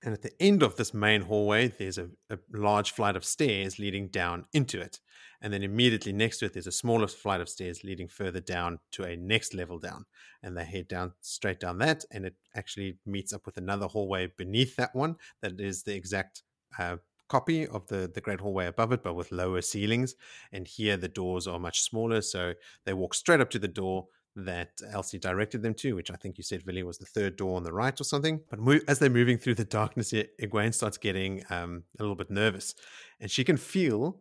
[0.05, 3.79] And at the end of this main hallway, there's a, a large flight of stairs
[3.79, 5.01] leading down into it.
[5.41, 8.79] And then immediately next to it, there's a smaller flight of stairs leading further down
[8.93, 10.07] to a next level down.
[10.43, 12.05] And they head down straight down that.
[12.13, 16.43] And it actually meets up with another hallway beneath that one that is the exact
[16.79, 16.97] uh,
[17.29, 20.15] copy of the, the Great Hallway above it, but with lower ceilings.
[20.53, 22.23] And here the doors are much smaller.
[22.23, 22.55] So
[22.85, 24.07] they walk straight up to the door
[24.37, 27.57] that Elsie directed them to, which I think you said, Villy, was the third door
[27.57, 28.41] on the right or something.
[28.49, 32.31] But mo- as they're moving through the darkness, Egwene starts getting um, a little bit
[32.31, 32.75] nervous.
[33.21, 34.21] And she can feel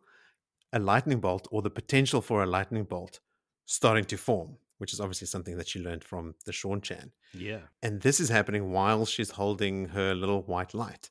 [0.73, 3.19] a lightning bolt or the potential for a lightning bolt
[3.65, 7.11] starting to form, which is obviously something that she learned from the Seanchan.
[7.33, 7.61] Yeah.
[7.81, 11.09] And this is happening while she's holding her little white light.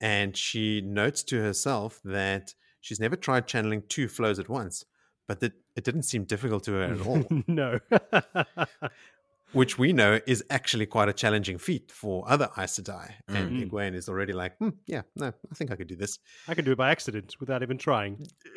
[0.00, 4.84] And she notes to herself that she's never tried channeling two flows at once,
[5.28, 7.78] but that it didn't seem difficult to her at all, no.
[9.52, 13.12] which we know is actually quite a challenging feat for other Aes Sedai.
[13.28, 13.70] And Mm.
[13.70, 16.18] Egwene is already like, hmm, yeah, no, I think I could do this.
[16.48, 18.26] I can do it by accident without even trying.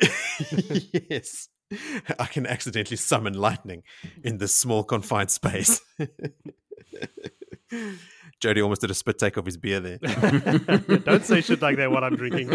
[1.10, 1.48] yes.
[2.18, 3.82] I can accidentally summon lightning
[4.22, 5.80] in this small confined space.
[8.40, 9.96] Jody almost did a spit take of his beer there.
[9.98, 12.50] Don't say shit like that while I'm drinking.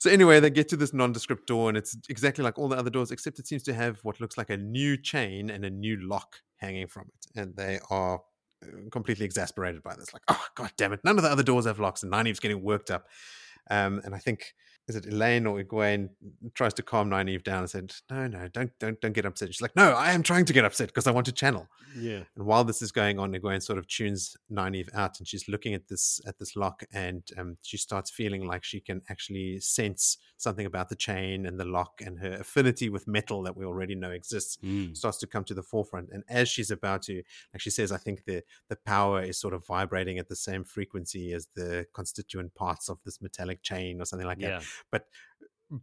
[0.00, 2.88] So anyway, they get to this nondescript door, and it's exactly like all the other
[2.88, 5.98] doors, except it seems to have what looks like a new chain and a new
[6.00, 7.38] lock hanging from it.
[7.38, 8.22] And they are
[8.62, 10.14] uh, completely exasperated by this.
[10.14, 11.00] Like, oh god damn it!
[11.04, 13.08] None of the other doors have locks, and Nynaeve's getting worked up.
[13.70, 14.54] Um, and I think
[14.88, 16.08] is it Elaine or Egwene
[16.54, 19.60] tries to calm Nynaeve down and said, "No, no, don't, don't, don't get upset." She's
[19.60, 22.22] like, "No, I am trying to get upset because I want to channel." yeah.
[22.36, 25.74] And while this is going on, Egwene sort of tunes Nynaeve out, and she's looking
[25.74, 30.18] at this at this lock, and um, she starts feeling like she can actually sense
[30.42, 33.94] something about the chain and the lock, and her affinity with metal that we already
[33.94, 34.96] know exists Mm.
[34.96, 36.08] starts to come to the forefront.
[36.12, 37.14] And as she's about to,
[37.52, 40.64] like she says, I think the the power is sort of vibrating at the same
[40.64, 45.02] frequency as the constituent parts of this metallic chain, or something like that but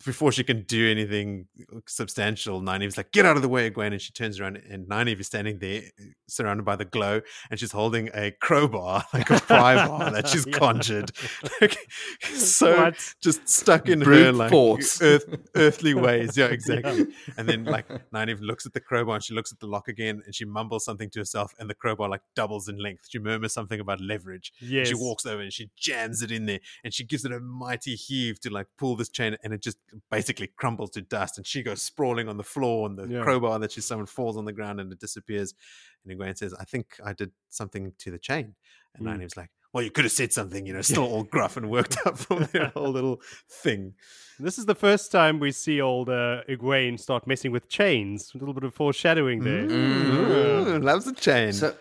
[0.04, 1.48] before she can do anything
[1.88, 3.94] substantial, Nynaeve's like, get out of the way, Gwen.
[3.94, 7.60] And she turns around and Nynaeve is standing there uh, surrounded by the glow and
[7.60, 10.58] she's holding a crowbar, like a pry bar that she's Yeah.
[10.58, 11.12] conjured.
[11.62, 11.78] Like,
[12.22, 13.14] so What?
[13.22, 15.02] just stuck in her Brute like force.
[15.02, 15.24] earth,
[15.56, 16.38] earthly ways.
[16.38, 17.08] Yeah, exactly.
[17.38, 20.22] And then like Nynaeve looks at the crowbar and she looks at the lock again
[20.26, 23.06] and she mumbles something to herself and the crowbar like doubles in length.
[23.10, 24.52] She murmurs something about leverage.
[24.60, 24.90] Yes.
[24.90, 27.96] She walks over and she jams it in there and she gives it a mighty
[27.96, 29.77] heave to like pull this chain and it just
[30.12, 33.24] basically crumbles to dust and she goes sprawling on the floor and the Yeah.
[33.24, 35.54] crowbar that she summoned falls on the ground and it disappears.
[36.06, 38.56] And Egwene says, I think I did something to the chain.
[38.96, 39.18] And Mm.
[39.20, 41.98] Nynaeve's like, well, you could have said something, you know, still all gruff and worked
[42.06, 43.94] up from their whole little thing.
[44.40, 48.32] This is the first time we see old uh, Egwene start messing with chains.
[48.34, 49.68] A little bit of foreshadowing there.
[49.68, 51.54] Mm, loves the chain.
[51.54, 51.76] So,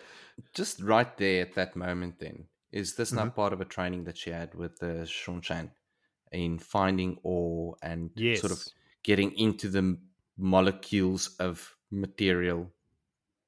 [0.53, 3.17] just right there at that moment, then Is this Mm-hmm.
[3.25, 5.71] not part of a training that she had with the Seanchan
[6.31, 8.39] in finding ore and Yes.
[8.41, 8.63] sort of
[9.03, 9.97] getting into the
[10.37, 12.71] molecules of material?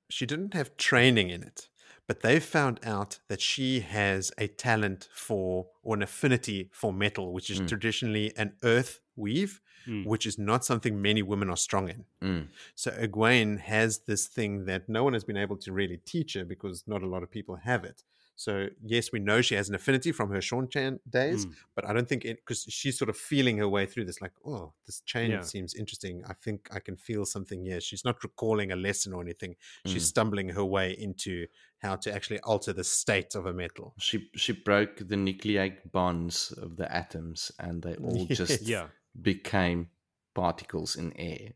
[0.10, 1.69] she didn't have training in it,
[2.07, 7.31] but they found out that she has a talent for or an affinity for metal,
[7.31, 7.68] which is Mm.
[7.68, 10.06] traditionally an earth weave, Mm.
[10.06, 12.06] which is not something many women are strong in.
[12.22, 12.47] Mm.
[12.76, 16.43] So Egwene has this thing that no one has been able to really teach her
[16.45, 18.03] because not a lot of people have it.
[18.40, 21.56] So yes, we know she has an affinity from her Seanchan days, Mm.
[21.76, 24.32] but I don't think it because she's sort of feeling her way through this, like,
[24.45, 25.41] oh, this chain Yeah.
[25.41, 26.24] seems interesting.
[26.26, 27.82] I think I can feel something here.
[27.82, 29.57] She's not recalling a lesson or anything.
[29.86, 30.11] She's Mm.
[30.14, 31.48] stumbling her way into
[31.80, 33.94] how to actually alter the state of a metal.
[33.99, 38.88] She she broke the nucleic bonds of the atoms, and they all just Yeah.
[39.22, 39.90] became
[40.34, 41.52] particles in air,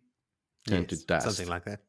[0.67, 1.25] turned Yes, to dust.
[1.27, 1.79] something like that.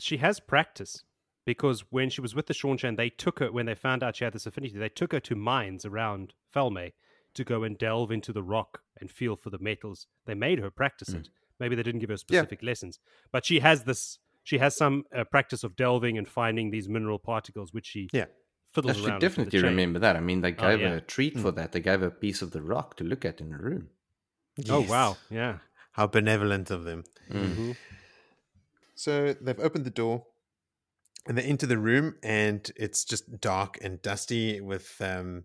[0.00, 1.04] She has practice
[1.48, 4.24] because when she was with the Seanchan, they took her, when they found out she
[4.24, 6.92] had this affinity, they took her to mines around Falme
[7.32, 10.06] to go and delve into the rock and feel for the metals.
[10.26, 11.20] They made her practice Mm.
[11.20, 11.28] it.
[11.58, 12.98] Maybe they didn't give her specific lessons,
[13.32, 14.18] but she has this.
[14.44, 18.24] She has some uh, practice of delving and finding these mineral particles, which she Yeah.
[18.24, 19.14] I fiddles should around.
[19.14, 19.70] with definitely chain.
[19.70, 20.16] remember that.
[20.16, 20.90] I mean, they gave yeah.
[20.90, 21.72] her a treat for that.
[21.72, 23.88] They gave her a piece of the rock to look at in the room.
[24.68, 25.16] Oh wow!
[25.30, 25.60] Yeah.
[25.92, 27.04] How benevolent of them.
[27.30, 27.54] Mm.
[27.54, 27.72] hmm
[28.94, 30.26] So they've opened the door
[31.28, 35.44] and they're into the room and it's just dark and dusty with um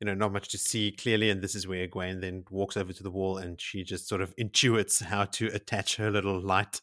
[0.00, 2.92] you know not much to see clearly and this is where Egwene then walks over
[2.92, 6.80] to the wall and she just sort of intuits how to attach her little light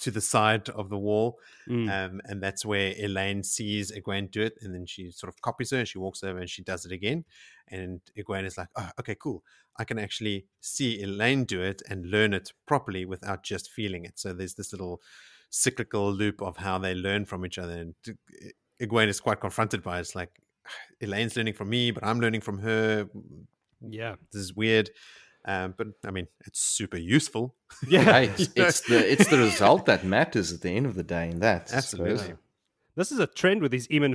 [0.00, 1.38] to the side of the wall
[1.68, 1.88] Mm.
[1.90, 5.70] um, and that's where Elayne sees Egwene do it and then she sort of copies
[5.70, 7.24] her and she walks over and she does it again
[7.68, 9.44] and Egwene is like oh okay cool
[9.76, 14.18] I can actually see Elayne do it and learn it properly without just feeling it
[14.18, 15.00] so there's this little
[15.50, 17.72] cyclical loop of how they learn from each other.
[17.72, 17.94] And
[18.80, 20.02] Egwene is quite confronted by it.
[20.02, 20.30] It's like
[21.02, 23.08] Elayne's learning from me, but I'm learning from her.
[23.86, 24.14] yeah.
[24.32, 24.90] This is weird.
[25.44, 27.54] Um, but I mean, it's super useful.
[27.88, 28.04] Yeah.
[28.04, 31.30] Hey, it's, it's the it's the result that matters at the end of the day.
[31.30, 32.20] In that, I suppose.
[32.20, 32.36] Absolutely.
[32.96, 34.14] This is a trend with these Eamon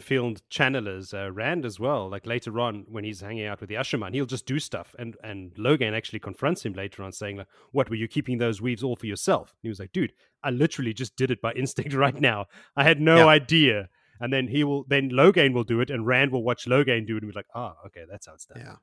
[0.51, 2.09] channelers, uh, Rand as well.
[2.09, 5.15] Like later on, when he's hanging out with the Asha'man, he'll just do stuff, and
[5.23, 8.83] and Logain actually confronts him later on, saying like, "What were you keeping those weaves
[8.83, 11.93] all for yourself?" And he was like, "Dude, I literally just did it by instinct
[11.93, 12.45] right now.
[12.75, 13.27] I had no Yeah.
[13.27, 13.89] idea."
[14.19, 17.17] And then he will, then Logain will do it, and Rand will watch Logain do
[17.17, 18.75] it, and be like, "Ah, okay, that's how it's done." Yeah.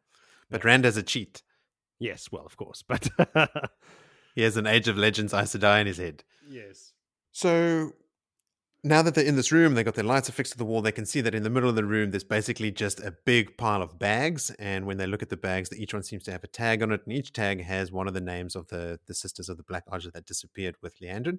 [0.51, 1.43] But Rand has a cheat.
[1.98, 3.09] Yes, well, of course, but
[4.35, 6.24] He has an Age of Legends Aes Sedai in his head.
[6.48, 6.93] yes,
[7.31, 7.93] So
[8.84, 10.82] now that they're in this room, they got their lights affixed to the wall.
[10.82, 13.56] They can see that in the middle of the room, there's basically just a big
[13.56, 14.50] pile of bags.
[14.59, 16.82] And when they look at the bags, that each one seems to have a tag
[16.82, 19.56] on it, and each tag has one of the names of the the sisters of
[19.56, 21.38] the Black Lodge that disappeared with Liandrin.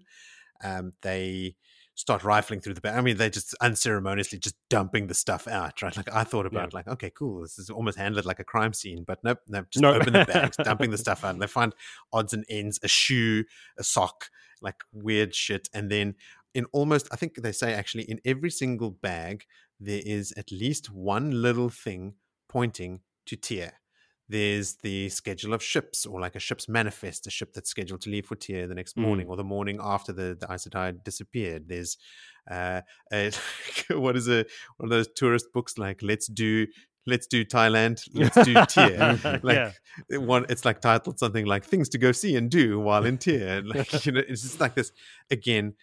[0.64, 1.56] Um, they
[1.95, 2.98] start rifling through the bag.
[2.98, 5.95] I mean, they're just unceremoniously just dumping the stuff out, right?
[5.95, 6.78] Like I thought about, Yeah.
[6.78, 9.82] like, okay, cool, this is almost handled like a crime scene, but nope, nope, just
[9.82, 9.94] No.
[9.94, 11.34] open the bags, dumping the stuff out.
[11.34, 11.76] And they find
[12.11, 13.44] odds and ends, a shoe,
[13.78, 14.30] a sock,
[14.61, 16.15] like weird shit, and then
[16.54, 19.46] in almost i think they say actually in every single bag
[19.80, 22.14] there is at least one little thing
[22.48, 23.74] pointing to Tear.
[24.30, 28.10] There's the schedule of ships or like a ship's manifest a ship that's scheduled to
[28.10, 29.02] leave for Tear the next Mm.
[29.02, 31.68] morning or the morning after the, the Aes Sedai disappeared.
[31.68, 31.98] There's
[32.50, 32.82] uh
[33.12, 33.32] a,
[33.90, 34.46] what is a
[34.78, 36.68] one of those tourist books like let's do
[37.06, 39.20] let's do thailand let's do Tear.
[39.44, 39.74] Like
[40.10, 43.18] yeah, one it's like titled something like things to go see and do while in
[43.18, 43.62] Tear.
[43.66, 44.92] Like you know it's just like this.
[45.30, 45.74] Again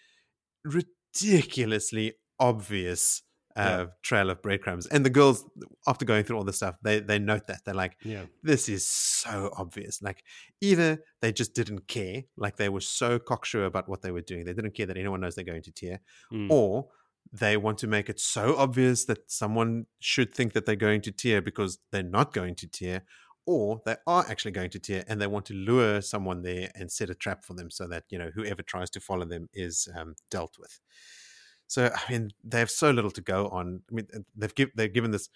[0.65, 3.21] ridiculously obvious
[3.57, 3.85] uh Yeah.
[4.01, 5.43] trail of breadcrumbs and the girls
[5.85, 8.87] after going through all this stuff they they note that they're like yeah, this is
[8.87, 10.23] so obvious like
[10.61, 14.45] either they just didn't care like they were so cocksure about what they were doing
[14.45, 15.99] they didn't care that anyone knows they're going to Tear,
[16.31, 16.49] Mm.
[16.49, 16.87] or
[17.33, 21.11] they want to make it so obvious that someone should think that they're going to
[21.11, 23.03] Tear because they're not going to Tear
[23.45, 26.91] or they are actually going to Tear and they want to lure someone there and
[26.91, 29.87] set a trap for them so that you know whoever tries to follow them is
[29.95, 30.79] um, dealt with
[31.67, 34.93] so i mean they have so little to go on i mean they've give, they've
[34.93, 35.29] given this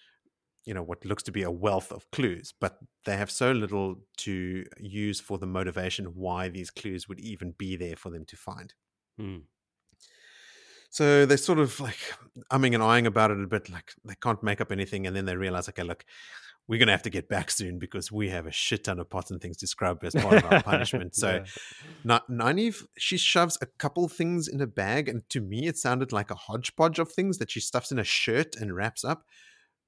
[0.64, 3.96] you know what looks to be a wealth of clues but they have so little
[4.16, 8.36] to use for the motivation why these clues would even be there for them to
[8.36, 8.74] find
[9.18, 9.44] Mm.
[10.90, 11.98] so they're sort of like
[12.52, 15.06] umming and eyeing about it a bit, like they can't make up anything.
[15.06, 16.04] And then they realize, okay, look,
[16.68, 19.08] we're going to have to get back soon because we have a shit ton of
[19.08, 21.14] pots and things to scrub as part of our punishment.
[21.14, 21.44] So Yeah.
[22.04, 25.08] Na- Nynaeve, she shoves a couple things in a bag.
[25.08, 28.04] And to me, it sounded like a hodgepodge of things that she stuffs in a
[28.04, 29.24] shirt and wraps up.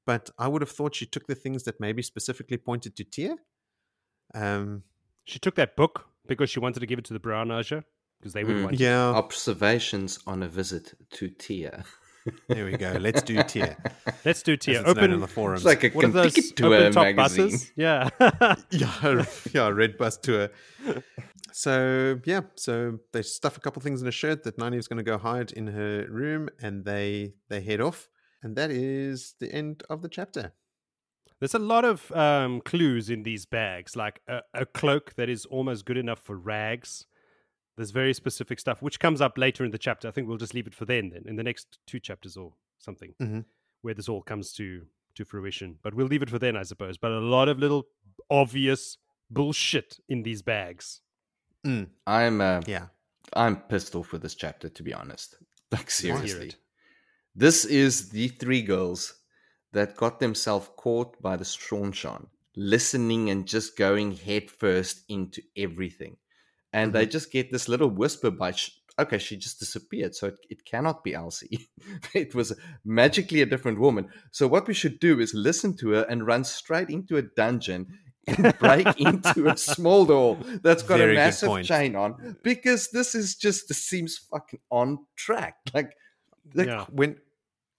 [0.07, 3.37] But I would have thought she took the things that maybe specifically pointed to Tear.
[4.35, 4.85] Um,
[5.25, 7.83] she took that book because she wanted to give it to the Brown Ajah
[8.21, 8.63] because they would Mm.
[8.63, 8.75] want.
[8.75, 8.81] it.
[8.81, 9.09] yeah.
[9.11, 11.85] Observations on a visit to Tear.
[12.49, 12.97] There we go.
[12.99, 13.77] Let's do Tear.
[14.25, 14.87] Let's do as Tear.
[14.87, 15.61] Open in the forums.
[15.61, 17.45] It's like a what are those ticket tour open top magazine.
[17.47, 17.73] buses?
[17.77, 18.09] Yeah.
[18.71, 20.51] yeah, yeah, red bus tour.
[21.53, 24.99] So yeah, so they stuff a couple things in a shirt that Nani is going
[24.99, 28.09] to go hide in her room, and they they head off,
[28.43, 30.53] and that is the end of the chapter.
[31.41, 35.47] There's a lot of um, clues in these bags, like a, a cloak that is
[35.47, 37.07] almost good enough for rags.
[37.79, 40.09] There's very specific stuff, which comes up later in the chapter.
[40.09, 42.53] I think we'll just leave it for then, then in the next two chapters or
[42.79, 43.45] something, Mhm.
[43.83, 45.79] where this all comes to to fruition.
[45.83, 46.97] But we'll leave it for then, I suppose.
[46.99, 47.89] But a lot of little
[48.31, 48.99] obvious
[49.31, 51.01] bullshit in these bags.
[52.07, 52.89] I'm uh, Yeah,
[53.33, 55.37] I'm pissed off with this chapter, to be honest.
[55.73, 56.53] Like seriously,
[57.35, 59.21] this is the three girls
[59.73, 66.17] that got themselves caught by the Seanchan, listening and just going head first into everything,
[66.73, 67.11] and they mm-hmm.
[67.11, 68.53] just get this little whisper by.
[68.53, 71.69] Sh- Okay, she just disappeared, so it, it cannot be Elsie.
[72.15, 72.53] it was
[72.85, 74.09] magically a different woman.
[74.33, 77.87] So what we should do is listen to her and run straight into a dungeon
[78.27, 83.15] and break into a small door that's got Very a massive chain on because this
[83.15, 85.59] is just this seems fucking on track.
[85.73, 85.93] Like,
[86.55, 86.85] like yeah.
[86.91, 87.19] when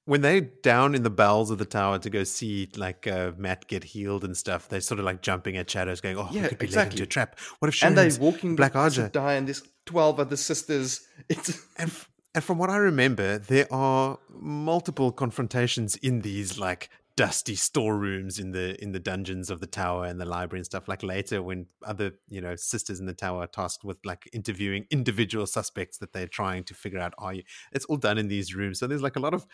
[0.10, 3.68] when they're down in the bowels of the tower to go see like uh, Mat
[3.68, 6.48] get healed and stuff, they're sort of like jumping at shadows, going, "Oh, we Yeah,
[6.48, 6.96] could be led exactly.
[6.96, 7.40] into a trap.
[7.60, 11.08] What if and they Sharon's walking Black Ajah?" die and there's 12 other sisters.
[11.30, 16.90] It's And f- and from what I remember, there are multiple confrontations in these like
[17.16, 20.88] dusty storerooms in the in the dungeons of the tower and the library and stuff.
[20.88, 24.86] Like later, when other you know sisters in the tower are tasked with like interviewing
[24.90, 27.44] individual suspects that they're trying to figure out are you.
[27.74, 28.80] It's all done in these rooms.
[28.80, 29.46] So there's like a lot of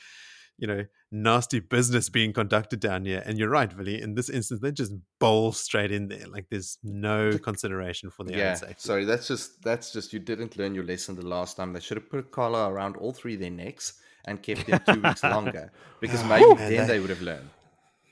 [0.57, 3.22] you know nasty business being conducted down here.
[3.26, 4.02] And you're right, Billy.
[4.02, 6.27] In this instance, they just bowl straight in there.
[6.27, 8.53] Like there's no consideration for the yeah.
[8.56, 8.76] safety.
[8.80, 11.73] Sorry, that's just that's just you didn't learn your lesson the last time.
[11.73, 14.82] They should have put a collar around all three of their necks and kept them
[14.88, 15.72] two weeks longer
[16.02, 17.49] because maybe Man, then they- they would have learned.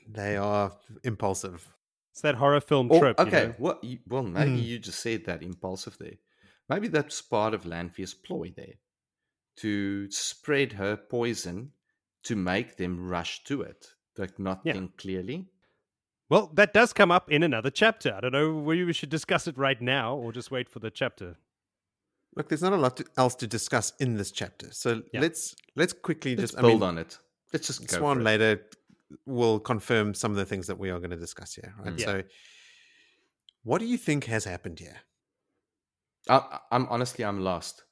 [0.06, 0.70] They are
[1.02, 1.66] impulsive.
[2.12, 3.18] It's that horror film Oh, trope.
[3.18, 3.46] you okay.
[3.46, 3.54] know?
[3.58, 3.82] What?
[3.82, 4.64] You, well, maybe Mm.
[4.64, 6.18] you just said that impulsive there.
[6.68, 8.74] Maybe that's part of Lanfear's ploy there
[9.56, 11.72] to spread her poison
[12.24, 13.86] to make them rush to it,
[14.18, 14.72] like not Yeah.
[14.74, 15.46] think clearly.
[16.30, 18.14] Well, that does come up in another chapter.
[18.14, 20.90] I don't know whether we should discuss it right now or just wait for the
[20.90, 21.36] chapter.
[22.36, 25.20] Look, there's not a lot to, else to discuss in this chapter, so Yeah.
[25.20, 26.60] let's let's quickly Let's just.
[26.60, 27.18] build I mean, on it.
[27.52, 27.98] Let's just go.
[27.98, 28.24] Siuan for it.
[28.24, 28.66] later
[29.26, 31.94] will confirm some of the things that we are going to discuss here, right?
[31.94, 32.00] Mm.
[32.00, 32.06] Yeah.
[32.06, 32.22] So,
[33.62, 34.96] what do you think has happened here?
[36.28, 37.84] I, I'm honestly, I'm lost.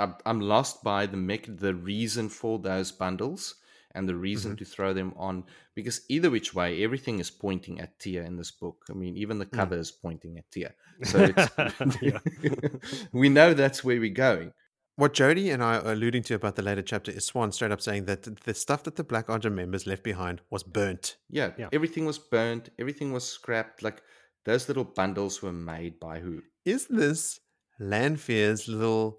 [0.00, 3.54] I'm, I'm lost by the mech, the reason for those bundles
[3.94, 4.58] and the reason Mm-hmm.
[4.58, 5.44] to throw them on.
[5.74, 8.84] Because either which way, everything is pointing at Tear in this book.
[8.90, 9.52] I mean, even the Mm.
[9.52, 10.74] cover is pointing at Tear.
[11.04, 14.52] So it's, we know that's where we're going.
[14.96, 17.80] What Jody and I are alluding to about the later chapter is Siuan straight up
[17.80, 21.16] saying that the stuff that the Black Ajah members left behind was burnt.
[21.28, 21.68] Yeah, Yeah.
[21.72, 22.68] everything was burnt.
[22.78, 23.82] Everything was scrapped.
[23.82, 24.02] Like
[24.44, 26.42] those little bundles were made by who?
[26.64, 27.40] Is this
[27.80, 29.18] Lanfear's little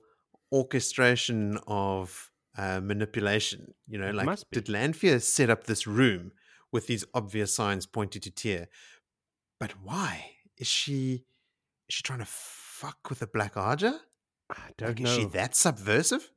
[0.54, 3.74] orchestration of uh, manipulation?
[3.88, 6.32] You know, It like did Lanfear set up this room
[6.72, 8.68] with these obvious signs pointing to Tear?
[9.60, 11.26] But why is she?
[11.88, 14.00] Is she trying to fuck with the Black Ajah?
[14.50, 15.10] I don't Like, know.
[15.10, 16.32] is she that subversive?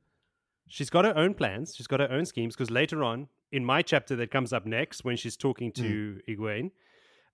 [0.67, 1.75] She's got her own plans.
[1.75, 2.55] She's got her own schemes.
[2.55, 6.71] Because later on, in my chapter that comes up next, when she's talking to Egwene,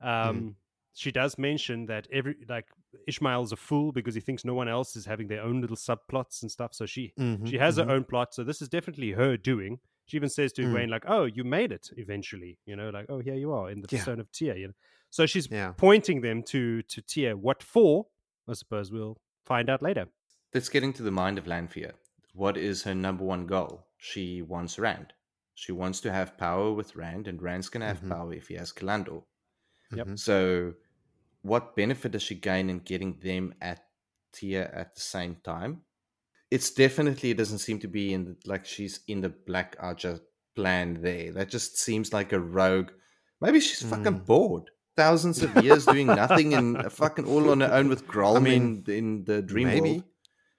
[0.02, 0.56] um,
[0.96, 2.68] she does mention that every like
[3.08, 6.42] Ishamael's a fool because he thinks no one else is having their own little subplots
[6.42, 6.74] and stuff.
[6.74, 7.86] So she Mhm, she has mhm.
[7.86, 8.34] her own plot.
[8.34, 9.80] So this is definitely her doing.
[10.08, 10.68] She even says to Mm.
[10.74, 13.82] Egwene, like, "Oh, you made it eventually." You know, like, "Oh, here you are in
[13.82, 14.02] the Yeah.
[14.04, 14.74] Stone of Tear." You know,
[15.10, 15.74] so she's Yeah.
[15.78, 17.36] pointing them to to Tear.
[17.38, 18.08] What for?
[18.48, 20.08] I suppose we'll find out later.
[20.54, 21.94] Let's get into the mind of Lanfear.
[22.34, 23.88] What is her number one goal?
[23.98, 25.14] She wants Rand.
[25.56, 28.10] She wants to have power with Rand, and Rand's going to have Mhm.
[28.10, 29.24] power if he has Callandor.
[29.92, 30.08] Yep.
[30.08, 30.20] Mhm.
[30.20, 30.76] So,
[31.46, 33.80] what benefit does she gain in getting them at
[34.34, 35.82] Tear at the same time?
[36.52, 40.20] It's definitely it doesn't seem to be in the, like she's in the Black Ajah
[40.56, 41.32] plan there.
[41.34, 42.92] That just seems like a rogue.
[43.42, 44.26] Maybe she's fucking Mm.
[44.26, 44.72] bored.
[44.98, 48.94] Thousands of years doing nothing and fucking all on her own with Grolm mean, in,
[48.94, 49.82] in the dream maybe.
[49.92, 50.04] world.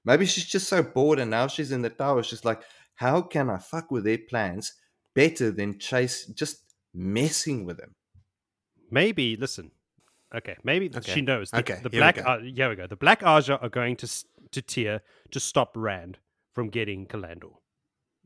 [0.05, 2.23] Maybe she's just so bored and now she's in the tower.
[2.23, 2.63] She's like,
[2.97, 4.75] how can I fuck with their plans
[5.15, 6.59] better than chase just
[6.95, 7.95] messing with them?
[8.91, 9.71] Maybe listen.
[10.35, 11.51] Okay, maybe Okay, she knows.
[11.53, 12.16] The, okay, the here we black.
[12.16, 12.23] go.
[12.23, 12.86] Uh, here we go.
[12.86, 16.19] The Black Ajah are going to to Tear to stop Rand
[16.53, 17.55] from getting Callandor.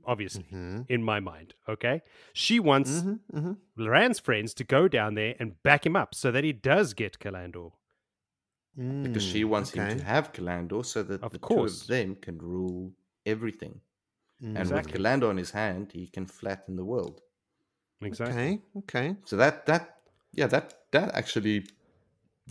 [0.05, 1.55] Obviously, Mhm, in my mind.
[1.68, 2.02] Okay,
[2.32, 3.56] she wants mhm, mhm.
[3.77, 7.18] Rand's friends to go down there and back him up so that he does get
[7.18, 7.72] Callandor.
[9.02, 11.82] because she Mm, wants him to have Callandor so that Of the two course.
[11.82, 12.93] of them can rule
[13.27, 13.81] everything.
[14.40, 14.93] And Exactly.
[14.93, 17.20] with Callandor in his hand, he can flatten the world.
[18.02, 18.35] Exactly.
[18.35, 19.16] Okay, okay.
[19.24, 19.98] So that that
[20.32, 21.66] yeah that that actually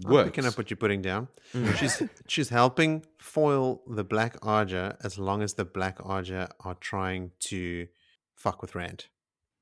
[0.06, 0.28] I'm works.
[0.30, 1.28] picking up what you're putting down.
[1.54, 1.76] Mm.
[1.76, 7.32] She's she's helping foil the Black Ajah as long as the Black Ajah are trying
[7.50, 7.88] to
[8.36, 9.06] fuck with Rand.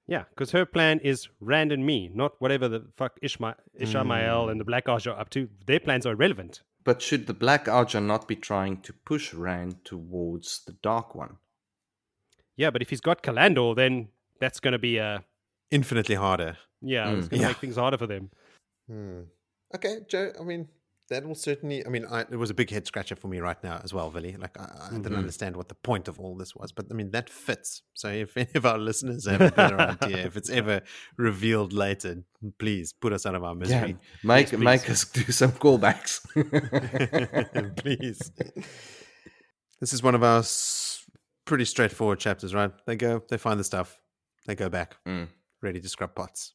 [0.07, 4.59] Yeah, because her plan is Rand and me, not whatever the fuck Ishma- Ishamael and
[4.59, 5.49] the Black Ajah are up to.
[5.65, 6.61] Their plans are irrelevant.
[6.85, 11.37] But should the Black Ajah not be trying to push Rand towards the Dark One?
[12.55, 14.07] Yeah, but if he's got Callandor, then
[14.39, 15.19] that's going to be uh
[15.71, 16.57] Infinitely harder.
[16.81, 17.29] yeah, it's Mm.
[17.29, 17.47] going to Yeah.
[17.49, 18.29] make things harder for them.
[18.89, 19.21] Hmm.
[19.75, 20.31] Okay, Joe.
[20.39, 20.67] I mean,
[21.09, 21.85] that will certainly.
[21.85, 24.09] I mean, I, it was a big head scratcher for me right now as well,
[24.09, 24.35] Vili.
[24.37, 25.17] Like, I, I didn't Mhm.
[25.17, 27.81] understand what the point of all this was, but I mean, that fits.
[27.93, 30.81] So, if any of our listeners have a better idea, if it's ever
[31.17, 32.23] revealed later,
[32.59, 33.97] please put us out of our misery.
[34.23, 36.21] make Yes, make us do some callbacks.
[37.77, 38.31] please.
[39.79, 40.43] This is one of our
[41.45, 42.71] pretty straightforward chapters, right?
[42.85, 44.01] They go, they find the stuff,
[44.45, 45.27] they go back, Mm,
[45.61, 46.53] ready to scrub pots.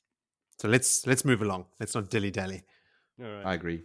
[0.60, 1.66] So let's let's move along.
[1.80, 2.62] Let's not dilly dally.
[3.20, 3.47] All right.
[3.47, 3.82] I agree.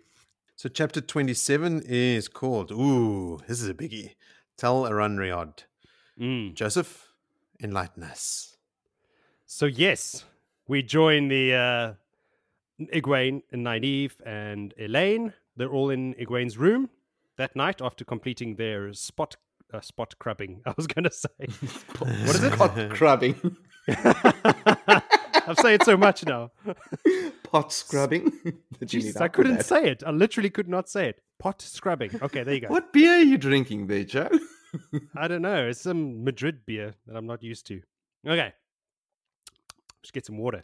[0.55, 4.15] So chapter 27 is called, ooh, this is a biggie.
[4.57, 5.65] Tel'aran'rhiod.
[6.19, 6.55] Mm.
[6.55, 7.13] Joseph,
[7.61, 8.57] enlighten us.
[9.45, 10.25] So yes,
[10.67, 11.93] we join the uh,
[12.93, 15.33] Egwene and Nynaeve and Elayne.
[15.55, 16.89] They're all in Egwene's room
[17.37, 19.37] that night after completing their spot
[19.73, 20.61] uh, spot crubbing.
[20.65, 21.29] I was going to say.
[21.99, 22.53] What is it?
[22.57, 23.57] Pot crubbing.
[25.49, 26.51] I've said it so much now.
[27.43, 28.33] Pot scrubbing.
[28.85, 30.03] Jesus, I couldn't say it.
[30.05, 31.21] I literally could not say it.
[31.39, 32.11] Pot scrubbing.
[32.21, 32.67] Okay, there you go.
[32.67, 34.29] What beer are you drinking there, Joe?
[35.15, 35.67] I don't know.
[35.67, 37.81] It's some Madrid beer that I'm not used to.
[38.27, 38.53] Okay.
[40.01, 40.63] Just get some water.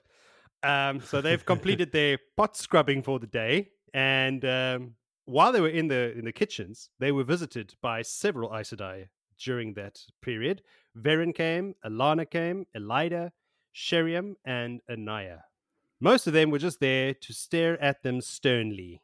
[0.63, 4.95] Um, so they've completed their pot scrubbing for the day, and um,
[5.25, 9.07] while they were in the in the kitchens, they were visited by several Aes Sedai
[9.37, 10.61] during that period.
[10.97, 13.31] Verin came, Alanna came, Elaida,
[13.73, 15.41] Sheriam, and Anaiya.
[15.99, 19.01] Most of them were just there to stare at them sternly.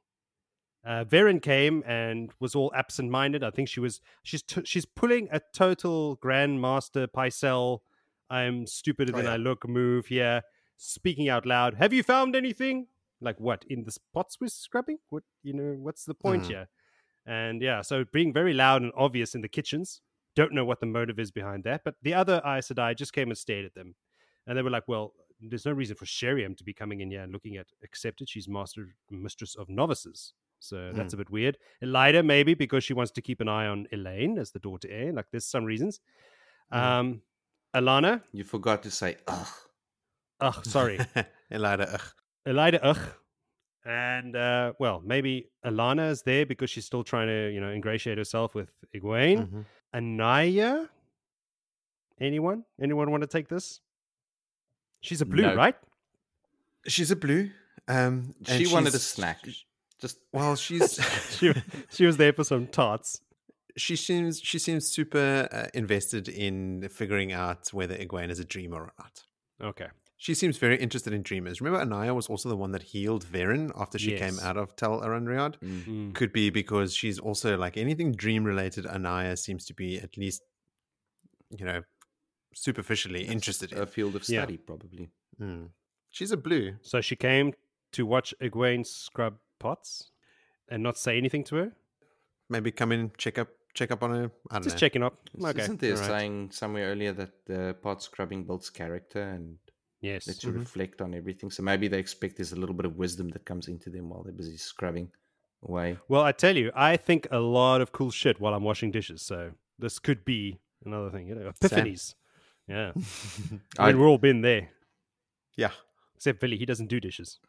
[0.86, 3.44] Uh, Verin came and was all absent-minded.
[3.44, 7.80] I think she was she's t- she's pulling a total Grandmaster Pycelle.
[8.30, 9.34] I'm stupider Oh, than yeah.
[9.34, 9.68] I look.
[9.68, 10.44] Move here,
[10.78, 11.76] speaking out loud.
[11.76, 12.88] Have you found anything?
[13.22, 15.00] Like what in the spots we're scrubbing?
[15.10, 15.74] What you know?
[15.80, 16.48] What's the point Mhm.
[16.48, 16.70] here?
[17.26, 20.02] And yeah, so being very loud and obvious in the kitchens.
[20.36, 23.30] Don't know what the motive is behind that, but the other Aes Sedai just came
[23.30, 23.96] and stared at them,
[24.50, 27.22] and they were like, "Well, there's no reason for Sheriam to be coming in here
[27.22, 28.28] and looking at accepted.
[28.28, 31.58] She's master mistress of novices, so that's a bit weird.
[31.82, 35.14] Elaida maybe because she wants to keep an eye on Elayne as the daughter heir.
[35.14, 36.02] Like there's some reasons.
[36.72, 37.22] Um,
[37.74, 39.48] Alanna, You forgot to say ugh.
[40.42, 40.98] ugh, sorry,
[41.52, 42.02] Elaida, ugh.
[42.48, 43.00] Elaida, ugh.
[43.86, 48.18] And uh, well, maybe Alanna is there because she's still trying to, you know, ingratiate
[48.18, 49.48] herself with Egwene.
[49.48, 49.66] Mhm.
[49.96, 50.90] Anaiya?
[52.20, 52.66] Anyone?
[52.82, 53.80] Anyone want to take this?
[55.02, 55.56] She's a blue, No.
[55.56, 55.76] right?
[56.88, 57.50] She's a blue.
[57.88, 59.40] Um, and She wanted a she's- snack.
[60.00, 61.00] Just Well, she's
[61.38, 61.54] she,
[61.90, 63.22] she was there for some tarts.
[63.78, 68.82] she seems she seems super uh, invested in figuring out whether Egwene is a dreamer
[68.84, 69.24] or not.
[69.62, 69.88] Okay.
[70.18, 71.62] She seems very interested in dreamers.
[71.62, 75.58] Remember, Anaiya was also the one that healed Verin after she came out of Tel'aran'rhiod.
[75.60, 76.14] mm, Mm.
[76.14, 78.84] Could be because she's also like anything dream related.
[78.86, 80.42] Anaiya seems to be at least,
[81.58, 81.84] you know,
[82.54, 83.80] superficially that's interested in.
[83.80, 84.42] a field of Yeah.
[84.42, 85.10] study, probably.
[85.40, 85.70] Mm.
[86.10, 86.76] She's a blue.
[86.82, 87.54] So she came
[87.94, 90.12] to watch Egwene scrub pots
[90.68, 91.72] and not say anything to her?
[92.50, 94.32] Maybe come in, check up, check up on her.
[94.50, 94.80] I don't Just know.
[94.80, 95.30] checking up.
[95.38, 95.62] Is- Okay.
[95.62, 96.08] Isn't there alright.
[96.08, 99.60] saying somewhere earlier that the pot scrubbing builds character and
[100.02, 100.28] Yes.
[100.28, 100.60] lets you Mhm.
[100.60, 101.52] reflect on everything?
[101.52, 104.24] So maybe they expect there's a little bit of wisdom that comes into them while
[104.24, 105.12] they're busy scrubbing
[105.62, 105.98] away.
[106.08, 109.22] Well, I tell you, I think a lot of cool shit while I'm washing dishes.
[109.22, 111.28] So this could be another thing.
[111.28, 112.16] You know, epiphanies.
[112.70, 112.92] Yeah.
[113.78, 114.70] I I- mean, we've all been there.
[115.58, 115.72] Yeah.
[116.16, 117.40] Except Billy, he doesn't do dishes.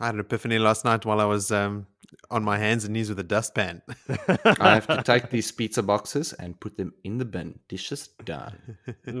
[0.00, 1.86] I had an epiphany last night while I was um,
[2.30, 3.82] on my hands and knees with a dustpan.
[4.08, 7.58] I have to take these pizza boxes and put them in the bin.
[7.68, 8.56] Dishes done.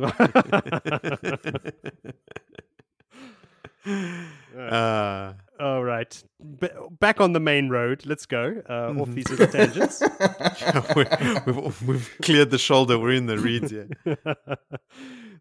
[4.56, 6.22] uh, All right.
[6.60, 6.68] B-
[6.98, 8.04] back on the main road.
[8.06, 8.62] Let's go.
[8.68, 10.02] Uh, Off these little tangents.
[10.96, 11.04] we-
[11.52, 12.98] we've, we've cleared the shoulder.
[12.98, 13.88] We're in the reeds here.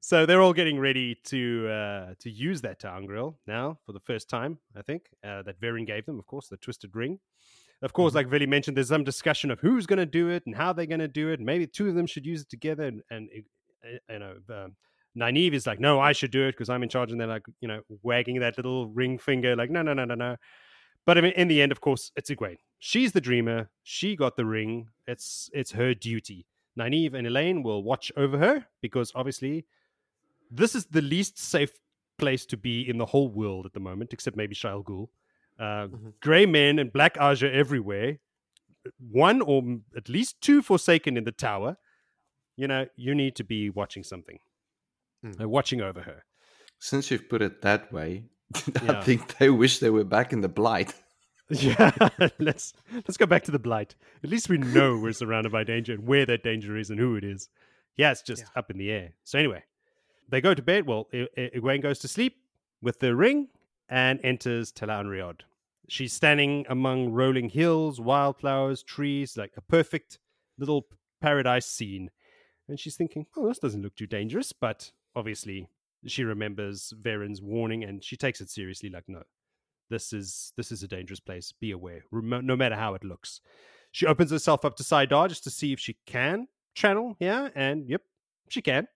[0.01, 4.29] So they're all getting ready to uh, to use that ter'angreal now for the first
[4.29, 4.59] time.
[4.75, 7.19] I think uh, that Verin gave them, of course, the twisted ring.
[7.81, 10.55] Of course, like Vili mentioned, there's some discussion of who's going to do it and
[10.55, 11.39] how they're going to do it.
[11.39, 12.83] Maybe two of them should use it together.
[12.83, 13.29] And, and
[13.85, 14.75] uh, you know, um,
[15.17, 17.11] Nynaeve is like, no, I should do it because I'm in charge.
[17.11, 20.15] And they're like, you know, wagging that little ring finger, like, no, no, no, no,
[20.15, 20.35] no.
[21.05, 22.57] But I mean, in the end, of course, it's Egwene.
[22.79, 23.69] She's the dreamer.
[23.83, 24.89] She got the ring.
[25.07, 26.45] It's it's her duty.
[26.77, 29.65] Nynaeve and Elayne will watch over her because obviously
[30.49, 31.71] this is the least safe
[32.17, 35.07] place to be in the whole world at the moment, except maybe Shayol Ghul.
[35.57, 36.13] Uh, Mhm.
[36.21, 38.19] Grey men and black Ajah everywhere.
[38.97, 41.77] One or at least two Forsaken in the tower.
[42.55, 44.39] You know, you need to be watching something,
[45.23, 45.41] Mm.
[45.41, 46.23] Uh, watching over her.
[46.79, 48.25] Since you've put it that way,
[48.83, 48.99] Yeah.
[48.99, 50.93] I think they wish they were back in the blight.
[51.49, 51.91] Yeah,
[52.39, 53.95] let's let's go back to the blight.
[54.23, 57.15] At least we know we're surrounded by danger and where that danger is and who
[57.15, 57.49] it is.
[57.97, 59.13] Yeah, it's just up in the air.
[59.23, 59.63] So anyway,
[60.29, 60.85] they go to bed.
[60.85, 62.37] Well, Egwene goes to sleep
[62.81, 63.49] with the ring
[63.89, 65.41] and enters Tel'aran'rhiod.
[65.87, 70.19] She's standing among rolling hills, wildflowers, trees, like a perfect
[70.57, 70.87] little
[71.19, 72.11] paradise scene.
[72.67, 75.67] And she's thinking, "Oh, this doesn't look too dangerous." But obviously,
[76.05, 78.89] she remembers Verin's warning and she takes it seriously.
[78.89, 79.23] Like, no,
[79.89, 81.51] this is this is a dangerous place.
[81.51, 83.41] Be aware, no matter how it looks.
[83.91, 87.89] She opens herself up to saidar just to see if she can channel here, and
[87.89, 88.03] yep,
[88.47, 88.87] she can.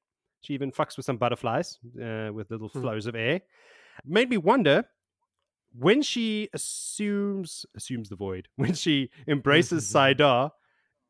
[0.43, 2.81] She even fucks with some butterflies uh, with little Hmm.
[2.81, 3.41] flows of air.
[4.05, 4.85] Made me wonder
[5.75, 10.51] when she assumes assumes the void when she embraces saidar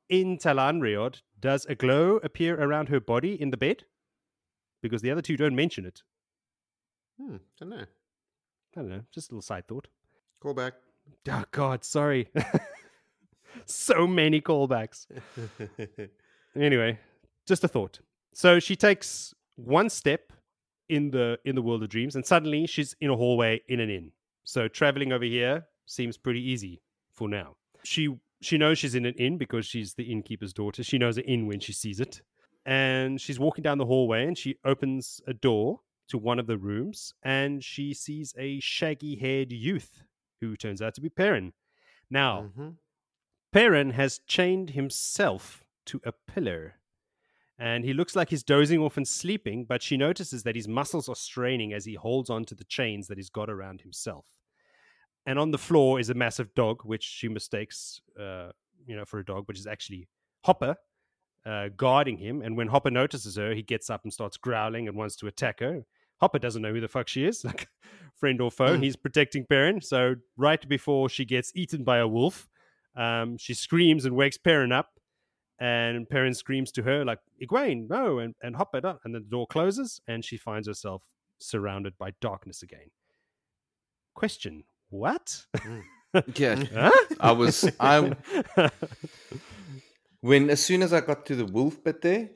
[0.10, 1.22] in Tel'aran'rhiod.
[1.40, 3.84] Does a glow appear around her body in the bed?
[4.82, 6.02] Because the other two don't mention it.
[7.20, 7.86] Hmm, don't know.
[8.76, 9.02] I don't know.
[9.14, 9.88] Just a little side thought.
[10.42, 10.74] Call back.
[11.30, 12.30] Oh God, sorry.
[13.66, 15.06] so many callbacks.
[16.56, 17.00] Anyway,
[17.48, 18.00] just a thought.
[18.34, 20.34] So she takes one step
[20.90, 23.90] in the in the world of dreams, and suddenly she's in a hallway in an
[23.90, 24.12] inn.
[24.44, 26.82] So traveling over here seems pretty easy
[27.12, 27.56] for now.
[27.84, 30.84] She she knows she's in an inn because she's the innkeeper's daughter.
[30.84, 32.22] She knows an inn when she sees it,
[32.66, 35.80] and she's walking down the hallway, and she opens a door
[36.10, 40.04] to one of the rooms, and she sees a shaggy-haired youth
[40.42, 41.54] who turns out to be Perrin.
[42.10, 42.78] Now, Mhm.
[43.54, 46.82] Perrin has chained himself to a pillar.
[47.64, 51.08] And he looks like he's dozing off and sleeping, but she notices that his muscles
[51.08, 54.26] are straining as he holds on to the chains that he's got around himself.
[55.26, 58.50] And on the floor is a massive dog, which she mistakes, uh,
[58.86, 60.10] you know, for a dog, which is actually
[60.44, 60.76] Hopper
[61.46, 62.42] uh, guarding him.
[62.42, 65.62] And when Hopper notices her, he gets up and starts growling and wants to attack
[65.62, 65.86] her.
[66.20, 67.70] Hopper doesn't know who the fuck she is, like
[68.14, 68.76] friend or foe.
[68.76, 68.84] Mm.
[68.84, 69.80] He's protecting Perrin.
[69.80, 72.50] So right before she gets eaten by a wolf,
[72.98, 74.93] um, she screams and wakes Perrin up,
[75.64, 79.00] and Perrin screams to her like Egwene, no, and and Hopper, don't.
[79.06, 81.02] and the door closes, and she finds herself
[81.40, 82.90] surrounded by darkness again.
[84.14, 85.46] Question: What?
[86.36, 86.92] Yeah, Huh?
[87.20, 87.68] I was.
[87.80, 88.14] I
[90.22, 92.30] when as soon as I got to the wolf bit there,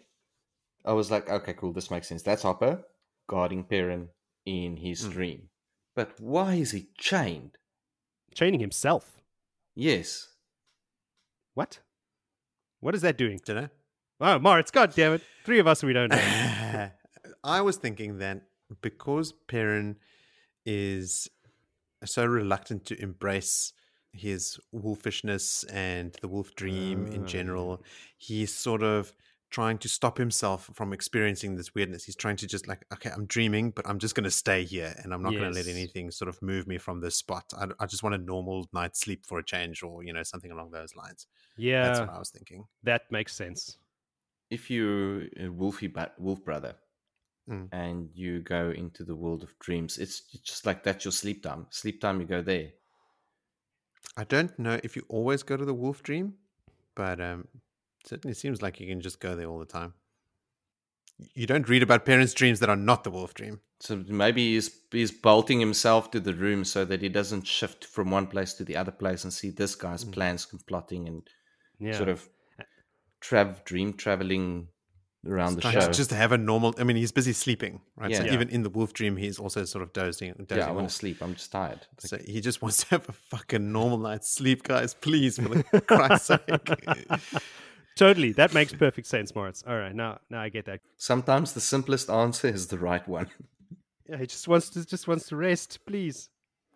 [0.86, 2.24] I was like, okay, cool, this makes sense.
[2.24, 2.84] That's Hopper
[3.28, 4.10] guarding Perrin
[4.46, 5.12] in his Mm.
[5.12, 5.50] dream.
[5.96, 7.58] But why is he chained?
[8.34, 9.22] Chaining himself.
[9.76, 10.30] Yes.
[11.54, 11.80] What?
[12.80, 13.40] What is that doing?
[13.46, 13.70] Don't know.
[14.20, 15.22] Oh, Moritz, god damn it.
[15.46, 16.90] Three of us we don't know.
[17.44, 18.42] I was thinking that
[18.82, 19.98] because Perrin
[20.66, 21.30] is
[22.04, 23.74] so reluctant to embrace
[24.12, 27.86] his wolfishness and the wolf dream in general, oh.
[28.18, 29.14] he's sort of
[29.50, 32.04] trying to stop himself from experiencing this weirdness.
[32.04, 34.94] He's trying to just like, okay, I'm dreaming, but I'm just going to stay here
[35.04, 37.46] and I'm not going to let anything sort of move me from this spot.
[37.58, 40.52] I, I just want a normal night's sleep for a change or, you know, something
[40.52, 41.28] along those lines.
[41.58, 41.84] Yeah.
[41.86, 42.66] That's what I was thinking.
[42.84, 43.78] that makes sense.
[44.50, 46.76] If you're a wolfy but wolf brother
[47.50, 47.70] Mm.
[47.72, 51.66] and you go into the world of dreams, it's just like that's your sleep time.
[51.70, 52.72] Sleep time, you go there.
[54.18, 56.34] I don't know if you always go to the wolf dream,
[56.96, 57.48] but um,
[58.08, 59.94] certainly seems like you can just go there all the time.
[61.34, 63.62] You don't read about Perrin's dreams that are not the wolf dream.
[63.80, 68.12] So maybe he's he's bolting himself to the room so that he doesn't shift from
[68.12, 70.12] one place to the other place and see this guy's Mm.
[70.14, 71.28] plans and plotting and
[71.80, 71.98] Yeah.
[71.98, 72.28] sort of
[73.22, 74.68] trav dream traveling
[75.26, 75.88] around the Trying show.
[75.88, 76.74] to just have a normal.
[76.78, 78.16] I mean, he's busy sleeping, right?
[78.16, 78.34] So Yeah.
[78.34, 80.34] even in the wolf dream, he's also sort of dozing.
[80.34, 81.22] dozing yeah, I want to sleep.
[81.22, 81.80] I'm just tired.
[82.04, 84.94] Like, So he just wants to have a fucking normal night's sleep, guys.
[84.94, 86.42] Please, for the Christ's sake.
[87.98, 88.32] totally.
[88.32, 89.64] That makes perfect sense, Moritz.
[89.68, 90.80] All right, now now I get that.
[90.98, 93.28] sometimes the simplest answer is the right one.
[94.10, 96.30] Yeah, he just wants to just wants to rest, please.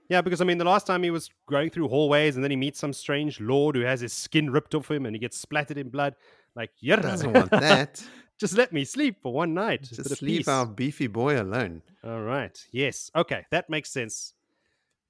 [0.10, 2.58] Yeah, because I mean, the last time he was going through hallways, and then he
[2.58, 5.78] meets some strange lord who has his skin ripped off him, and he gets splattered
[5.78, 6.16] in blood.
[6.58, 8.04] Like, yeah, Doesn't want that.
[8.38, 9.84] just let me sleep for one night.
[9.84, 11.84] Just, Just leave our beefy boy alone.
[12.04, 12.60] All right.
[12.74, 13.10] Yes.
[13.16, 14.34] Okay, that makes sense.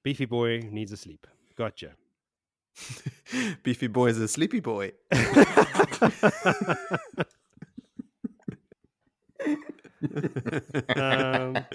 [0.03, 1.25] Beefy boy needs a sleep.
[1.57, 1.93] Gotcha.
[3.63, 4.91] beefy boy is a sleepy boy.
[10.95, 11.65] Um,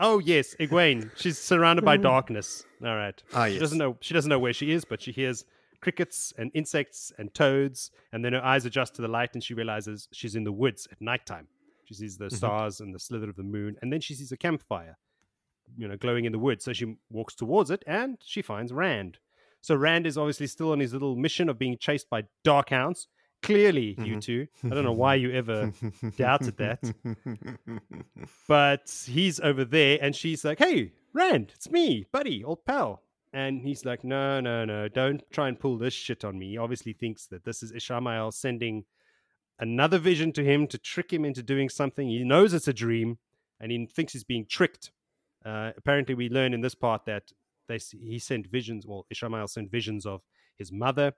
[0.00, 1.10] oh yes, Egwene.
[1.16, 2.64] She's surrounded by darkness.
[2.84, 3.20] All right.
[3.34, 3.96] Ah, She doesn't know.
[4.00, 5.44] She doesn't know where she is, but she hears
[5.80, 7.90] crickets and insects and toads.
[8.12, 10.86] And then her eyes adjust to the light and she realizes she's in the woods
[10.92, 11.48] at nighttime.
[11.84, 12.32] She sees the Mhm.
[12.36, 13.76] stars and the slither of the moon.
[13.82, 14.96] And then she sees a campfire,
[15.76, 16.64] you know, glowing in the woods.
[16.64, 19.18] So she walks towards it and she finds Rand.
[19.62, 23.08] So Rand is obviously still on his little mission of being chased by dark hounds.
[23.42, 24.20] Clearly, you Mhm.
[24.20, 24.46] two.
[24.64, 25.72] I don't know why you ever
[26.16, 26.80] doubted that.
[28.48, 33.02] but he's over there and she's like, Hey, Rand, it's me, buddy, old pal.
[33.32, 36.50] And he's like, No, no, no, don't try and pull this shit on me.
[36.50, 38.84] He obviously thinks that this is Ishamael sending
[39.58, 42.08] another vision to him to trick him into doing something.
[42.08, 43.18] He knows it's a dream
[43.60, 44.90] and he thinks he's being tricked.
[45.44, 47.32] Uh, apparently, we learn in this part that
[47.72, 50.22] they he sent visions, well, Ishamael sent visions of
[50.58, 51.12] his mother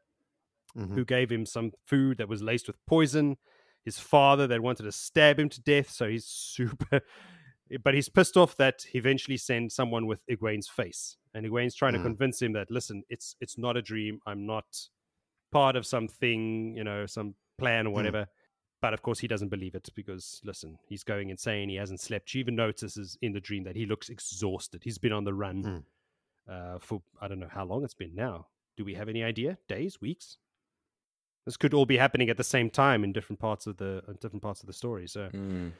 [0.76, 0.94] Mhm.
[0.94, 3.36] who gave him some food that was laced with poison.
[3.84, 5.88] His father that wanted to stab him to death.
[5.90, 6.24] So he's
[6.56, 7.00] super,
[7.82, 11.92] but he's pissed off that he eventually sends someone with Egwene's face, and Egwene's trying
[11.94, 12.04] to Mm.
[12.10, 14.20] convince him that listen, it's it's not a dream.
[14.26, 14.66] I'm not
[15.52, 17.94] part of something, you know, some plan or Mm.
[17.94, 18.28] whatever.
[18.80, 21.68] But of course, he doesn't believe it because listen, he's going insane.
[21.70, 22.28] He hasn't slept.
[22.28, 24.82] She even notices in the dream that he looks exhausted.
[24.84, 25.84] He's been on the run Mm.
[26.48, 28.46] Uh, for I don't know how long it's been now.
[28.76, 29.58] Do we have any idea?
[29.68, 30.38] Days, weeks?
[31.46, 34.14] This could all be happening at the same time in different parts of the in
[34.20, 35.06] different parts of the story.
[35.06, 35.72] So Mm.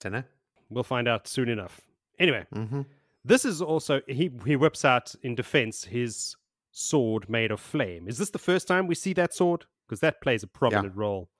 [0.00, 0.24] Dunno.
[0.70, 1.80] we'll find out soon enough.
[2.18, 2.86] Anyway, Mhm.
[3.24, 6.36] this is also he he whips out in defense his
[6.70, 8.06] sword made of flame.
[8.08, 9.66] Is this the first time we see that sword?
[9.86, 11.30] Because that plays a prominent role.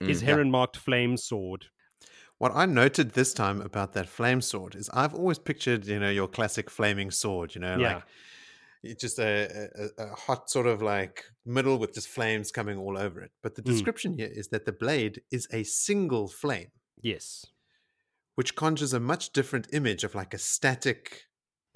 [0.00, 0.24] His Mm.
[0.26, 1.66] heron marked flame sword.
[2.40, 6.08] What I noted this time about that flame sword is I've always pictured, you know,
[6.08, 7.94] your classic flaming sword, you know, Yeah.
[7.96, 8.02] like
[8.82, 9.68] it's just a,
[9.98, 13.30] a, a hot sort of like middle with just flames coming all over it.
[13.42, 13.66] But the Mm.
[13.66, 16.70] description here is that the blade is a single flame,
[17.02, 17.44] Yes.
[18.36, 21.24] which conjures a much different image of like a static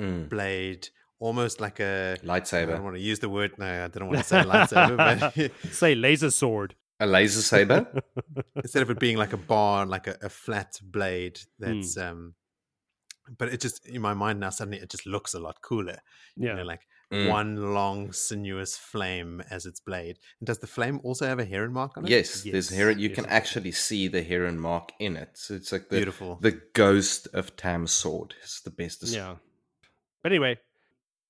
[0.01, 0.31] Mm.
[0.31, 0.89] blade,
[1.19, 2.63] almost like a Lightsaber.
[2.71, 3.59] I don't want to use the word.
[3.59, 6.75] No, I don't want to say lightsaber, but Say laser sword.
[7.01, 7.87] A laser saber.
[8.57, 11.65] instead of it being like a bar, like a, a flat blade Hmm.
[11.81, 12.35] that's um
[13.39, 15.99] but it just in my mind now suddenly it just looks a lot cooler.
[16.37, 16.51] Yeah.
[16.51, 17.29] You know, like Mm.
[17.29, 20.19] one long sinuous flame as its blade.
[20.41, 22.11] And does the flame also have a heron mark on it?
[22.11, 22.99] Yes, there's Yes, heron.
[22.99, 25.31] You can actually see the heron mark in it.
[25.35, 26.39] So it's like the Beautiful.
[26.41, 28.35] the ghost of Tam's sword.
[28.43, 29.03] It's the best.
[29.05, 29.37] Yeah.
[30.23, 30.59] But anyway,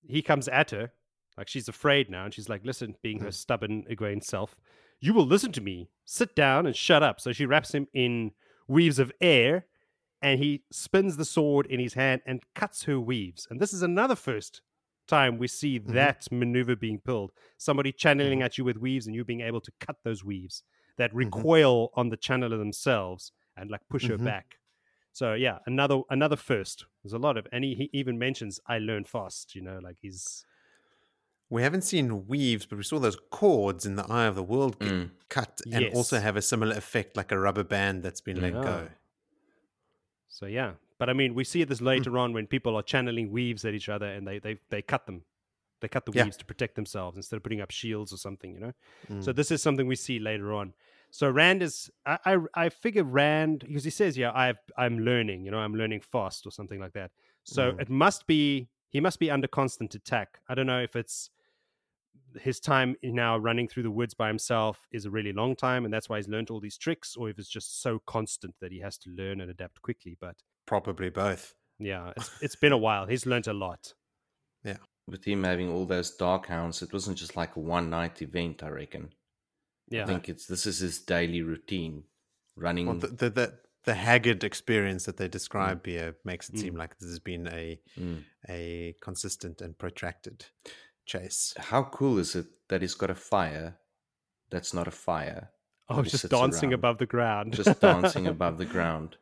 [0.07, 0.93] he comes at her.
[1.36, 2.24] Like she's afraid now.
[2.24, 3.35] And she's like, listen, being her Mm.
[3.35, 4.61] stubborn, Egwene self,
[5.05, 5.90] you will listen to me.
[6.05, 7.20] Sit down and shut up.
[7.20, 8.32] So she wraps him in
[8.68, 9.66] weaves of air
[10.22, 13.47] and he spins the sword in his hand and cuts her weaves.
[13.51, 14.62] And this is another first
[15.06, 15.93] time we see Mhm.
[15.93, 17.32] that maneuver being pulled.
[17.59, 20.62] Somebody channeling at you with weaves and you being able to cut those weaves
[20.97, 24.24] that recoil on the channeler themselves and like push her Mhm.
[24.24, 24.47] back.
[25.12, 26.86] So yeah, another another first.
[27.02, 29.55] There's a lot of, and he, he even mentions I learn fast.
[29.55, 30.47] You know, like he's
[31.51, 34.79] We haven't seen weaves, but we saw those cords in the eye of the world
[34.81, 35.11] get Mm.
[35.29, 38.62] cut and also have a similar effect like a rubber band that's been let Yeah.
[38.62, 38.89] go.
[40.29, 40.75] so yeah.
[40.99, 43.89] But I mean, we see this later on when people are channeling weaves at each
[43.89, 45.23] other and they they they cut them.
[45.81, 46.25] They cut the Yeah.
[46.25, 48.53] weaves to protect themselves instead of putting up shields or something.
[48.55, 48.73] You know.
[49.21, 49.37] So Mm.
[49.37, 50.73] this is something we see later on.
[51.11, 55.45] So Rand is I I, I figure Rand because he says yeah I've I'm learning
[55.45, 57.11] you know I'm learning fast or something like that.
[57.45, 57.81] So Mm.
[57.81, 60.39] it must be he must be under constant attack.
[60.49, 61.29] I don't know if it's
[62.41, 65.93] his time now running through the woods by himself is a really long time and
[65.93, 68.79] that's why he's learned all these tricks or if it's just so constant that he
[68.79, 70.16] has to learn and adapt quickly.
[70.21, 71.55] But Probably both.
[71.81, 73.07] yeah, it's it's been a while.
[73.07, 73.95] He's learned a lot.
[74.65, 74.79] Yeah.
[75.09, 78.62] With him having all those dark hounds, it wasn't just like a one night event.
[78.62, 79.12] I reckon.
[79.89, 80.05] Yeah.
[80.05, 82.05] I think it's this is his daily routine,
[82.55, 82.87] running.
[82.87, 83.55] Well, the, the, the,
[83.85, 86.78] the haggard experience that they describe here makes it seem Mm.
[86.78, 88.24] like this has been a Mm.
[88.48, 90.47] a consistent and protracted
[91.06, 91.55] chase.
[91.59, 93.78] How cool is it that he's got a fire
[94.51, 95.51] that's not a fire,
[95.89, 97.55] Oh, just dancing around, above the ground.
[97.55, 99.16] just dancing above the ground?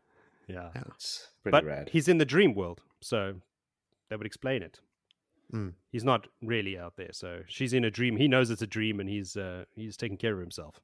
[0.47, 0.71] Yeah.
[0.95, 1.89] It's pretty but rad.
[1.91, 3.41] he's in the dream world, so
[4.09, 4.81] that would explain it.
[5.53, 5.75] Mm.
[5.91, 8.17] He's not really out there, so she's in a dream.
[8.17, 10.81] He knows it's a dream, and he's uh, he's taking care of himself.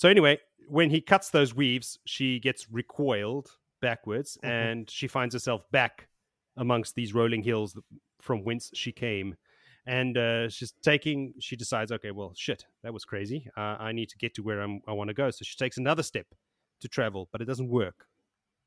[0.00, 4.48] So anyway, when he cuts those weaves, she gets recoiled backwards, Mhm.
[4.48, 6.08] and she finds herself back
[6.56, 7.78] amongst these rolling hills
[8.18, 9.36] from whence she came.
[9.84, 11.34] And uh, she's taking.
[11.38, 13.50] She decides, okay, well, shit, that was crazy.
[13.58, 15.30] Uh, I need to get to where I'm, I want to go.
[15.30, 16.28] So she takes another step
[16.80, 18.06] to travel, but it doesn't work.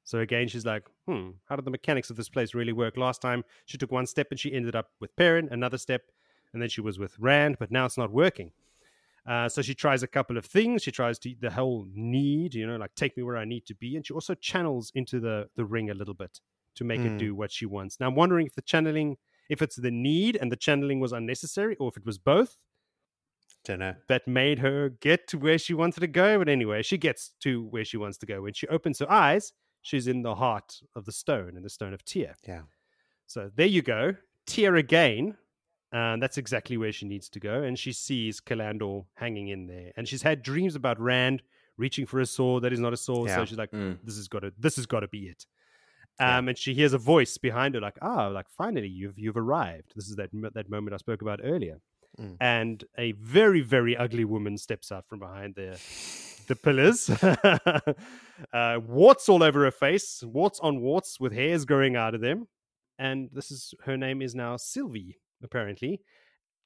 [0.03, 2.95] So again, she's like, hmm, how did the mechanics of this place really work?
[2.95, 6.11] Last time she took one step and she ended up with Perrin, another step,
[6.51, 8.51] and then she was with Rand, but now it's not working.
[9.25, 10.83] Uh, so she tries a couple of things.
[10.83, 13.75] She tries to the whole need, you know, like take me where I need to
[13.75, 16.39] be, and she also channels into the the ring a little bit
[16.75, 17.19] to make it Mm.
[17.19, 17.99] do what she wants.
[17.99, 19.17] Now I'm wondering if the channeling,
[19.49, 22.57] if it's the need and the channeling was unnecessary, or if it was both.
[23.65, 23.95] Don't know.
[24.09, 26.37] that made her get to where she wanted to go.
[26.37, 28.41] But anyway, she gets to where she wants to go.
[28.41, 31.93] When she opens her eyes, she's in the heart of the stone, in the stone
[31.93, 32.35] of Tear.
[32.45, 32.63] Yeah.
[33.25, 34.15] So there you go.
[34.45, 35.37] Tear again.
[35.93, 37.61] And that's exactly where she needs to go.
[37.63, 39.91] And she sees Callandor hanging in there.
[39.95, 41.43] And she's had dreams about Rand
[41.77, 43.29] reaching for a sword that is not a sword.
[43.29, 43.99] So she's like, Mm.
[44.03, 45.45] this has got to this has got to be it.
[46.19, 46.37] Yeah.
[46.37, 49.93] Um, and she hears a voice behind her, like, "Ah, like finally you've you've arrived."
[49.95, 51.79] This is that that moment I spoke about earlier.
[52.19, 52.37] Mm.
[52.39, 55.79] And a very very ugly woman steps out from behind the
[56.47, 57.09] the pillars,
[58.53, 62.47] uh, warts all over her face, warts on warts with hairs growing out of them.
[62.99, 66.01] And this is her name is now Silvie, apparently.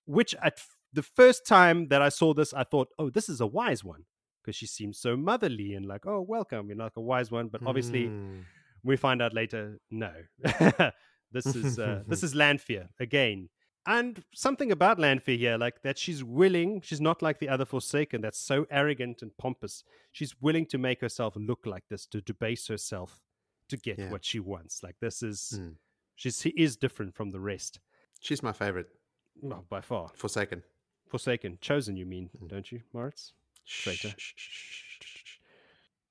[0.05, 3.41] Which at f- the first time that I saw this, I thought, "Oh, this is
[3.41, 4.05] a wise one."
[4.43, 7.49] Because she seems so motherly and like, oh, welcome, you're like a wise one.
[7.49, 8.43] But obviously, Mm.
[8.83, 10.13] we find out later no
[11.31, 13.49] this is uh, this is Lanfear again
[13.85, 18.21] and something about Lanfear here like that she's willing she's not like the other forsaken
[18.21, 22.67] that's so arrogant and pompous she's willing to make herself look like this to debase
[22.67, 23.19] herself
[23.69, 24.11] to get Yeah.
[24.11, 25.75] what she wants like this is Mm.
[26.15, 27.79] she's she is different from the rest
[28.21, 28.87] She's my favorite.
[29.41, 30.63] well, by far Forsaken.
[31.07, 32.47] forsaken chosen you mean Mm.
[32.49, 33.33] don't you Moritz
[33.65, 34.13] Traitor.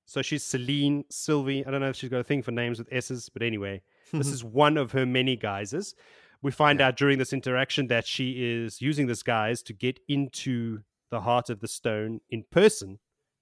[0.05, 2.89] So she's Selene Silvie I don't know if she's got a thing for names with
[2.93, 5.95] S's but anyway This is one of her many guises.
[6.43, 6.89] We find Yeah.
[6.89, 11.51] out during this interaction that she is using this guise to get into the heart
[11.51, 12.99] of the stone in person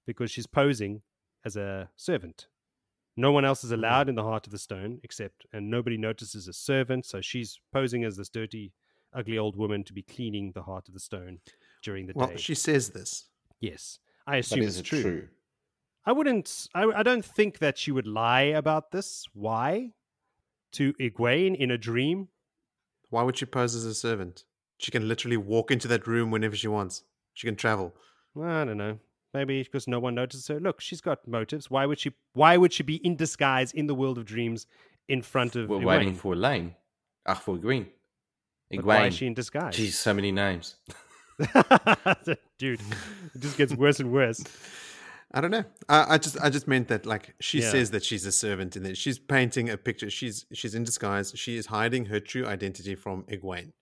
[0.07, 1.01] because she's posing
[1.43, 2.47] as a servant.
[3.17, 3.79] No one else is mm-hmm.
[3.83, 7.05] allowed in the heart of the stone except, and nobody notices a servant.
[7.05, 8.73] So she's posing as this dirty,
[9.13, 11.39] ugly old woman to be cleaning the heart of the stone
[11.81, 12.37] during the Well, day.
[12.37, 13.25] she says this.
[13.59, 15.29] yes, I assume it's it true?
[16.05, 16.67] I wouldn't.
[16.75, 19.25] I, I don't think that she would lie about this.
[19.33, 19.91] Why?
[20.73, 22.27] To Egwene in a dream?
[23.09, 24.43] Why would she pose as a servant?
[24.77, 27.03] She can literally walk into that room whenever she wants.
[27.33, 27.95] She can travel.
[28.39, 28.99] I don't know.
[29.35, 30.59] Maybe because no one notices her.
[30.61, 31.69] Look, she's got motives.
[31.69, 32.13] Why would she?
[32.33, 34.65] Why would she be in disguise in the world of dreams
[35.09, 35.85] in front of We're Egwene?
[35.85, 36.73] waiting for Elayne.
[37.27, 37.87] Ach, for Green.
[38.71, 39.75] But why is she in disguise?
[39.77, 40.75] Jeez, so many names.
[42.57, 42.79] Dude,
[43.35, 44.41] it just gets worse and worse.
[45.33, 45.65] I don't know.
[45.89, 47.71] I, I just I just meant that like she Yeah.
[47.71, 50.09] says that she's a servant and that she's painting a picture.
[50.09, 51.33] She's she's in disguise.
[51.35, 53.73] She is hiding her true identity from Egwene.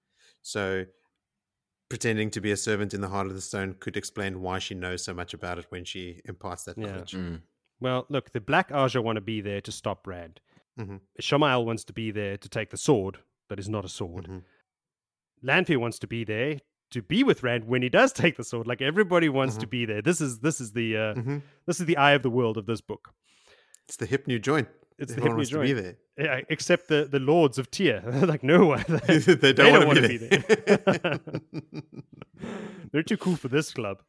[0.42, 0.86] So
[1.89, 4.73] pretending to be a servant in the heart of the stone could explain why she
[4.73, 6.85] knows so much about it when she imparts that Yeah.
[6.88, 7.11] knowledge.
[7.14, 7.41] Mm.
[7.80, 10.39] Well, look, the Black Ajah want to be there to stop Rand.
[10.80, 11.01] Mhm.
[11.22, 13.19] Shamael wants to be there to take the sword
[13.49, 14.26] that is not a sword.
[14.27, 14.43] Mhm.
[15.43, 16.61] Lanfear wants to be there
[16.91, 18.65] to be with Rand when he does take the sword.
[18.68, 19.69] Like everybody wants to Mhm.
[19.69, 20.01] be there.
[20.01, 21.41] This is this is the uh, Mhm.
[21.65, 23.14] this is the eye of the world of this book.
[23.88, 24.69] It's the hip new joint.
[24.97, 25.84] It's the Everyone hip new wants to be joint.
[25.84, 25.97] there.
[26.18, 28.03] Yeah, except the the lords of Tear.
[28.06, 31.19] They're like no they They don't, don't want wanna be be there.
[32.91, 34.03] They're too cool for this club.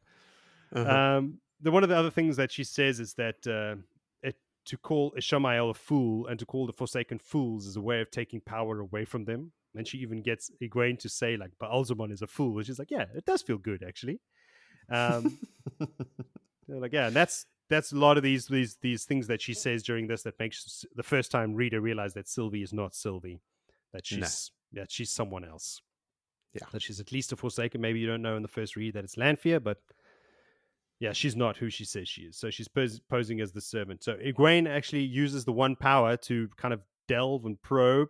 [0.73, 1.17] Uh-huh.
[1.17, 3.81] Um, the one of the other things that she says is that uh,
[4.21, 8.01] it, to call Ishamael a fool and to call the Forsaken fools is a way
[8.01, 9.51] of taking power away from them.
[9.75, 12.91] And she even gets Egwene to say like, "Baalzamon is a fool." And she's like,
[12.91, 14.19] "Yeah, it does feel good actually."
[14.89, 15.39] Um,
[16.67, 19.83] like, yeah, and that's that's a lot of these these these things that she says
[19.83, 23.41] during this that makes the first time reader realize that Silvie is not Silvie,
[23.93, 24.17] that No.
[24.17, 25.81] she's that she's someone else.
[26.53, 26.67] Yeah.
[26.71, 27.81] that she's at least a Forsaken.
[27.81, 29.81] Maybe you don't know in the first read that it's Lanfear, but
[31.01, 32.37] yeah, she's not who she says she is.
[32.37, 34.03] So she's pos- posing as the servant.
[34.03, 36.79] So Egwene actually uses the one power to kind of
[37.09, 38.07] delve and probe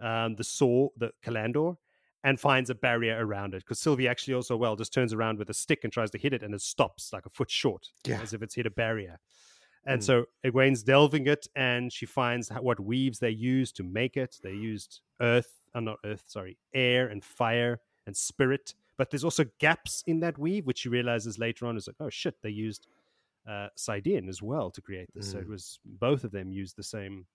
[0.00, 1.76] um, the saw, the Callandor,
[2.24, 3.64] and finds a barrier around it.
[3.64, 6.32] Because Silvie actually also, well, just turns around with a stick and tries to hit
[6.32, 8.20] it, and it stops like a foot short, Yeah.
[8.20, 9.20] as if it's hit a barrier.
[9.84, 10.04] And Mm.
[10.04, 14.38] so Egwene's delving it, and she finds what weaves they used to make it.
[14.42, 18.74] They used earth, uh, not earth, sorry, air and fire and spirit.
[18.96, 22.10] But there's also gaps in that weave, which she realizes later on is like, oh
[22.10, 22.88] shit, they used
[23.46, 23.68] uh,
[24.28, 25.30] as well to create this.
[25.30, 25.50] So it Mm.
[25.50, 27.26] was both of them used the same,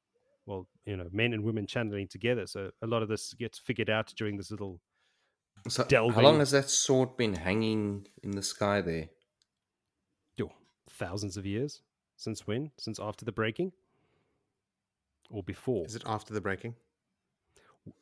[0.46, 2.46] well, you know, men and women channeling together.
[2.46, 4.80] So a lot of this gets figured out during this little.
[5.70, 9.10] So, how long has that sword been hanging in the sky there?
[10.42, 10.52] oh,
[10.90, 11.82] thousands of years.
[12.18, 12.72] Since when?
[12.78, 13.72] Since after the breaking?
[15.30, 15.86] Or before?
[15.86, 16.76] Is it after the breaking?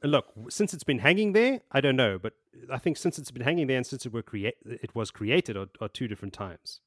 [0.03, 2.33] Look, since it's been hanging there, I don't know, but
[2.71, 5.57] I think since it's been hanging there and since it were create, it was created
[5.57, 6.81] are, are two different times.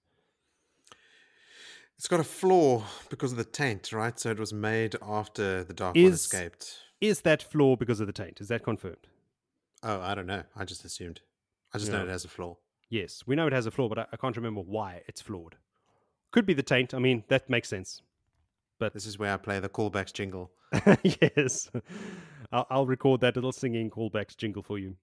[1.97, 4.19] It's got a flaw because of the taint, right?
[4.19, 6.79] So it was made after the Dark One Is- escaped.
[7.01, 8.41] Is that flaw because of the taint?
[8.41, 9.09] Is that confirmed?
[9.83, 10.43] Oh, I don't know.
[10.57, 11.21] I just assumed.
[11.73, 11.99] I just Yeah.
[11.99, 12.57] know it has a flaw.
[12.89, 15.57] Yes, we know it has a flaw, but I, I can't remember why it's flawed.
[16.31, 16.95] Could be the taint.
[16.95, 18.01] I mean, that makes sense.
[18.79, 20.51] But this is where I play the callbacks jingle.
[21.03, 21.71] yes,
[22.51, 24.97] I'll, I'll record that little singing callbacks jingle for you.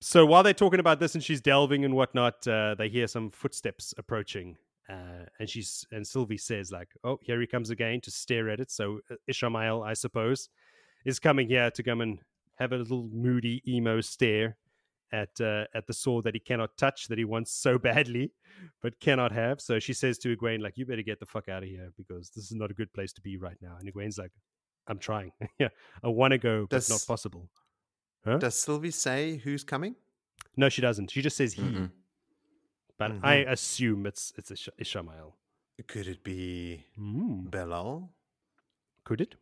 [0.00, 3.30] so while they're talking about this and she's delving and whatnot, uh, they hear some
[3.30, 4.56] footsteps approaching.
[4.88, 8.60] Uh, and she's and Silvie says like, "Oh, here he comes again to stare at
[8.60, 10.48] it." So uh, Ishamael, I suppose,
[11.04, 12.18] is coming here to come and
[12.58, 14.56] have a little moody emo stare
[15.12, 18.32] at uh, at the sword that he cannot touch that he wants so badly,
[18.82, 19.60] but cannot have.
[19.60, 22.30] So she says to Egwene, like, "You better get the fuck out of here because
[22.30, 24.32] this is not a good place to be right now." And Egwene's like,
[24.88, 25.32] "I'm trying.
[25.58, 25.68] yeah,
[26.02, 27.48] I want to go, but Does- not possible."
[28.24, 28.38] Huh?
[28.38, 29.96] Does Silvie say who's coming?
[30.56, 31.10] No, she doesn't.
[31.10, 31.62] She just says he.
[31.62, 31.90] Mm-mm.
[33.10, 35.32] But I assume it's it's Ish- Ishamael.
[35.88, 37.50] Could it be Mm.
[37.50, 38.10] Be'lal?
[39.04, 39.34] Could it?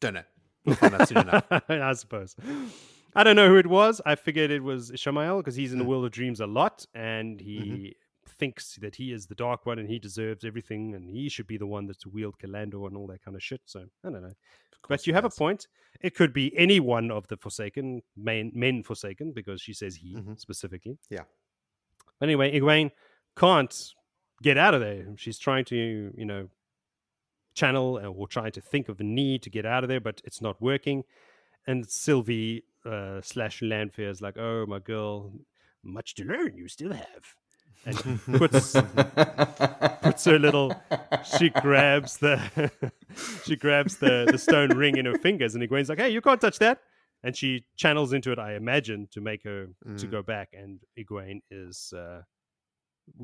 [0.00, 0.22] Don't know.
[0.64, 1.44] We'll find out soon enough.
[1.68, 2.36] I suppose.
[3.14, 4.00] I don't know who it was.
[4.04, 5.88] I figured it was Ishamael because he's in the Mm.
[5.88, 7.96] world of dreams a lot, and he
[8.38, 11.56] thinks that he is the Dark One and he deserves everything, and he should be
[11.56, 13.62] the one that's wield Callandor and all that kind of shit.
[13.66, 14.34] So I don't know.
[14.88, 15.66] But you have a point.
[16.00, 20.14] It could be any one of the Forsaken, men, men Forsaken, because she says he
[20.14, 20.38] Mhm.
[20.38, 20.98] specifically.
[21.10, 21.24] Yeah.
[22.22, 22.90] Anyway, Egwene
[23.36, 23.92] can't
[24.42, 25.04] get out of there.
[25.16, 26.48] She's trying to, you know,
[27.54, 30.20] channel uh, or trying to think of a need to get out of there, but
[30.24, 31.04] it's not working.
[31.66, 35.32] And Silvie uh, slash Lanfear is like, "Oh, my girl,
[35.82, 36.56] much to learn.
[36.56, 37.34] You still have."
[37.84, 37.96] And
[38.38, 38.72] puts
[40.02, 40.74] puts her little
[41.38, 42.70] she grabs the
[43.44, 46.40] she grabs the the stone ring in her fingers and Egwene's like hey you can't
[46.40, 46.80] touch that
[47.26, 49.66] and she channels into it i imagine to make her
[50.00, 50.10] to Mm.
[50.16, 52.20] go back and Egwene is uh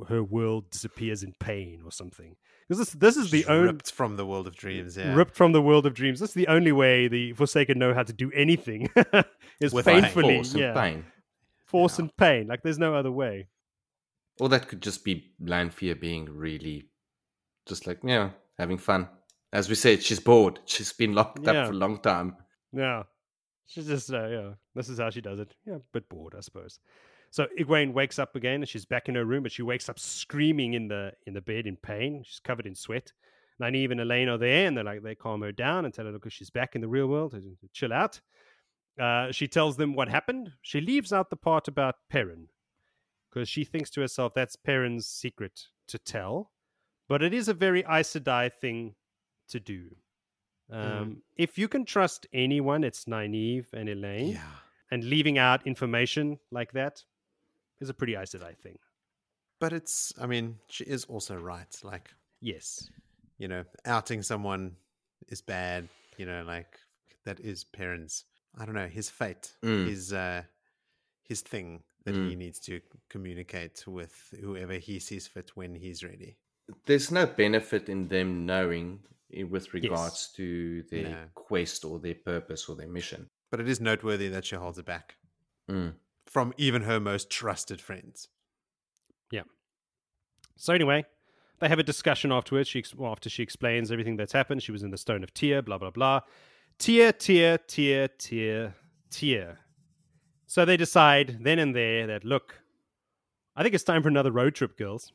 [0.09, 2.37] her world disappears in pain or something
[2.69, 4.97] because this this is the only ripped from the world of dreams.
[4.97, 5.13] Yeah.
[5.15, 8.05] ripped from the world of dreams this is the only way the forsaken know how
[8.05, 8.89] to do anything
[9.61, 10.03] is With pain.
[10.03, 11.05] painfully Force and pain.
[11.73, 12.03] force Yeah.
[12.05, 13.49] and pain like there's no other way
[14.41, 16.89] Or that could just be Lanfear being really
[17.71, 19.09] just like, yeah, having fun.
[19.53, 20.59] As we said, she's bored.
[20.73, 21.53] She's been locked Yeah.
[21.53, 22.29] up for a long time.
[22.73, 23.03] Yeah.
[23.73, 25.55] She's just, uh, yeah, this is how she does it.
[25.67, 26.79] Yeah, a bit bored, I suppose.
[27.31, 29.99] So Egwene wakes up again and she's back in her room, but she wakes up
[29.99, 32.23] screaming in the in the bed in pain.
[32.23, 33.13] She's covered in sweat.
[33.59, 36.13] Nynaeve and Elayne are there and they're like, they calm her down and tell her,
[36.13, 37.35] look, she's back in the real world,
[37.73, 38.21] chill out.
[39.01, 40.53] Uh, she tells them what happened.
[40.61, 42.49] She leaves out the part about Perrin
[43.31, 46.51] because she thinks to herself that's Perrin's secret to tell.
[47.09, 48.97] But it is a very Aes Sedai thing
[49.49, 49.97] to do.
[50.73, 54.33] Um, If you can trust anyone, it's Nynaeve and Elayne.
[54.35, 54.43] Yeah.
[54.91, 57.03] And leaving out information like that
[57.81, 58.79] is a pretty Aes Sedai thing.
[59.61, 61.75] But it's, I mean, she is also right.
[61.83, 62.91] Like, Yes.
[63.39, 64.77] you know, outing someone
[65.29, 65.89] is bad.
[66.19, 66.79] You know, like
[67.25, 68.25] that is Perrin's.
[68.59, 69.87] I don't know his fate, Mm.
[69.89, 70.43] his uh,
[71.23, 72.29] his thing that Mm.
[72.31, 76.37] he needs to communicate with whoever he sees fit when he's ready.
[76.87, 81.25] There's no benefit in them knowing i- with regards to their No.
[81.35, 83.29] quest or their purpose or their mission.
[83.51, 85.17] But it is noteworthy that she holds it back
[85.69, 85.95] Mm.
[86.27, 88.29] from even her most trusted friends.
[89.31, 89.43] Yeah.
[90.57, 91.05] So anyway,
[91.61, 92.69] they have a discussion afterwards.
[92.69, 94.63] She well, after she explains everything that's happened.
[94.63, 96.21] She was in the Stone of Tear, blah blah blah.
[96.79, 98.75] Tear, tear, tear, tear,
[99.11, 99.61] tear.
[100.47, 102.61] So they decide then and there that look,
[103.57, 105.13] I think it's time for another road trip, girls.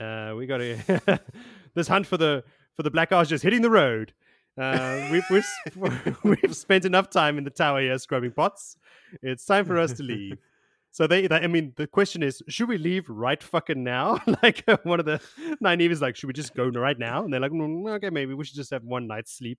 [0.00, 1.20] Uh, we got to
[1.74, 2.42] this hunt for the
[2.76, 4.12] for the Black Ajah is hitting the road.
[4.56, 8.76] Uh, we've, we've we've spent enough time in the tower here scrubbing pots.
[9.22, 10.38] It's time for us to leave.
[10.92, 14.20] So they, they, I mean, the question is, should we leave right fucking now?
[14.44, 15.20] like one of the
[15.60, 17.24] Nynaeve is like, should we just go right now?
[17.24, 19.58] And they're like, "Mm, okay, maybe we should just have one night's sleep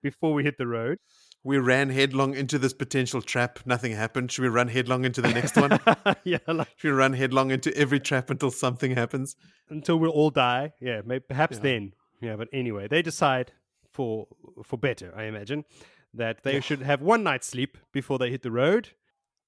[0.00, 0.98] before we hit the road.
[1.42, 3.58] We ran headlong into this potential trap.
[3.66, 4.30] Nothing happened.
[4.30, 5.78] Should we run headlong into the next one?
[6.24, 9.34] yeah, like Should we run headlong into every trap until something happens?
[9.68, 10.72] until we all die.
[10.80, 11.62] Yeah, maybe perhaps Yeah.
[11.64, 11.92] then.
[12.20, 13.52] Yeah, but anyway, they decide
[13.90, 14.26] for
[14.64, 15.64] for better, I imagine,
[16.14, 16.60] that they Yeah.
[16.60, 18.90] should have one night's sleep before they hit the road,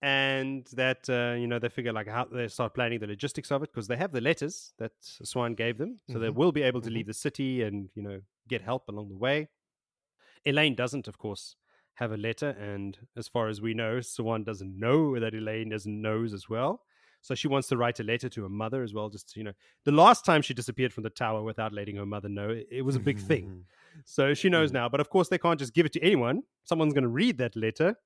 [0.02, 3.62] and that uh, you know they figure like how they start planning the logistics of
[3.62, 6.36] it because they have the letters that Siuan gave them, so they Mhm.
[6.36, 6.94] will be able to Mhm.
[6.94, 9.48] leave the city and you know get help along the way.
[10.46, 11.56] Elayne doesn't, of course,
[11.94, 16.00] have a letter, and as far as we know, Siuan doesn't know that Elayne doesn't
[16.00, 16.82] knows as well.
[17.20, 19.08] So she wants to write a letter to her mother as well.
[19.10, 19.52] Just you know,
[19.84, 22.82] the last time she disappeared from the tower without letting her mother know, it, it
[22.82, 23.64] was a big thing.
[24.04, 24.74] So she knows Mm.
[24.74, 24.88] now.
[24.88, 26.42] But of course, they can't just give it to anyone.
[26.64, 27.96] Someone's going to read that letter,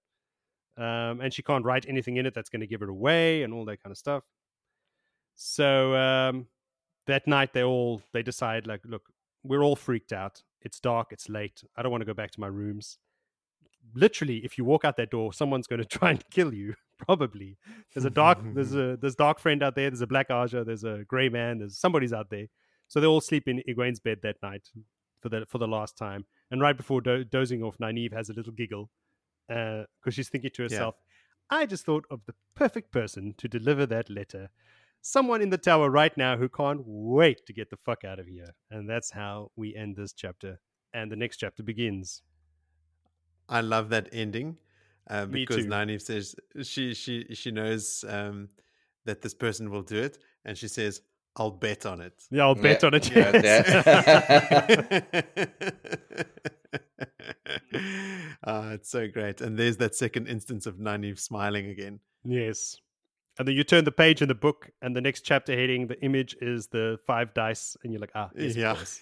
[0.78, 3.52] um, and she can't write anything in it that's going to give it away and
[3.52, 4.24] all that kind of stuff.
[5.34, 6.47] So um,
[7.06, 9.02] that night, they all they decide like, look,
[9.43, 10.43] we're all freaked out.
[10.62, 11.09] It's dark.
[11.12, 11.62] It's late.
[11.76, 12.98] I don't want to go back to my rooms.
[13.94, 16.74] Literally, if you walk out that door, someone's going to try and kill you.
[17.07, 17.57] Probably.
[17.95, 18.39] There's a dark.
[18.55, 19.91] there's a there's dark friend out there.
[19.91, 20.65] There's a black Ajah.
[20.65, 21.59] There's a grey man.
[21.59, 22.47] There's somebody's out there.
[22.89, 24.69] So they all sleep in Egwene's bed that night
[25.20, 26.27] for the for the last time.
[26.51, 28.91] And right before do- dozing off, Nynaeve has a little giggle
[29.51, 30.97] uh, because she's thinking to herself,
[31.51, 34.51] I just thought of the perfect person to deliver that letter.
[35.01, 38.27] Someone in the tower right now who can't wait to get the fuck out of
[38.27, 38.55] here.
[38.70, 40.61] And that's how we end this chapter.
[40.95, 42.23] And the next chapter begins.
[43.49, 44.59] I love that ending
[45.09, 45.70] uh, because too.
[45.70, 48.49] Nynaeve says she she she knows um,
[49.05, 51.01] that this person will do it, and she says,
[51.37, 53.11] "I'll bet on it." Yeah, I'll bet Yeah, on it.
[53.15, 55.23] yeah, yes.
[58.45, 62.01] Ah, it's so great, and there's that second instance of Nynaeve smiling again.
[62.24, 62.77] yes.
[63.39, 65.99] And then you turn the page in the book, and the next chapter heading, the
[66.03, 68.74] image is the five dice, and you're like, ah, yes, of Yeah.
[68.74, 69.01] course.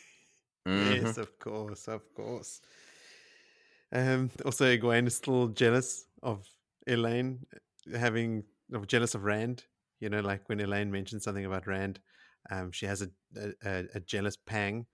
[0.68, 0.90] Mhm.
[1.02, 2.60] Yes, of course, of course.
[3.92, 6.46] Um, also, Egwene is still jealous of
[6.88, 7.38] Elayne
[7.92, 9.64] uh, having, of jealous of Rand.
[10.00, 12.00] You know, like when Elayne mentioned something about Rand,
[12.50, 14.86] um, she has a a, a- a jealous pang.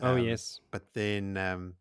[0.00, 0.60] Oh, um, yes.
[0.70, 1.74] But then, um,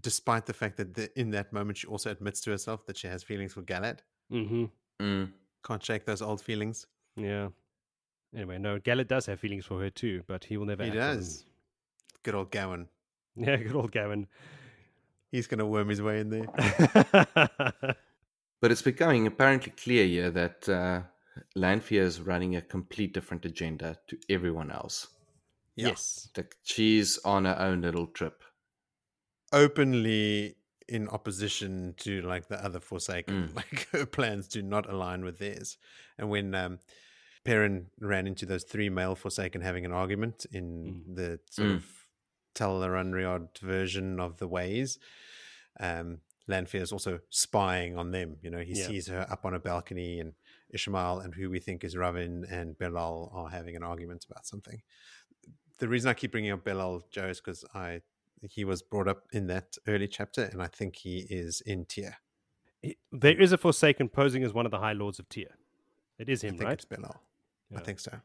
[0.00, 3.06] despite the fact that the, in that moment she also admits to herself that she
[3.08, 4.00] has feelings for Galad,
[4.32, 4.64] Mm-hmm.
[5.00, 5.30] Mm.
[5.64, 6.86] can't shake those old feelings.
[7.16, 7.48] Yeah.
[8.34, 10.98] Anyway, no, Galad does have feelings for her too, but he will never He act
[10.98, 11.44] on does.
[12.22, 12.86] Good old Gawyn.
[13.36, 14.26] Yeah, good old Gawyn.
[15.30, 17.96] He's going to worm his way in there.
[18.62, 21.00] But it's becoming apparently clear here that uh,
[21.56, 25.08] Lanfear is running a complete different agenda to everyone else.
[25.76, 25.88] Yeah.
[25.88, 26.28] Yes.
[26.36, 28.42] Like she's on her own little trip.
[29.52, 30.56] openly
[30.88, 33.48] in opposition to like the other Forsaken.
[33.48, 33.54] Mm.
[33.56, 35.78] Like her plans do not align with theirs.
[36.18, 36.80] And when um,
[37.44, 41.16] Perrin ran into those three male Forsaken having an argument in Mm.
[41.16, 41.74] the sort Mm.
[41.76, 41.99] of
[42.60, 44.98] Tel'aran'rhiod version of the ways,
[45.78, 48.36] um, Lanfear is also spying on them.
[48.42, 48.86] You know, he Yeah.
[48.88, 50.34] sees her up on a balcony, and
[50.74, 54.82] Ishamael and who we think is Rahvin and Be'lal are having an argument about something.
[55.78, 58.02] The reason I keep bringing up Be'lal, Joe, is because I
[58.42, 62.16] he was brought up in that early chapter, and I think he is in Tear.
[63.12, 65.58] There is a Forsaken posing as one of the High Lords of Tear.
[66.18, 66.72] It is I him, think right?
[66.72, 67.18] it's Be'lal.
[67.76, 68.18] I think so.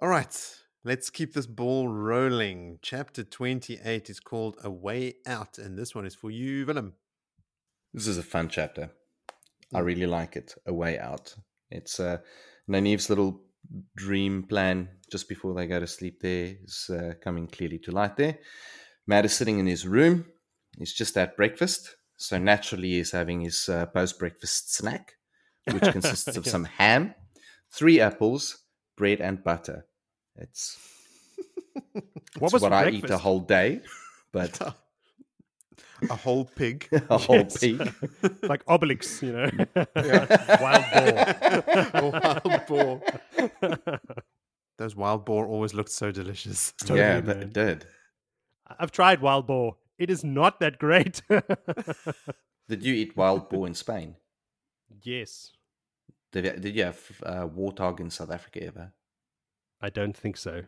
[0.00, 2.78] All right, let's keep this ball rolling.
[2.82, 6.94] Chapter 28 is called A Way Out, and this one is for you, Willem.
[7.92, 8.90] This is a fun chapter.
[9.72, 9.84] I Mm.
[9.84, 10.54] really like it.
[10.66, 11.34] A way out.
[11.70, 12.18] It's uh,
[12.68, 13.40] Nynaeve's little
[13.96, 16.20] dream plan just before they go to sleep.
[16.20, 18.16] There is uh, coming clearly to light.
[18.16, 18.38] There,
[19.06, 20.26] Mat is sitting in his room.
[20.78, 25.12] He's just at breakfast, so naturally he's having his uh, post-breakfast snack,
[25.70, 26.52] which consists of Yeah.
[26.52, 27.14] some ham,
[27.72, 28.64] three apples,
[28.96, 29.86] bread, and butter.
[30.36, 30.78] It's
[31.94, 32.04] What
[32.42, 33.80] it's was what for I eat a whole day,
[34.32, 34.60] but
[36.10, 36.88] a whole pig.
[37.10, 37.58] a whole Yes.
[37.58, 37.78] pig.
[38.42, 42.12] like Obelix, you know, A wild boar.
[42.20, 44.00] wild boar.
[44.76, 46.72] Those wild boar always looked so delicious.
[46.80, 47.42] Totally, yeah, but man.
[47.44, 47.86] it did.
[48.78, 49.76] I've tried wild boar.
[49.98, 51.22] It is not that great.
[52.68, 54.16] Did you eat wild boar in Spain?
[55.02, 55.52] yes,
[56.32, 58.92] Did you, did you have uh, warthog in South Africa ever?
[59.84, 60.62] I don't think so.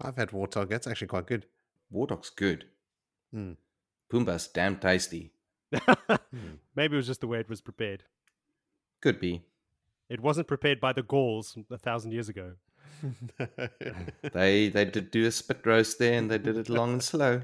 [0.00, 0.70] I've had warthog.
[0.70, 1.46] That's actually quite good.
[1.94, 2.64] Warthog's good.
[3.32, 3.56] Mm.
[4.12, 5.30] Pumbaa's damn tasty.
[6.74, 8.02] Maybe it was just the way it was prepared.
[9.00, 9.44] Could be.
[10.08, 12.54] It wasn't prepared by the Gauls a thousand years ago.
[14.32, 17.42] They they did do a spit roast there, and they did it long and slow,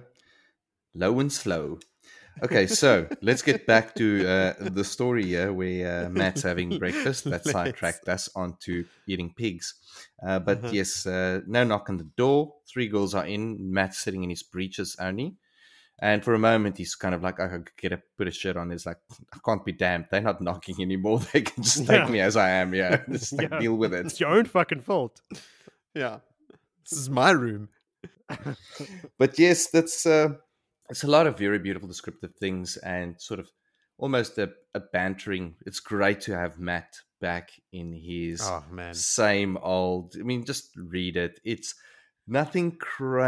[0.93, 1.78] low and slow.
[2.43, 7.25] Okay, so let's get back to uh, the story here where uh, Mat's having breakfast.
[7.25, 7.51] That Let's.
[7.51, 9.75] sidetracked us onto eating pigs.
[10.27, 10.71] Uh, but Uh-huh.
[10.73, 12.55] yes, uh, no knock on the door.
[12.69, 13.73] Three girls are in.
[13.73, 15.37] Mat's sitting in his breeches only.
[15.99, 18.59] And for a moment, he's kind of like, I could get a put a shirt
[18.59, 18.71] on.
[18.71, 18.99] He's like,
[19.33, 20.09] I can't be damned.
[20.11, 21.21] They're not knocking anymore.
[21.33, 22.09] They can just take Yeah.
[22.11, 22.75] me as I am.
[22.75, 23.61] Yeah, just like, Yeah.
[23.61, 24.05] deal with it.
[24.05, 25.23] It's your own fucking fault.
[25.95, 26.19] yeah.
[26.89, 27.71] This is my room.
[29.19, 30.35] but yes, that's uh,
[30.91, 33.51] it's a lot of very beautiful descriptive things and sort of
[33.99, 35.55] almost a, a bantering.
[35.67, 38.95] It's great to have Mat back in his Oh, man.
[38.95, 40.15] same old.
[40.19, 41.41] I mean, just read it.
[41.45, 41.75] It's
[42.29, 42.77] nothing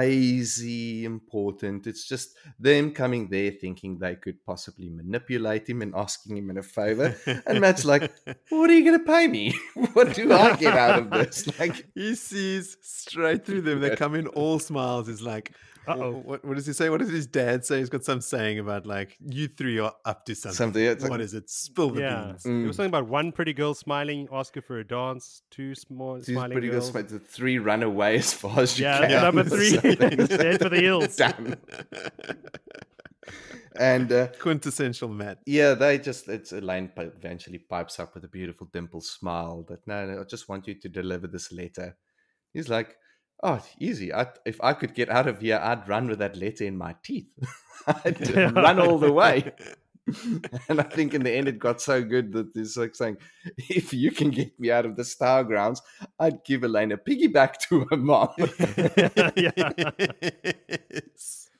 [0.08, 1.86] crazy important.
[1.86, 6.58] It's just them coming there thinking they could possibly manipulate him and asking him in
[6.58, 7.16] a favor.
[7.46, 8.12] And Mat's like,
[8.50, 9.54] "What are you going to pay me?
[9.94, 13.80] what do I get out of this?" Like, he sees straight through them.
[13.80, 15.08] They come in all smiles.
[15.08, 15.52] He's like,
[15.88, 16.12] Uh-oh.
[16.24, 16.90] What, what does he say?
[16.90, 17.78] What does his dad say?
[17.78, 20.56] He's got some saying about like, you three are up to something.
[20.56, 21.48] Something, it's like- what is it?
[21.50, 22.24] Spill the Yeah.
[22.26, 22.42] beans.
[22.42, 22.66] There Mm.
[22.66, 26.32] was something about one pretty girl smiling, ask her for a dance, two small Two
[26.32, 26.88] smiling pretty good girls.
[26.92, 29.22] sp- the three run away as far as you Yeah, can.
[29.22, 29.98] number or three, something.
[30.28, 31.16] head for the hills.
[31.16, 31.54] Damn.
[33.76, 35.38] and uh, Quintessential Mat.
[35.46, 39.64] yeah, they just it's Elayne pi- eventually pipes up with a beautiful dimple smile.
[39.68, 41.96] That no, no, I just want you to deliver this letter.
[42.52, 42.96] He's like,
[43.42, 44.12] oh, easy.
[44.12, 46.94] I, if I could get out of here, I'd run with that letter in my
[47.02, 47.28] teeth.
[47.86, 49.52] I'd run all the way.
[50.68, 53.18] and I think in the end it got so good that it's like saying,
[53.68, 55.82] if you can get me out of the Star Grounds,
[56.18, 58.28] I'd give Elayne a piggyback to her mom.
[60.96, 61.50] yes.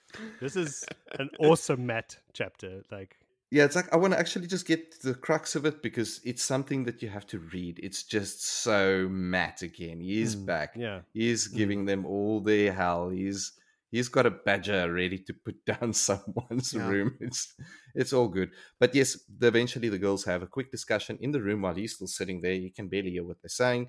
[0.41, 0.85] This is
[1.19, 2.83] an awesome Mat chapter.
[2.91, 3.19] Like,
[3.51, 6.21] yeah, it's like I want to actually just get to the crux of it because
[6.25, 7.81] it's something that you have to read.
[7.83, 10.01] It's just so Mat again.
[10.01, 10.75] He is Mm, back.
[10.77, 11.01] yeah.
[11.13, 13.09] He's giving them all their hell.
[13.11, 13.53] He's
[13.91, 16.87] he's got a badger ready to put down someone's Yeah.
[16.89, 17.17] room.
[17.21, 17.55] It's
[17.95, 18.51] it's all good.
[18.79, 22.07] But yes, eventually the girls have a quick discussion in the room while he's still
[22.07, 22.53] sitting there.
[22.53, 23.89] You can barely hear what they're saying.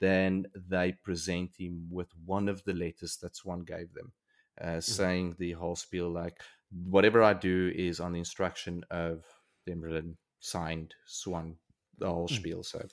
[0.00, 4.12] Then they present him with one of the letters that Siuan gave them,
[4.58, 9.24] uh, saying the whole spiel like, whatever I do is on the instruction of
[9.66, 11.56] the Amyrlin signed Siuan,
[11.98, 12.36] the whole Mm.
[12.36, 12.62] spiel.
[12.62, 12.86] So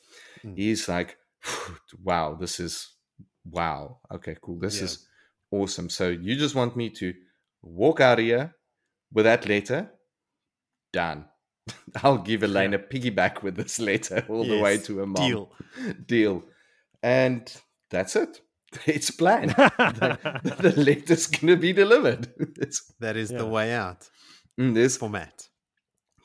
[0.43, 0.55] Mm.
[0.57, 1.17] he's like,
[2.03, 2.95] wow, this is
[3.45, 3.99] wow.
[4.11, 4.59] Okay, cool.
[4.59, 4.85] This Yeah.
[4.85, 5.07] is
[5.51, 5.89] awesome.
[5.89, 7.13] So you just want me to
[7.61, 8.55] walk out of here
[9.13, 9.91] with that letter?
[10.93, 11.25] Done.
[12.03, 15.27] I'll give Elayne a piggyback with this letter all the way to her mom.
[15.29, 15.51] Deal.
[16.05, 16.43] Deal.
[17.03, 17.53] And
[17.89, 18.41] that's it.
[18.85, 19.52] It's planned.
[19.56, 22.27] the, the letter's going to be delivered.
[22.57, 23.39] It's, That is Yeah.
[23.39, 24.10] the way out
[24.60, 25.48] mm, this for Mat.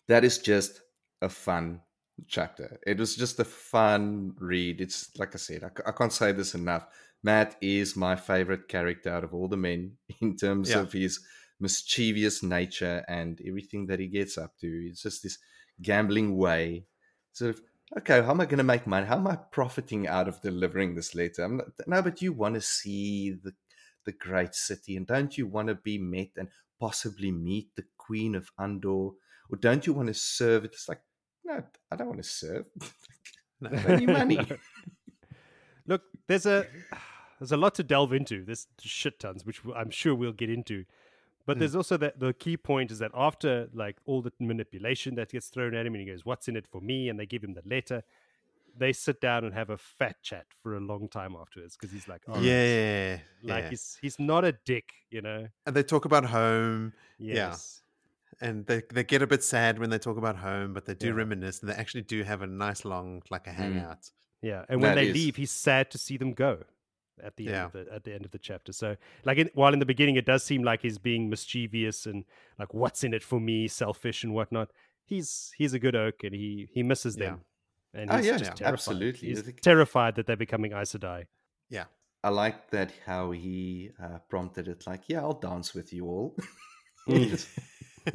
[0.09, 0.81] that is just
[1.20, 1.81] a fun
[2.27, 2.78] chapter.
[2.86, 4.81] It was just a fun read.
[4.81, 6.86] It's like I said, I can't say this enough.
[7.23, 10.81] Mat is my favorite character out of all the men in terms Yeah.
[10.81, 11.20] of his
[11.60, 14.66] mischievous nature and everything that he gets up to.
[14.89, 15.39] It's just this
[15.81, 16.86] gambling way.
[17.32, 17.60] Sort of,
[17.98, 19.06] okay, how am I going to make money?
[19.06, 21.44] How am I profiting out of delivering this letter?
[21.44, 23.55] Um, Not, no, but you want to see the
[24.05, 26.48] the great city, and don't you want to be met and
[26.81, 29.10] possibly meet the Queen of Andor?
[29.51, 30.64] Or don't you want to serve?
[30.64, 31.01] It's like,
[31.44, 32.64] no, I don't want to serve.
[33.60, 34.40] Need money.
[35.86, 36.66] Look, there's a
[37.39, 38.44] there's a lot to delve into.
[38.44, 40.85] There's shit tons, which I'm sure we'll get into.
[41.47, 41.60] But Mm.
[41.60, 45.48] there's also that the key point is that after like all the manipulation that gets
[45.48, 47.55] thrown at him, and he goes, "What's in it for me?" and they give him
[47.55, 48.02] the letter.
[48.77, 52.09] They sit down and have a fat chat for a long time afterwards because he's
[52.09, 53.70] like, "All right." yeah, like yeah.
[53.70, 55.48] he's he's not a dick, you know.
[55.66, 57.82] and they talk about home, Yes.
[58.40, 61.09] and they they get a bit sad when they talk about home, but they do
[61.09, 61.12] Yeah.
[61.14, 63.55] reminisce, and they actually do have a nice long like a Mm.
[63.55, 64.10] hangout.
[64.40, 66.64] Yeah, and when That they is- leave, he's sad to see them go
[67.23, 68.73] at the end of the at the end of the chapter.
[68.73, 72.24] So, like, in, while in the beginning it does seem like he's being mischievous and
[72.59, 74.70] like, "What's in it for me?" selfish and whatnot.
[75.05, 77.27] He's he's a good oak, and he he misses Yeah.
[77.27, 77.40] them.
[77.94, 78.73] And Oh, he's yeah, just yeah, terrified.
[78.73, 79.28] absolutely.
[79.28, 81.27] He's think- terrified that they're becoming Aes Sedai.
[81.69, 81.85] Yeah,
[82.24, 86.36] I like that how he uh, prompted it, like, yeah, I'll dance with you all.
[87.09, 87.47] Mm.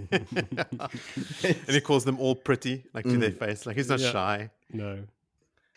[1.43, 3.39] and he calls them all pretty, like to their Mm.
[3.39, 4.11] face, like he's not Yeah.
[4.11, 4.49] shy.
[4.71, 5.03] No.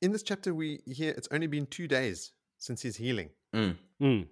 [0.02, 3.30] In this chapter, we hear it's only been two days since he's healing.
[3.54, 3.76] Mm.
[4.00, 4.26] Mm.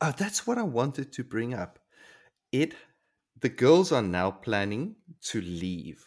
[0.00, 1.80] Oh, that's what I wanted to bring up.
[2.52, 2.74] It,
[3.40, 4.94] the girls are now planning
[5.30, 6.04] to leave.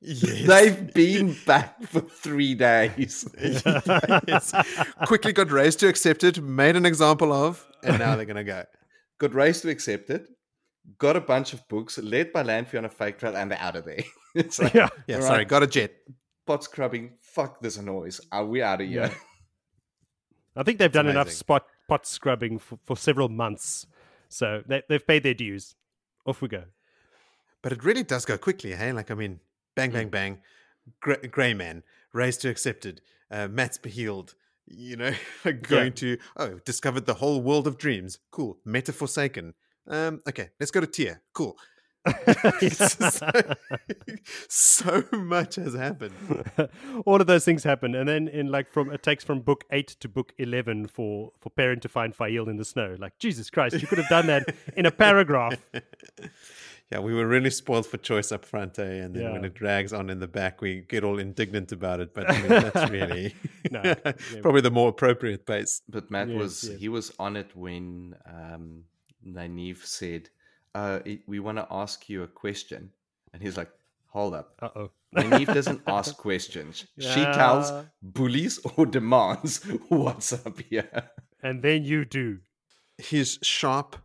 [0.00, 0.46] Yes.
[0.48, 3.28] They've been back for three days.
[3.38, 4.52] yes.
[5.06, 8.64] Quickly got raised to accept it, made an example of, and now they're gonna go.
[9.20, 10.26] Got raised to accept it.
[10.98, 13.76] Got a bunch of books led by Landfield on a fake trail, and they're out
[13.76, 14.02] of there.
[14.34, 14.88] It's like Yeah.
[15.06, 15.92] Yeah, All sorry, got a jet.
[16.46, 17.12] pot scrubbing.
[17.20, 18.20] Fuck this noise.
[18.32, 19.02] Are we out of here?
[19.02, 19.14] Yeah.
[20.56, 21.38] I think they've done enough amazing.
[21.38, 23.86] spot pot scrubbing for, for several months,
[24.28, 25.74] so they, they've paid their dues.
[26.26, 26.64] Off we go.
[27.62, 28.92] But it really does go quickly, hey?
[28.92, 29.40] Like, I mean,
[29.74, 30.38] bang, bang, bang.
[31.00, 33.00] Gray, gray man, raised to accepted.
[33.30, 34.34] Uh, Mat's behealed.
[34.66, 35.12] You know,
[35.62, 38.18] going to, oh, discovered the whole world of dreams.
[38.30, 38.58] Cool.
[38.64, 39.54] Meta forsaken.
[39.88, 41.22] Um, okay, let's go to Tear.
[41.32, 41.56] Cool.
[42.60, 43.30] It's so,
[44.48, 46.14] so much has happened.
[47.06, 49.86] all of those things happen and then in like from it takes from book 8
[50.00, 53.80] to book 11 for for Perrin to find Faile in the snow like jesus christ
[53.80, 55.54] you could have done that in a paragraph
[56.90, 58.82] Yeah, we were really spoiled for choice up front, eh?
[58.82, 62.12] And then when it drags on in the back, we get all indignant about it.
[62.12, 63.34] But I mean, that's really
[63.70, 64.12] No, yeah.
[64.42, 65.80] probably the more appropriate pace.
[65.88, 66.78] But Mat Yes, was yes.
[66.80, 68.84] he was on it when um,
[69.26, 70.28] Nynaeve said,
[70.74, 72.90] uh, it- "We want to ask you a question,"
[73.32, 73.70] and he's like,
[74.08, 76.86] "Hold up." uh-oh Nynaeve doesn't ask questions.
[76.98, 77.70] She tells
[78.00, 81.10] bullies or demands what's up here.
[81.42, 82.38] and then you do
[82.98, 83.96] he's sharp,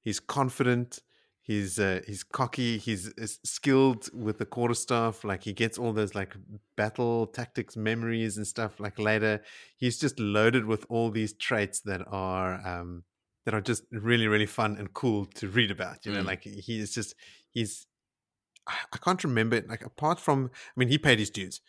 [0.00, 1.00] he's confident,
[1.42, 5.24] he's uh, he's cocky, he's, is skilled with the quarter quarterstaff.
[5.24, 6.34] Like he gets all those like
[6.76, 8.80] battle tactics memories and stuff.
[8.80, 9.42] Like later,
[9.76, 13.04] he's just loaded with all these traits that are um,
[13.46, 16.04] that are just really really fun and cool to read about.
[16.04, 16.26] You know, Mm.
[16.26, 17.14] like he's just
[17.52, 17.86] he's
[18.66, 21.60] I can't remember like apart from I mean he paid his dues.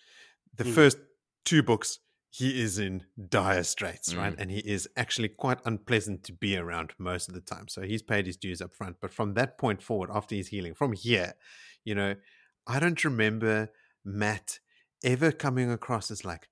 [0.55, 0.73] The Mm.
[0.75, 0.97] first
[1.45, 1.99] two books
[2.29, 4.33] he is in dire straits, right?
[4.35, 4.39] Mm.
[4.41, 7.67] And he is actually quite unpleasant to be around most of the time.
[7.69, 8.97] So he's paid his dues up front.
[8.99, 11.35] But from that point forward, after he's healing, from here,
[11.85, 12.15] you know,
[12.67, 13.71] I don't remember
[14.03, 14.59] Mat
[15.03, 16.49] ever coming across as like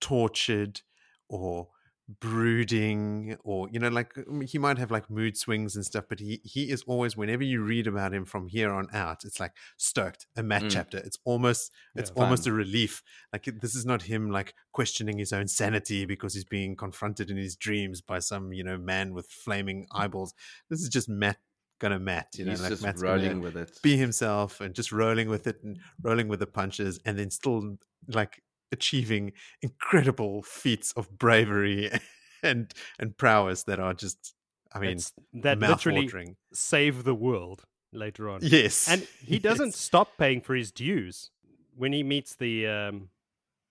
[0.00, 0.82] tortured
[1.28, 1.68] or
[2.20, 4.12] brooding or you know like
[4.46, 7.62] he might have like mood swings and stuff but he he is always whenever you
[7.62, 10.70] read about him from here on out it's like stoked a Mat Mm.
[10.70, 12.22] chapter it's almost it's Yeah.
[12.22, 13.02] almost a relief
[13.32, 17.36] like this is not him like questioning his own sanity because he's being confronted in
[17.36, 20.34] his dreams by some you know man with flaming eyeballs
[20.70, 21.38] this is just Mat
[21.80, 23.78] gonna Mat you know He's like just Mat's rolling with it.
[23.82, 27.76] be himself and just rolling with it and rolling with the punches and then still
[28.08, 28.42] like
[28.78, 29.32] achieving
[29.62, 31.90] incredible feats of bravery
[32.42, 34.34] and and prowess that are just
[34.74, 35.12] i mean That's-
[35.44, 38.38] that literally save the world later on.
[38.42, 39.00] yes and
[39.32, 39.76] he doesn't yes.
[39.88, 41.30] stop paying for his dues
[41.76, 43.08] when he meets the um,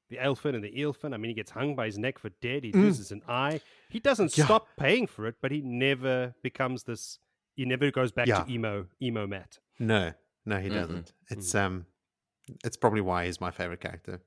[0.10, 1.14] the Aelfinn and the Eelfinn.
[1.14, 2.64] I mean, he gets hung by his neck for dead.
[2.66, 2.82] He Mm.
[2.84, 3.62] loses an eye.
[3.90, 4.46] He doesn't Yeah.
[4.46, 7.18] stop paying for it, but he never becomes this.
[7.56, 8.44] He never goes back Yeah.
[8.44, 9.60] to emo emo Mat.
[9.80, 10.14] no
[10.46, 11.86] no he doesn't it's um
[12.68, 14.18] it's probably why he's my favorite character Yeah.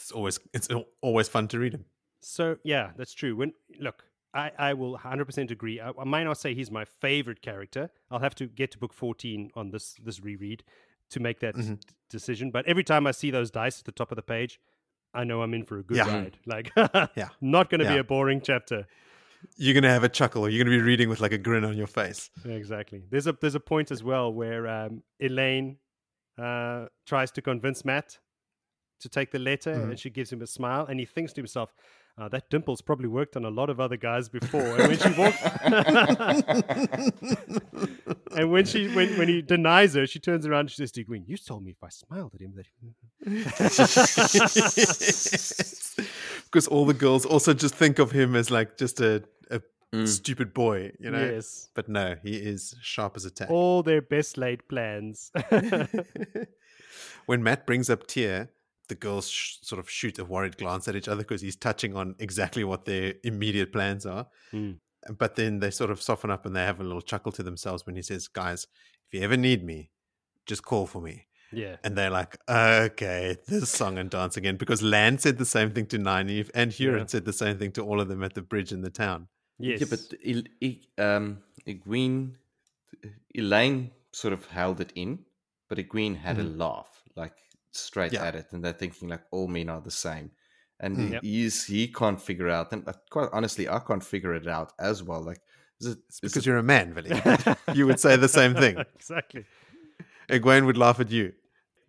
[0.00, 0.68] It's always it's
[1.00, 1.84] always fun to read him
[2.20, 3.36] So yeah, that's true.
[3.36, 4.04] When look,
[4.34, 5.80] I, I will 100% agree.
[5.80, 7.90] I, I might not say he's my favorite character.
[8.10, 10.62] I'll have to get to book 14 on this this reread
[11.10, 11.80] to make that Mhm.
[11.80, 12.50] d- decision.
[12.50, 14.60] But every time I see those dice at the top of the page,
[15.14, 16.14] I know I'm in for a good Yeah.
[16.14, 16.38] ride.
[16.46, 16.70] Like,
[17.16, 17.30] Yeah.
[17.40, 18.86] not going to be a boring chapter.
[19.56, 21.86] you're gonna have a chuckle you're gonna be reading with like a grin on your
[21.86, 23.00] face Exactly.
[23.10, 25.76] There's a there's a point as well where um, Elayne
[26.36, 28.18] uh, tries to convince Mat
[29.00, 29.90] to take the letter, Mhm.
[29.90, 31.72] and she gives him a smile, and he thinks to himself,
[32.16, 35.10] uh, "That dimple's probably worked on a lot of other guys before." And when she
[35.18, 35.42] walks,
[38.36, 41.04] and when she when when he denies her, she turns around and she says to
[41.04, 42.66] Gwen, "You told me if I smiled at him that."
[46.44, 49.60] because all the girls also just think of him as like just a, a
[49.90, 50.06] Mm.
[50.06, 51.18] stupid boy, you know.
[51.32, 53.48] Yes, But no, he is sharp as a tack.
[53.50, 55.32] all their best laid plans.
[57.24, 58.50] when Mat brings up Tear,
[58.88, 61.94] the girls sh- sort of shoot a worried glance at each other because he's touching
[61.96, 64.26] on exactly what their immediate plans are.
[64.52, 64.78] Mm.
[65.16, 67.86] But then they sort of soften up and they have a little chuckle to themselves
[67.86, 68.66] when he says, "Guys,
[69.06, 69.90] if you ever need me,
[70.46, 74.56] just call for me." yeah, And they're like, okay, this song and dance again.
[74.58, 77.06] Because Lan said the same thing to Nynaeve, and Hurin Yeah.
[77.06, 79.28] said the same thing to all of them at the bridge in the town.
[79.58, 82.34] yes, Yeah, but Il, I, um, Egwene,
[83.36, 85.20] Elayne sort of held it in,
[85.68, 87.32] but Egwene had a laugh, like
[87.78, 88.24] straight Yeah.
[88.24, 90.30] at it, and they're thinking like all men are the same.
[90.80, 91.06] And Mm.
[91.06, 91.22] he Yep.
[91.22, 95.02] he's, he can't figure out, and uh, quite honestly, I can't figure it out as
[95.02, 95.22] well.
[95.22, 95.40] Like,
[95.80, 97.10] is it, It's is because it- you're a man, Vili.
[97.74, 98.76] you would say the same thing.
[98.94, 99.44] exactly.
[100.28, 101.32] Egwene would laugh at you.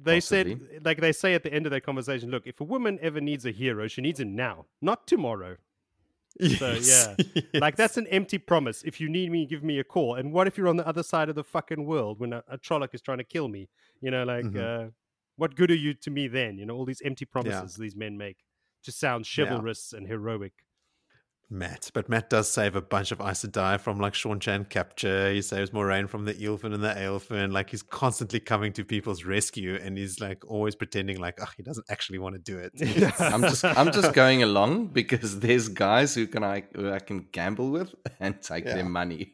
[0.01, 2.97] They said, like they say at the end of that conversation, look, if a woman
[3.01, 5.57] ever needs a hero, she needs him now, not tomorrow.
[6.57, 7.15] So, Yes.
[7.53, 8.81] Like that's an empty promise.
[8.83, 10.15] If you need me, give me a call.
[10.15, 12.57] And what if you're on the other side of the fucking world when a, a
[12.57, 13.67] Trolloc is trying to kill me?
[13.99, 14.87] You know, like Mhm.
[14.87, 14.89] uh,
[15.39, 16.57] what good are you to me then?
[16.59, 18.37] You know, all these empty promises these men make
[18.83, 19.45] to sound Yeah.
[19.45, 20.53] chivalrous and heroic.
[21.51, 25.31] Mat, but Mat does save a bunch of Aes Sedai from like Seanchan capture.
[25.33, 27.51] He saves Moiraine from the Eelfinn and the Aelfinn.
[27.51, 31.63] Like he's constantly coming to people's rescue, and he's like always pretending like, oh, he
[31.63, 32.71] doesn't actually want to do it.
[33.19, 37.27] I'm just I'm just going along because there's guys who can I who I can
[37.31, 38.75] gamble with and take Yeah.
[38.75, 39.33] their money.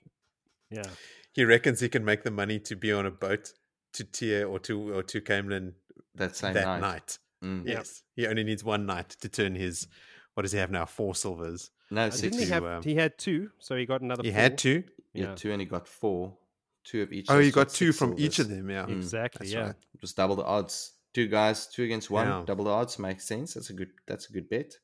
[0.72, 0.90] Yeah.
[1.34, 3.52] he reckons he can make the money to be on a boat
[3.95, 5.73] to Tear or to or to Caemlyn
[6.16, 6.82] That same that night.
[6.82, 7.18] night.
[7.44, 7.68] Mm.
[7.68, 9.88] Yes, he only needs one night to turn his.
[10.34, 10.86] What does he have now?
[10.86, 11.72] Four silvers.
[11.92, 12.22] No, Uh, six.
[12.36, 12.66] didn't he have?
[12.66, 14.24] um, he had two, so he got another.
[14.24, 14.40] He four.
[14.42, 14.84] had two.
[15.14, 15.36] Yeah, Yeah.
[15.36, 16.38] two and he got four.
[16.84, 17.26] Two of each.
[17.30, 18.70] Oh, so you got six two from each of them.
[18.70, 18.98] Yeah, Mm.
[18.98, 19.46] Exactly.
[19.48, 19.66] That's yeah.
[19.68, 19.76] right.
[20.02, 20.94] Just double the odds.
[21.14, 22.28] Two guys, two against one.
[22.28, 22.44] Yeah.
[22.46, 23.54] Double the odds makes sense.
[23.54, 23.92] That's a good.
[24.08, 24.78] That's a good bet.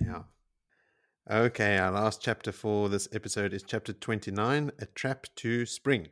[0.00, 0.22] Yeah.
[1.30, 6.08] Okay, our last chapter for this episode is chapter 29 A Trap to Spring.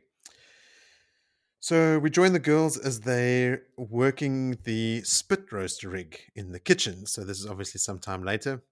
[1.63, 7.05] So we join the girls as they're working the spit roast rig in the kitchen.
[7.05, 8.63] So this is obviously some time later.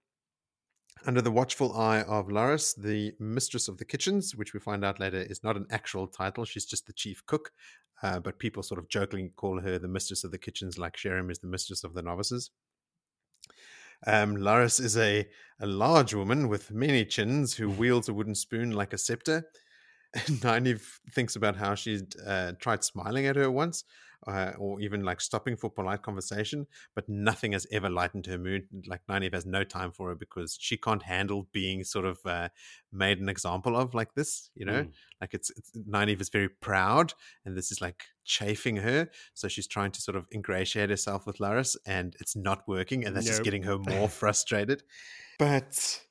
[1.06, 4.98] Under the watchful eye of Laras, the mistress of the kitchens, which we find out
[4.98, 7.52] later is not an actual title, she's just the chief cook.
[8.02, 11.30] Uh, but people sort of jokingly call her the mistress of the kitchens, like Sheriam
[11.30, 12.50] is the mistress of the novices.
[14.04, 15.28] Um, Laras is a,
[15.60, 19.44] a large woman with many chins who wields a wooden spoon like a scepter.
[20.16, 23.84] Nynaeve thinks about how she'd uh, tried smiling at her once,
[24.26, 28.64] uh, or even like stopping for polite conversation, but nothing has ever lightened her mood.
[28.86, 32.48] Like Nynaeve has no time for her because she can't handle being sort of uh,
[32.92, 34.50] made an example of like this.
[34.54, 34.92] You know, Mm.
[35.20, 37.14] like it's, it's Nynaeve is very proud,
[37.44, 39.08] and this is like chafing her.
[39.34, 43.14] So she's trying to sort of ingratiate herself with Laras, and it's not working, and
[43.16, 44.82] that's just getting her more frustrated.
[45.38, 46.02] But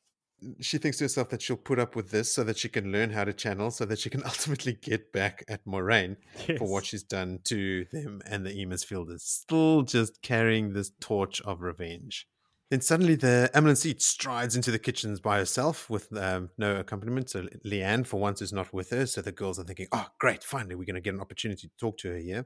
[0.59, 3.11] she thinks to herself that she'll put up with this so that she can learn
[3.11, 6.17] how to channel, so that she can ultimately get back at Moiraine
[6.57, 11.61] for what she's done to them and the Emersfielders, still just carrying this torch of
[11.61, 12.27] revenge.
[12.69, 17.31] Then suddenly the Amyrlin Seat strides into the kitchens by herself with um, no accompaniment.
[17.31, 19.07] So Leane, for once, is not with her.
[19.07, 21.77] So the girls are thinking, oh, great, finally, we're going to get an opportunity to
[21.79, 22.45] talk to her here.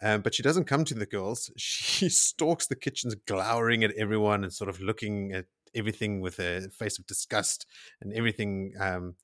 [0.00, 1.50] Um, but she doesn't come to the girls.
[1.58, 6.68] She stalks the kitchens, glowering at everyone and sort of looking at everything with a
[6.70, 7.66] face of disgust
[8.00, 9.14] and everything um,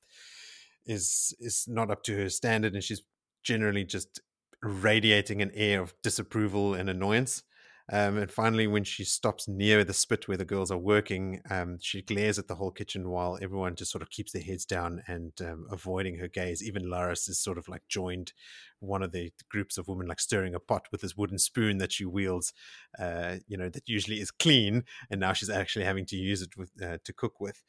[0.85, 3.03] is is not up to her standard and she's
[3.43, 4.19] generally just
[4.61, 7.43] radiating an air of disapproval and annoyance
[7.91, 11.77] um, and finally when she stops near the spit where the girls are working um,
[11.79, 15.03] she glares at the whole kitchen while everyone just sort of keeps their heads down
[15.07, 16.63] and um, avoiding her gaze.
[16.63, 18.33] Even laras is sort of like joined
[18.79, 21.91] one of the groups of women like stirring a pot with this wooden spoon that
[21.91, 22.53] she wields
[22.99, 26.57] uh, you know that usually is clean and now she's actually having to use it
[26.57, 27.61] with uh, to cook with.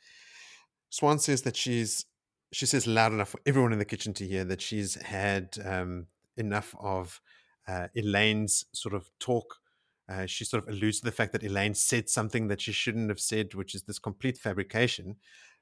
[0.90, 2.06] Siuan says that she's
[2.52, 6.06] she says loud enough for everyone in the kitchen to hear that she's had um,
[6.36, 7.20] enough of
[7.68, 9.56] uh, elayne's sort of talk
[10.09, 13.09] uh, she sort of alludes to the fact that elayne said something that she shouldn't
[13.09, 15.16] have said which is this complete fabrication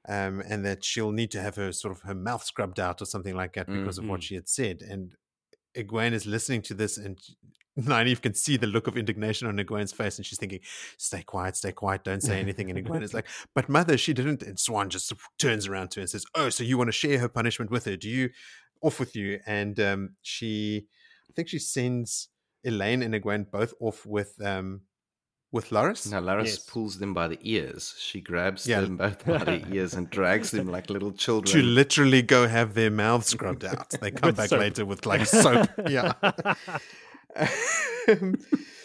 [0.07, 3.05] um, and that she'll need to have her sort of her mouth scrubbed out or
[3.05, 4.23] something like that because of what Mhm.
[4.23, 5.15] she had said and
[5.75, 7.19] Egwene is listening to this and
[7.77, 10.61] Nynaeve can see the look of indignation on Egwene's face and she's thinking,
[10.97, 12.69] stay quiet, stay quiet, don't say anything.
[12.69, 14.41] And Egwene is like, but mother, she didn't.
[14.43, 17.19] And Siuan just turns around to her and says, oh, so you want to share
[17.19, 17.97] her punishment with her?
[17.97, 18.29] Do you,
[18.81, 19.41] off with you?
[19.45, 20.85] And um, she,
[21.29, 22.29] I think she sends
[22.65, 24.81] Elayne and Egwene both off with, um,
[25.51, 26.05] with Loris.
[26.07, 26.57] Now Laras Yes.
[26.59, 27.93] pulls them by the ears.
[27.97, 28.81] She grabs Yeah.
[28.81, 32.73] them both by the ears and drags them like little children To literally go have
[32.73, 33.89] their mouths scrubbed out.
[34.01, 34.59] They come back soap.
[34.59, 35.69] later with like soap.
[35.89, 36.13] Yeah.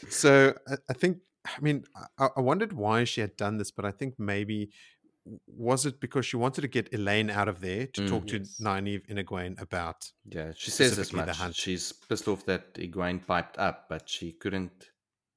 [0.08, 1.84] so I, I think i mean
[2.18, 4.70] I, I wondered why she had done this but i think maybe
[5.46, 8.08] was it because she wanted to get elayne out of there to Mm.
[8.08, 8.58] talk to Yes.
[8.60, 11.36] Nynaeve and Egwene about yeah, she says as specifically the much.
[11.36, 11.54] hunt.
[11.56, 14.90] She's pissed off that Egwene piped up, but she couldn't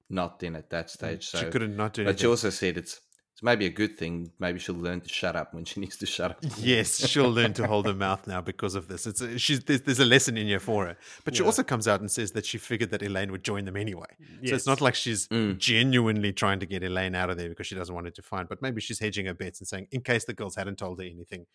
[0.10, 1.28] not then at that stage.
[1.28, 2.06] So Mm, she couldn't not do it.
[2.06, 2.99] But she also said it's
[3.44, 4.32] maybe a good thing.
[4.40, 6.38] Maybe she'll learn to shut up when she needs to shut up.
[6.57, 9.82] yes she'll learn to hold her mouth now because of this it's a, she's there's,
[9.82, 10.95] there's a lesson in here for her
[11.26, 11.48] but she Yeah.
[11.48, 14.11] also comes out and says that she figured that elayne would join them anyway
[14.45, 15.57] so it's not like she's Mm.
[15.57, 18.48] genuinely trying to get elayne out of there because she doesn't want her to find
[18.48, 21.06] but maybe she's hedging her bets and saying in case the girls hadn't told her
[21.06, 21.45] anything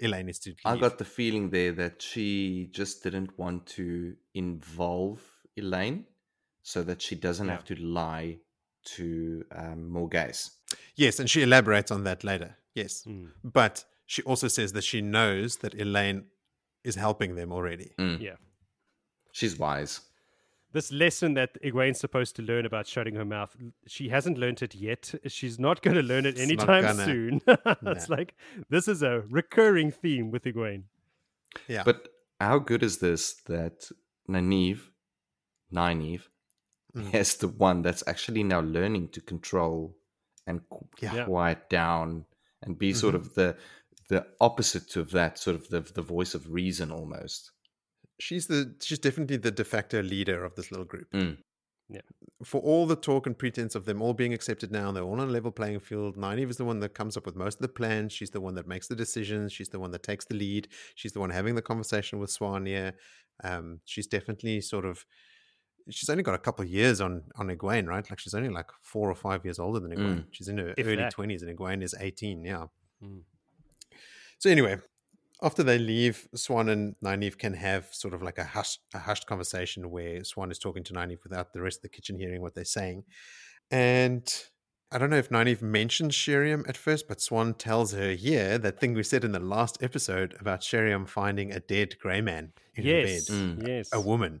[0.00, 0.58] elaine is to leave.
[0.64, 5.20] I got the feeling there that she just didn't want to involve
[5.58, 6.04] Elayne
[6.62, 7.52] so that she doesn't Yeah.
[7.54, 8.38] have to lie
[8.96, 10.50] to um, gays,
[10.96, 12.56] Yes, and she elaborates on that later.
[12.74, 13.04] Yes.
[13.06, 13.28] Mm.
[13.44, 16.24] But she also says that she knows that Elayne
[16.84, 17.92] is helping them already.
[17.98, 18.20] Mm.
[18.20, 18.36] Yeah.
[19.32, 20.00] She's wise.
[20.72, 23.56] This lesson that Egwene's supposed to learn about shutting her mouth,
[23.86, 25.14] she hasn't learned it yet.
[25.26, 27.04] She's not going to learn it anytime gonna.
[27.04, 27.40] soon.
[27.46, 28.16] it's Nah.
[28.16, 28.34] like
[28.68, 30.82] this is a recurring theme with Egwene.
[31.66, 31.84] Yeah.
[31.84, 32.08] But
[32.38, 33.90] how good is this that
[34.28, 34.80] Nynaeve,
[35.72, 36.22] Nynaeve,
[36.96, 37.14] Mm.
[37.14, 39.94] is the one that's actually now learning to control
[40.46, 40.62] and
[41.00, 41.14] Yeah.
[41.14, 41.24] Yeah.
[41.26, 42.24] quiet down
[42.62, 43.18] and be sort Mhm.
[43.18, 43.56] of the
[44.08, 47.52] the opposite of that sort of the the voice of reason almost.
[48.20, 51.10] she's the she's definitely the de facto leader of this little group.
[51.12, 51.36] Mm.
[52.44, 55.28] For all the talk and pretense of them all being accepted now, they're all on
[55.28, 56.16] a level playing field.
[56.16, 58.12] Nynaeve is the one that comes up with most of the plans.
[58.12, 59.52] She's the one that makes the decisions.
[59.52, 60.68] She's the one that takes the lead.
[60.96, 62.92] She's the one having the conversation with Siuan here.
[63.42, 65.06] Um, she's definitely sort of
[65.90, 68.08] she's only got a couple of years on on Egwene, right?
[68.10, 70.24] Like she's only like four or five years older than Egwene.
[70.30, 72.44] She's in her If early twenties, and Egwene is eighteen.
[72.44, 72.66] Yeah.
[73.02, 73.20] Mm.
[74.38, 74.78] So anyway,
[75.42, 79.26] after they leave, Siuan and Nynaeve can have sort of like a hushed, a hushed
[79.26, 82.54] conversation where Siuan is talking to Nynaeve without the rest of the kitchen hearing what
[82.54, 83.04] they're saying.
[83.70, 84.32] And
[84.90, 88.80] I don't know if Nynaeve mentions Sheriam at first, but Siuan tells her here that
[88.80, 92.84] thing we said in the last episode about Sheriam finding a dead grey man in
[92.84, 93.28] Yes.
[93.28, 93.68] her bed, Mm.
[93.68, 93.88] Yes.
[93.92, 94.40] a woman.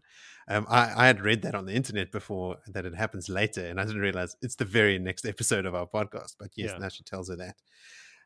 [0.50, 3.78] Um, I, I had read that on the internet before that it happens later, and
[3.80, 6.36] I didn't realize it's the very next episode of our podcast.
[6.38, 6.78] But yes, Yeah.
[6.78, 7.56] now she tells her that.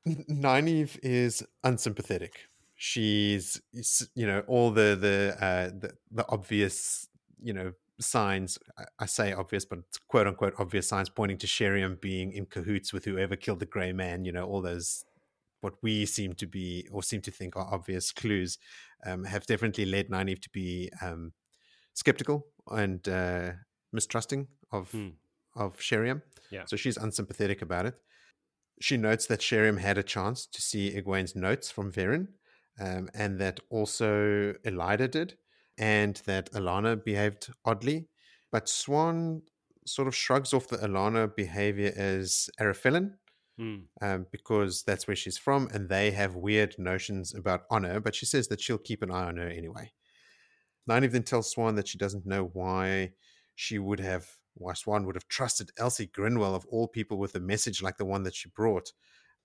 [0.07, 2.49] Nynaeve is unsympathetic.
[2.75, 3.61] She's,
[4.15, 7.09] you know, all the the uh, the, the obvious,
[7.41, 8.59] you know, signs.
[8.99, 12.93] I, say obvious, but it's quote unquote obvious signs pointing to Sheriam being in cahoots
[12.93, 14.25] with whoever killed the Grey Man.
[14.25, 15.05] You know, all those
[15.61, 18.59] what we seem to be or seem to think are obvious clues
[19.07, 21.33] um, have definitely led Nynaeve to be um,
[21.95, 23.53] skeptical and uh,
[23.93, 25.11] mistrusting of Hmm.
[25.55, 26.23] of Sheriam.
[26.51, 26.65] Yeah.
[26.67, 27.95] So she's unsympathetic about it.
[28.81, 32.29] She notes that Sheriam had a chance to see Egwene's notes from Verin,
[32.81, 35.37] um, and that also Elaida did,
[35.79, 38.09] and that Alanna behaved oddly.
[38.51, 39.43] But Siuan
[39.87, 43.19] sort of shrugs off the Alanna behavior as Arafellin,
[43.61, 43.85] Mm.
[44.01, 48.01] um, because that's where she's from, and they have weird notions about honor.
[48.01, 49.93] But she says that she'll keep an eye on her anyway.
[50.89, 53.13] Nynaeve then tells Siuan that she doesn't know why
[53.55, 57.41] she would have, why Siuan would have trusted Elsie Grinwell of all people with a
[57.41, 58.93] message like the one that she brought.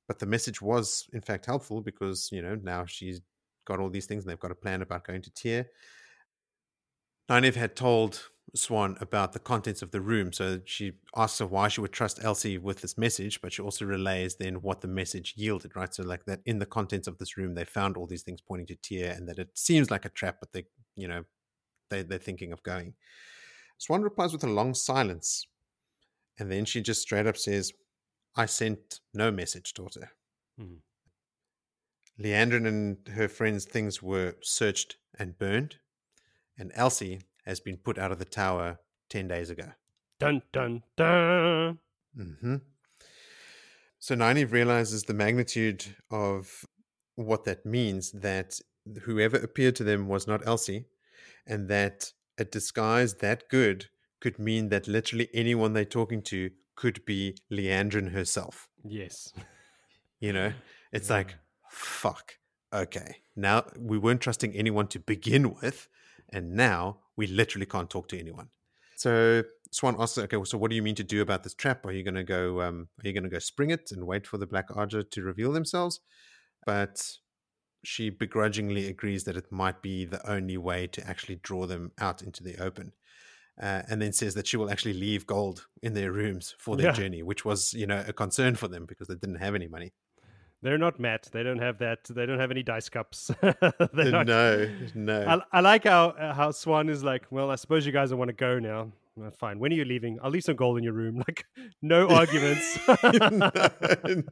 [0.08, 3.22] But the message was, in fact, helpful because, you know, now she's
[3.66, 5.68] got all these things and they've got a plan about going to Tear.
[7.30, 11.68] Nynaeve had told Siuan about the contents of the room, so she asks her why
[11.68, 15.34] she would trust Elsie with this message, but she also relays then what the message
[15.36, 15.94] yielded, right?
[15.94, 18.68] So, like that in the contents of this room, they found all these things pointing
[18.68, 20.66] to Tear, and that it seems like a trap, but they,
[20.96, 21.26] you know,
[21.90, 22.94] they, they're thinking of going.
[23.80, 25.46] Siuan replies with a long silence,
[26.40, 27.74] and then she just straight up says,
[28.36, 30.12] I sent no message, daughter.
[30.60, 30.78] Mhm.
[32.20, 35.76] Liandrin and her friends' things were searched and burned,
[36.58, 38.80] and Elsie has been put out of the tower
[39.10, 39.72] 10 days ago.
[40.20, 41.80] Dun dun dun.
[42.16, 42.56] hmm
[44.00, 46.66] So Nynaeve realizes the magnitude of
[47.16, 48.60] what that means that
[49.04, 50.86] whoever appeared to them was not Elsie,
[51.46, 53.88] and that a disguise that good
[54.20, 58.68] could mean that literally anyone they're talking to could be Liandrin herself.
[58.84, 59.34] Yes.
[60.20, 60.52] You know,
[60.92, 61.18] it's Yeah.
[61.18, 61.36] like,
[61.70, 62.34] fuck.
[62.74, 63.18] Okay.
[63.36, 65.88] Now we weren't trusting anyone to begin with,
[66.32, 68.50] and now we literally can't talk to anyone.
[68.96, 71.86] So Siuan asks, okay, so what do you mean to do about this trap?
[71.86, 72.62] Are you going to go?
[72.62, 75.22] Um, are you going to go spring it and wait for the Black Ajah to
[75.24, 76.00] reveal themselves?
[76.66, 77.18] But
[77.84, 82.22] she begrudgingly agrees that it might be the only way to actually draw them out
[82.22, 82.94] into the open.
[83.62, 86.88] Uh, and then says that she will actually leave gold in their rooms for their
[86.88, 86.92] Yeah.
[86.92, 89.94] journey, which was, you know, a concern for them because they didn't have any money.
[90.64, 91.28] They're not Mat.
[91.32, 92.06] They don't have that.
[92.06, 93.30] They don't have any dice cups.
[93.42, 95.42] They're not- no, no.
[95.52, 97.26] I, I like how uh, how Siuan is like.
[97.32, 98.92] Well, I suppose you guys don't want to go now.
[99.24, 99.58] Uh, fine.
[99.60, 100.20] When are you leaving?
[100.22, 101.18] I'll leave some gold in your room.
[101.28, 101.46] Like,
[101.82, 102.78] no arguments.
[103.04, 103.52] no,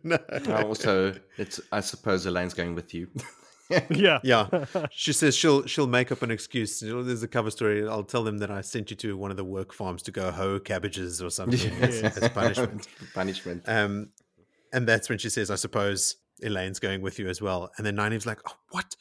[0.04, 0.18] no.
[0.66, 3.08] Also, it's I suppose Elayne's going with you.
[3.90, 4.20] yeah.
[4.24, 6.80] Yeah, she says she'll she'll make up an excuse.
[6.82, 7.88] There's a cover story.
[7.88, 10.32] I'll tell them that I sent you to one of the work farms to go
[10.32, 12.18] hoe cabbages or something as, Yes.
[12.18, 12.88] as punishment.
[13.16, 13.64] Punishment.
[13.68, 14.10] Um,
[14.76, 17.96] and that's when she says, "I suppose Elayne's going with you as well." And then
[17.96, 18.96] Nynaeve's like, "Oh, what?"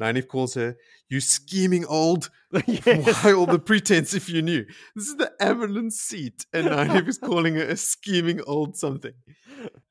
[0.00, 0.76] Nynaeve calls her,
[1.08, 2.30] "You scheming old
[2.66, 3.24] yes.
[3.24, 4.64] Why all the pretense if you knew?
[4.94, 9.14] This is the Amyrlin seat, and Nynaeve is calling her a scheming old something.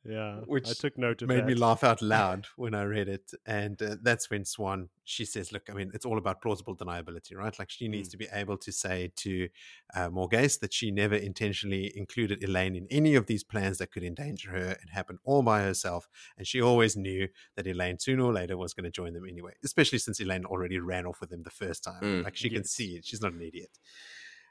[0.08, 0.42] Yeah.
[0.46, 1.46] Which I took note of Made that.
[1.48, 5.52] me laugh out loud when I read it, and uh, that's when Siuan she says,
[5.52, 7.58] "Look, I mean, it's all about plausible deniability, right?
[7.58, 8.12] Like she needs Mm.
[8.12, 9.50] to be able to say to
[9.96, 14.04] uh, Morgase that she never intentionally included Elayne in any of these plans that could
[14.04, 14.72] endanger her.
[14.72, 18.74] It happened all by herself, and she always knew that Elayne sooner or later was
[18.74, 19.54] going to join them anyway.
[19.64, 22.02] Especially since Elayne already ran off with him the first time.
[22.02, 22.24] Mm.
[22.24, 23.06] Like she can see it.
[23.06, 23.72] She's not an idiot."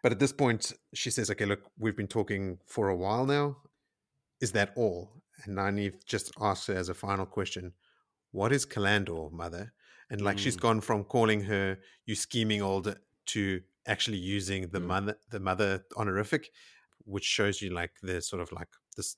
[0.02, 3.58] But at this point, she says, "Okay, look, we've been talking for a while now.
[4.40, 7.74] Is that all?" And Nynaeve just asks her as a final question,
[8.30, 9.72] "What is Callandor, mother?"
[10.10, 12.96] And like she's gone from calling her "you scheming old"
[13.26, 14.86] to actually using the Mm.
[14.86, 16.50] mother the mother honorific,
[17.04, 19.16] which shows you like the sort of like this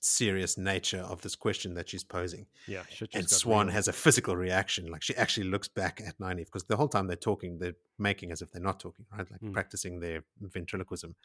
[0.00, 2.46] serious nature of this question that she's posing.
[2.68, 2.84] yeah.
[3.12, 3.72] And Siuan real.
[3.74, 4.86] has a physical reaction.
[4.86, 8.30] Like she actually looks back at Nynaeve because the whole time they're talking, they're making
[8.30, 9.28] as if they're not talking, right?
[9.30, 9.52] Like Mm.
[9.52, 11.16] practicing their ventriloquism.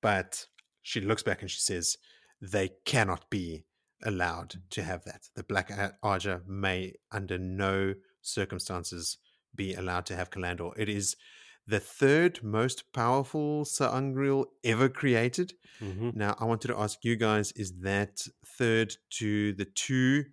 [0.00, 0.46] But
[0.82, 1.96] she looks back and she says,
[2.40, 3.64] they cannot be
[4.02, 5.28] allowed to have that.
[5.34, 9.18] The Black Ar- Arger may, under no circumstances,
[9.54, 10.72] be allowed to have Callandor.
[10.76, 11.16] It is
[11.66, 15.52] the third most powerful sa'angreal ever created.
[15.80, 16.14] Mhm.
[16.14, 18.26] Now, I wanted to ask you guys: Is that
[18.58, 20.24] third to the two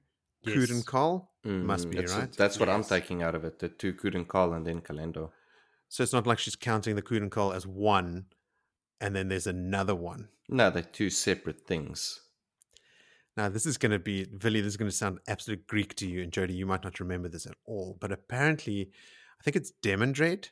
[0.43, 0.85] Yes.
[0.87, 1.33] Kal?
[1.43, 2.31] Must Mm, be, that's, right?
[2.37, 3.59] That's what I'm taking out of it.
[3.59, 5.31] The two couldn't call and then Callandor.
[5.89, 8.27] So it's not like she's counting the Choedan Kal as one,
[9.01, 10.29] and then there's another one.
[10.49, 12.21] No, they're two separate things.
[13.35, 16.07] Now, this is going to be, Villy, this is going to sound absolute Greek to
[16.07, 18.91] you, and Jody, you might not remember this at all, but apparently,
[19.39, 20.49] I think it's Demandred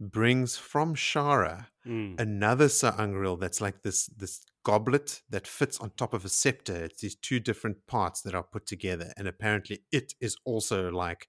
[0.00, 2.20] brings from Shara Mm.
[2.20, 6.84] another sa'angreal that's like this this goblet that fits on top of a scepter.
[6.84, 11.28] It's these two different parts that are put together, and apparently it is also like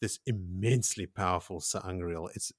[0.00, 2.28] this immensely powerful sa'angreal.
[2.34, 2.52] It's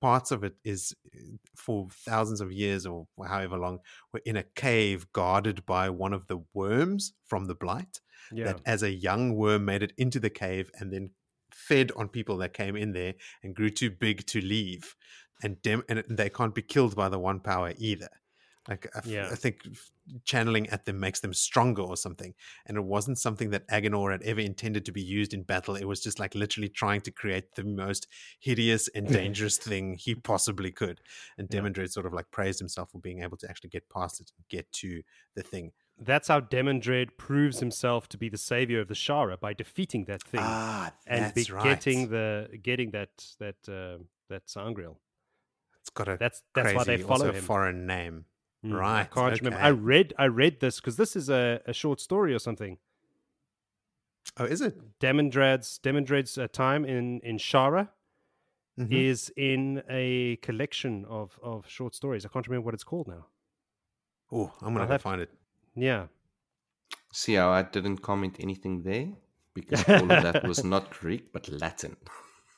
[0.00, 3.78] parts of it is uh, for thousands of years or however long
[4.12, 8.00] were in a cave guarded by one of the worms from the blight
[8.32, 8.44] Yeah.
[8.44, 11.10] that as a young worm made it into the cave and then
[11.52, 14.94] fed on people that came in there and grew too big to leave
[15.42, 18.08] and dem- and they can't be killed by the one power either
[18.68, 19.28] like I, f- Yeah.
[19.32, 19.62] I think
[20.24, 22.34] channeling at them makes them stronger or something
[22.66, 25.84] and it wasn't something that Aginor had ever intended to be used in battle it
[25.86, 28.06] was just like literally trying to create the most
[28.40, 31.00] hideous and dangerous thing he possibly could
[31.36, 31.58] and Yeah.
[31.58, 34.44] Demandred sort of like praised himself for being able to actually get past it and
[34.48, 35.02] get to
[35.34, 36.80] the thing that's how Demon
[37.16, 41.34] proves himself to be the savior of the Shara by defeating that thing Ah, and
[41.34, 41.64] be right.
[41.64, 43.98] getting the getting that that uh,
[44.28, 44.96] that sa'angreal.
[45.80, 47.42] it's got a That's that's why they follow him.
[47.42, 48.26] fory name.
[48.64, 49.58] Mm, I can't remember.
[49.64, 52.78] I read I read this because this is a, a short story or something.
[54.36, 54.98] Oh, is it?
[55.00, 57.88] Demandred's Demandred's uh, time in in Shara
[58.78, 58.92] Mhm.
[58.92, 62.24] is in a collection of of short stories.
[62.24, 63.26] I can't remember what it's called now.
[64.32, 65.30] Oh, I'm gonna I'll go have- find it.
[65.74, 66.06] Yeah.
[67.12, 69.08] See how I didn't comment anything there?
[69.54, 71.96] Because all of that was not Greek, but Latin.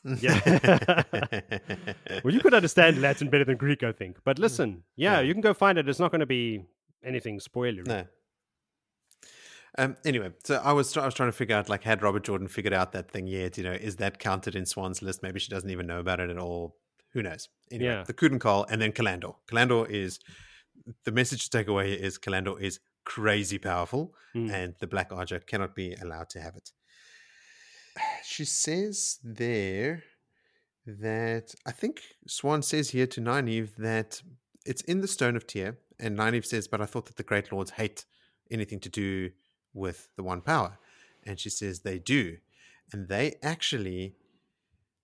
[0.05, 1.03] Yeah.
[2.25, 4.19] well, you could understand Latin better than Greek, I think.
[4.25, 5.21] But listen, yeah, Yeah.
[5.21, 5.89] you can go find it.
[5.89, 6.65] It's not going to be
[7.05, 7.87] anything spoilery.
[7.87, 8.07] No.
[9.79, 9.97] Um.
[10.05, 12.75] Anyway, so I was I was trying to figure out like had Robert Jordan figured
[12.75, 13.57] out that thing yet?
[13.57, 15.23] You know, is that counted in Siuan's list?
[15.23, 16.77] Maybe she doesn't even know about it at all.
[17.13, 17.49] Who knows?
[17.71, 18.03] Anyway, Yeah.
[18.05, 19.37] the Choedan Kal and then Callandor.
[19.49, 20.19] Callandor is
[21.05, 24.51] the message to take away is Callandor is crazy powerful, Mm.
[24.53, 26.71] and the Black Ajah cannot be allowed to have it.
[28.25, 30.05] She says there
[30.87, 34.23] that I think Siuan says here to Nynaeve that
[34.65, 37.53] it's in the Stone of Tear, and Nynaeve says, "But I thought that the Great
[37.53, 38.05] Lords hate
[38.51, 39.31] anything to do
[39.75, 40.79] with the One Power,"
[41.25, 42.39] and she says they do,
[42.93, 44.17] and they actually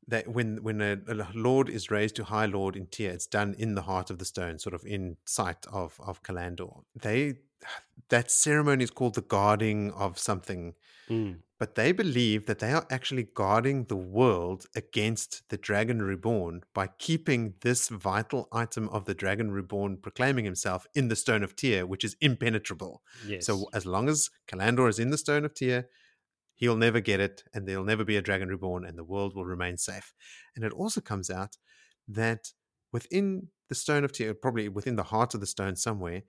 [0.09, 3.55] that when when a, a lord is raised to high lord in Tear, it's done
[3.59, 6.83] in the heart of the stone, sort of in sight of of Callandor.
[6.95, 7.35] They
[8.09, 10.75] that ceremony is called the guarding of something
[11.09, 11.39] Mm.
[11.59, 16.89] but they believe that they are actually guarding the world against the Dragon Reborn by
[16.99, 21.87] keeping this vital item of the Dragon Reborn proclaiming himself in the Stone of Tear,
[21.87, 23.03] which is impenetrable.
[23.25, 23.47] Yes.
[23.47, 25.87] So as long as Callandor is in the Stone of Tear,
[26.57, 29.45] he'll never get it, and there'll never be a Dragon Reborn, and the world will
[29.45, 30.13] remain safe.
[30.57, 31.57] And it also comes out
[32.09, 32.53] that
[32.93, 36.23] within the Stone of Tear, probably within the heart of the stone somewhere,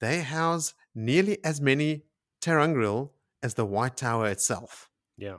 [0.00, 2.04] they house nearly as many
[2.40, 3.10] ter'angreal
[3.42, 5.38] as the White Tower itself, yeah.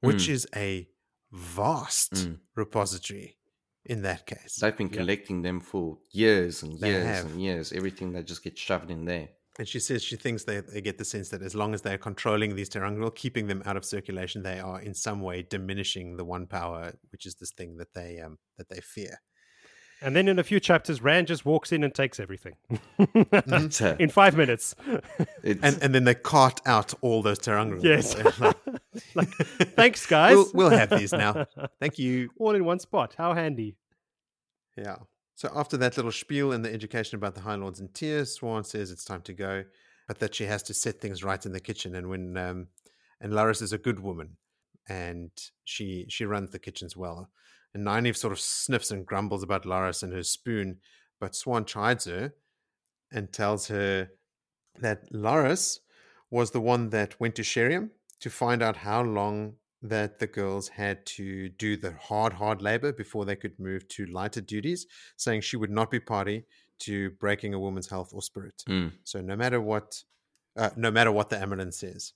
[0.00, 0.28] which Mm.
[0.30, 0.88] is a
[1.30, 2.40] vast Mm.
[2.56, 3.38] repository
[3.84, 4.56] in that case.
[4.56, 4.98] They've been Yeah.
[5.00, 7.72] collecting them for years and years and years.
[7.72, 9.30] Everything that just gets shoved in there.
[9.58, 11.98] And she says she thinks they, they get the sense that as long as they're
[11.98, 16.24] controlling these ter'angreal, keeping them out of circulation, they are in some way diminishing the
[16.24, 19.18] one power, which is this thing that they um, that they fear.
[20.00, 22.54] And then in a few chapters, Rand just walks in and takes everything
[22.98, 24.74] uh, in five minutes.
[25.44, 27.84] And and then they cart out all those ter'angreal.
[27.84, 28.16] yes.
[28.40, 28.56] Like,
[29.14, 29.28] like,
[29.76, 30.34] thanks, guys.
[30.34, 31.46] We'll, we'll have these now.
[31.80, 32.30] Thank you.
[32.38, 33.14] All in one spot.
[33.16, 33.76] How handy.
[34.76, 34.96] Yeah.
[35.34, 38.64] So after that little spiel and the education about the High Lords and tears, Siuan
[38.64, 39.64] says it's time to go,
[40.06, 41.94] but that she has to set things right in the kitchen.
[41.94, 42.68] And when um,
[43.20, 44.36] and Laras is a good woman,
[44.88, 45.30] and
[45.64, 47.30] she she runs the kitchens well.
[47.74, 50.78] And Nynaeve sort of sniffs and grumbles about Laras and her spoon,
[51.20, 52.34] but Siuan chides her
[53.10, 54.10] and tells her
[54.80, 55.78] that Laras
[56.30, 60.68] was the one that went to Sheriam to find out how long that the girls
[60.68, 64.86] had to do the hard, hard labor before they could move to lighter duties,
[65.16, 66.44] saying she would not be party
[66.80, 68.62] to breaking a woman's health or spirit.
[68.68, 68.92] Mm.
[69.04, 70.02] So no matter what,
[70.56, 72.12] uh, no matter what the Amyrlin says.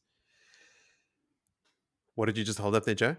[2.14, 3.16] What did you just hold up there, Joe?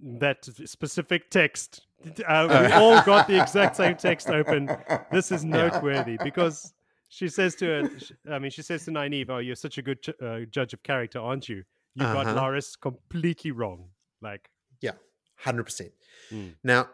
[0.00, 1.82] That specific text.
[2.26, 4.68] Uh, we all got the exact same text open.
[5.12, 6.72] This is noteworthy because
[7.10, 7.90] she says to her,
[8.32, 10.82] I mean, she says to Nynaeve, "Oh, you're such a good ch- uh, judge of
[10.82, 11.62] character, aren't you?
[11.94, 12.34] You got Uh-huh.
[12.40, 14.96] Laras completely wrong." Like, Yeah,
[15.36, 15.92] hundred percent.
[16.30, 16.56] Mm.
[16.62, 16.90] Now,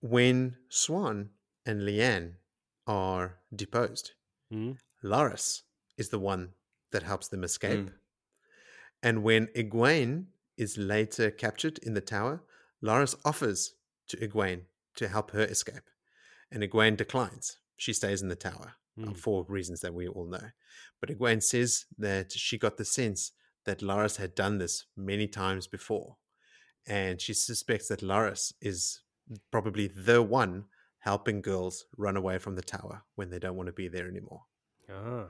[0.00, 1.30] when Siuan
[1.66, 2.36] and Leane
[2.86, 4.12] are deposed,
[4.52, 5.62] mm, Laras
[5.96, 6.54] is the one
[6.90, 7.86] that helps them escape.
[7.86, 7.92] Mm.
[9.02, 12.42] And when Egwene is later captured in the tower,
[12.82, 13.74] Laras offers
[14.08, 15.88] to Egwene to help her escape.
[16.50, 17.58] And Egwene declines.
[17.76, 19.16] She stays in the tower uh, Mm.
[19.16, 20.50] for reasons that we all know.
[21.00, 23.32] But Egwene says that she got the sense
[23.64, 26.16] that Laras had done this many times before.
[26.86, 29.00] And she suspects that Laras is
[29.50, 30.64] probably the one
[30.98, 34.42] helping girls run away from the tower when they don't want to be there anymore.
[34.90, 35.26] ah,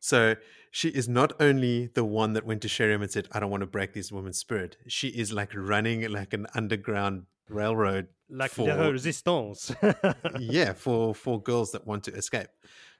[0.00, 0.34] So
[0.70, 3.60] she is not only the one that went to Sheriam and said, I don't want
[3.62, 4.76] to break this woman's spirit.
[4.88, 8.08] She is like running like an underground railroad.
[8.28, 9.70] like For- the resistance.
[10.40, 12.48] yeah, for for girls that want to escape.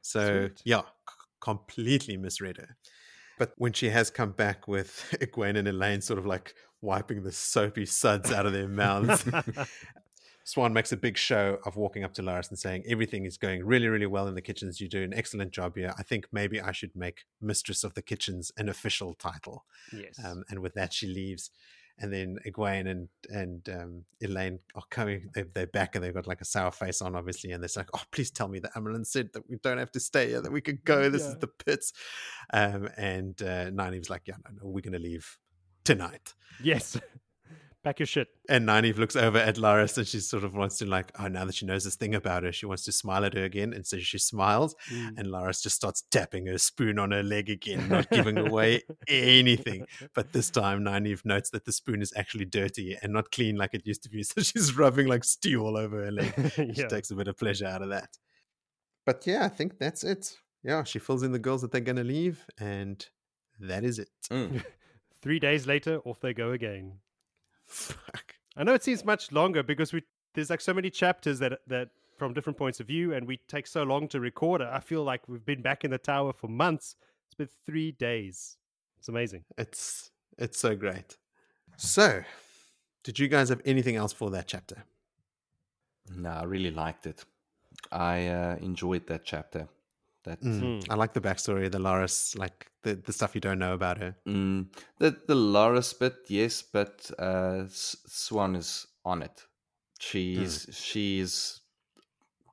[0.02, 0.62] So Sweet.
[0.64, 0.86] yeah, c-
[1.40, 2.76] completely misread her.
[3.38, 7.32] But when she has come back with Egwene and Elayne sort of like wiping the
[7.32, 9.24] soapy suds out of their mouths,
[10.44, 13.64] Siuan makes a big show of walking up to Laras and saying, Everything is going
[13.64, 14.80] really, really well in the kitchens.
[14.80, 15.94] You do an excellent job here.
[15.96, 19.64] I think maybe I should make Mistress of the Kitchens an official title.
[19.92, 20.18] yes.
[20.24, 21.50] Um, and with that, she leaves.
[21.98, 25.30] And then Egwene and and um, Elayne are coming.
[25.34, 27.90] They're, they're back and they've got like a sour face on, obviously, and they're like,
[27.94, 30.50] "Oh, please tell me that Amyrlin said that we don't have to stay here, that
[30.52, 31.08] we could go.
[31.10, 31.28] This Yeah.
[31.28, 31.92] is the pits."
[32.52, 35.38] Um, and uh, Nynaeve's like, "Yeah, no, no, we're gonna leave
[35.84, 36.98] tonight." Yes.
[37.84, 38.28] Pack your shit.
[38.48, 41.44] And Nynaeve looks over at Laras and she sort of wants to like, oh, now
[41.44, 43.72] that she knows this thing about her, she wants to smile at her again.
[43.72, 45.18] And so she smiles Mm.
[45.18, 49.84] and Laras just starts tapping her spoon on her leg again, not giving away anything.
[50.14, 53.74] But this time, Nynaeve notes that the spoon is actually dirty and not clean like
[53.74, 54.22] it used to be.
[54.32, 56.32] So she's rubbing like stew all over her leg.
[56.76, 58.10] She takes a bit of pleasure out of that.
[59.04, 60.36] But yeah, I think that's it.
[60.62, 63.04] Yeah, she fills in the girls that they're going to leave, and
[63.58, 64.08] that is it.
[64.30, 64.64] Mm.
[65.20, 66.98] Three days later, off they go again.
[67.72, 68.34] Fuck.
[68.56, 70.02] I know it seems much longer because we
[70.34, 73.66] there's like so many chapters that that from different points of view, and we take
[73.66, 74.68] so long to record it.
[74.70, 76.96] I feel like we've been back in the tower for months.
[77.26, 78.56] It's been three days.
[78.98, 79.44] It's amazing.
[79.56, 81.16] It's it's so great.
[81.76, 82.22] So,
[83.02, 84.84] did you guys have anything else for that chapter?
[86.14, 87.24] No, I really liked it.
[87.90, 89.68] I uh, enjoyed that chapter.
[90.24, 90.86] That Mm.
[90.88, 93.98] I like the backstory, of the Laras, like the, the stuff you don't know about
[93.98, 94.16] her.
[94.26, 94.68] Mm,
[94.98, 99.46] the the Loris bit, yes, but uh, Siuan is on it.
[99.98, 101.60] She's she's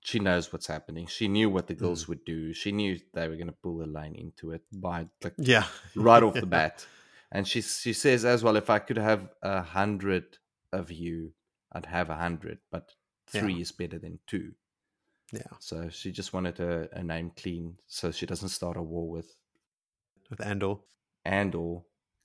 [0.02, 1.08] she knows what's happening.
[1.08, 2.54] She knew what the girls would do.
[2.54, 5.66] She knew they were going to pull a line into it by like Yeah.
[5.96, 6.86] right off the bat.
[7.32, 10.38] And she she says as well, if I could have a hundred
[10.72, 11.34] of you,
[11.72, 12.94] I'd have a hundred, but
[13.34, 13.42] Yeah.
[13.42, 14.54] three is better than two.
[15.32, 15.42] Yeah.
[15.60, 19.36] So she just wanted a, her name clean, so she doesn't start a war with
[20.30, 20.76] With Andor.
[21.26, 21.82] Andor.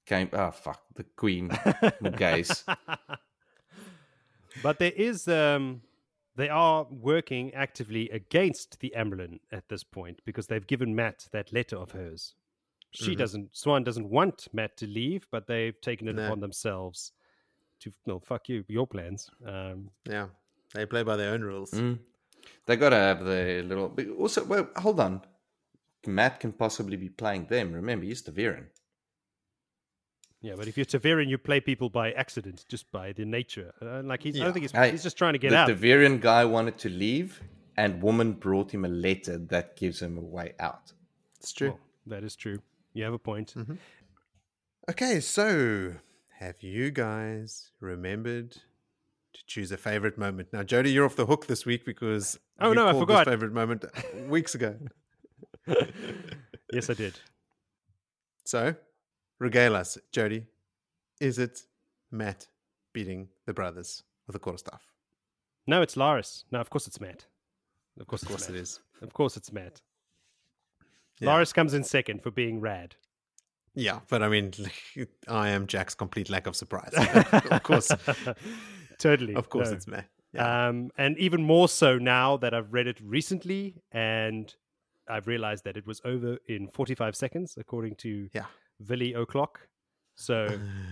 [0.07, 1.51] Came oh fuck the Queen
[2.19, 2.65] gays.
[4.63, 5.81] but there is um
[6.37, 11.53] they are working actively against the Amyrlin at this point because they've given Mat that
[11.53, 12.35] letter of hers.
[12.91, 13.19] She Mhm.
[13.19, 16.27] doesn't Siuan doesn't want Mat to leave, but they've taken it No.
[16.27, 17.13] upon themselves
[17.81, 19.31] to no fuck you, your plans.
[19.47, 20.29] Um Yeah.
[20.75, 21.71] They play by their own rules.
[21.71, 21.99] Mm.
[22.67, 23.89] They got to have the little.
[23.89, 25.23] but Also, well, hold on.
[26.07, 27.73] Mat can possibly be playing them.
[27.73, 28.67] Remember, he's the Viren.
[30.43, 33.73] yeah, but if you're ta'veren, you play people by accident, just by the nature.
[33.81, 35.67] Uh, like he's, I don't think he's, Hey, he's just trying to get the, out.
[35.69, 37.41] the Viren guy wanted to leave,
[37.79, 40.93] and woman brought him a letter that gives him a way out.
[41.39, 41.69] It's true.
[41.71, 42.59] Well, that is true.
[42.93, 43.55] You have a point.
[43.57, 43.75] Mm-hmm.
[44.91, 45.95] Okay, so
[46.39, 48.59] have you guys remembered
[49.35, 50.49] to choose a favorite moment?
[50.53, 53.27] Now, Jody, you're off the hook this week because Oh, no, I forgot.
[53.27, 53.85] Favorite moment
[54.29, 54.77] weeks ago.
[56.73, 57.19] yes, I did.
[58.45, 58.75] So,
[59.39, 60.45] regale us, Jody.
[61.21, 61.63] Is it
[62.11, 62.49] Mat
[62.93, 64.83] beating the brothers with the quarterstaff?
[65.67, 66.45] No, it's Laras.
[66.51, 67.27] No, of course it's Mat.
[67.99, 68.59] Of course, Of course, Mat.
[68.59, 68.81] is.
[69.03, 69.81] Of course, it's Mat.
[71.21, 71.29] Yeah.
[71.31, 72.97] Laras comes in second for being rad.
[73.77, 74.53] Yeah, but I mean,
[75.29, 76.93] I am Jack's complete lack of surprise.
[77.51, 77.91] of course,
[79.09, 79.35] totally.
[79.35, 79.77] of course, no.
[79.77, 80.09] it's Mat.
[80.33, 80.69] Yeah.
[80.69, 84.53] Um, and even more so now that I've read it recently, and
[85.15, 88.47] I've realized that it was over in 45 seconds, according to Yeah.
[88.83, 89.69] Villy O'Clock.
[90.17, 90.37] So,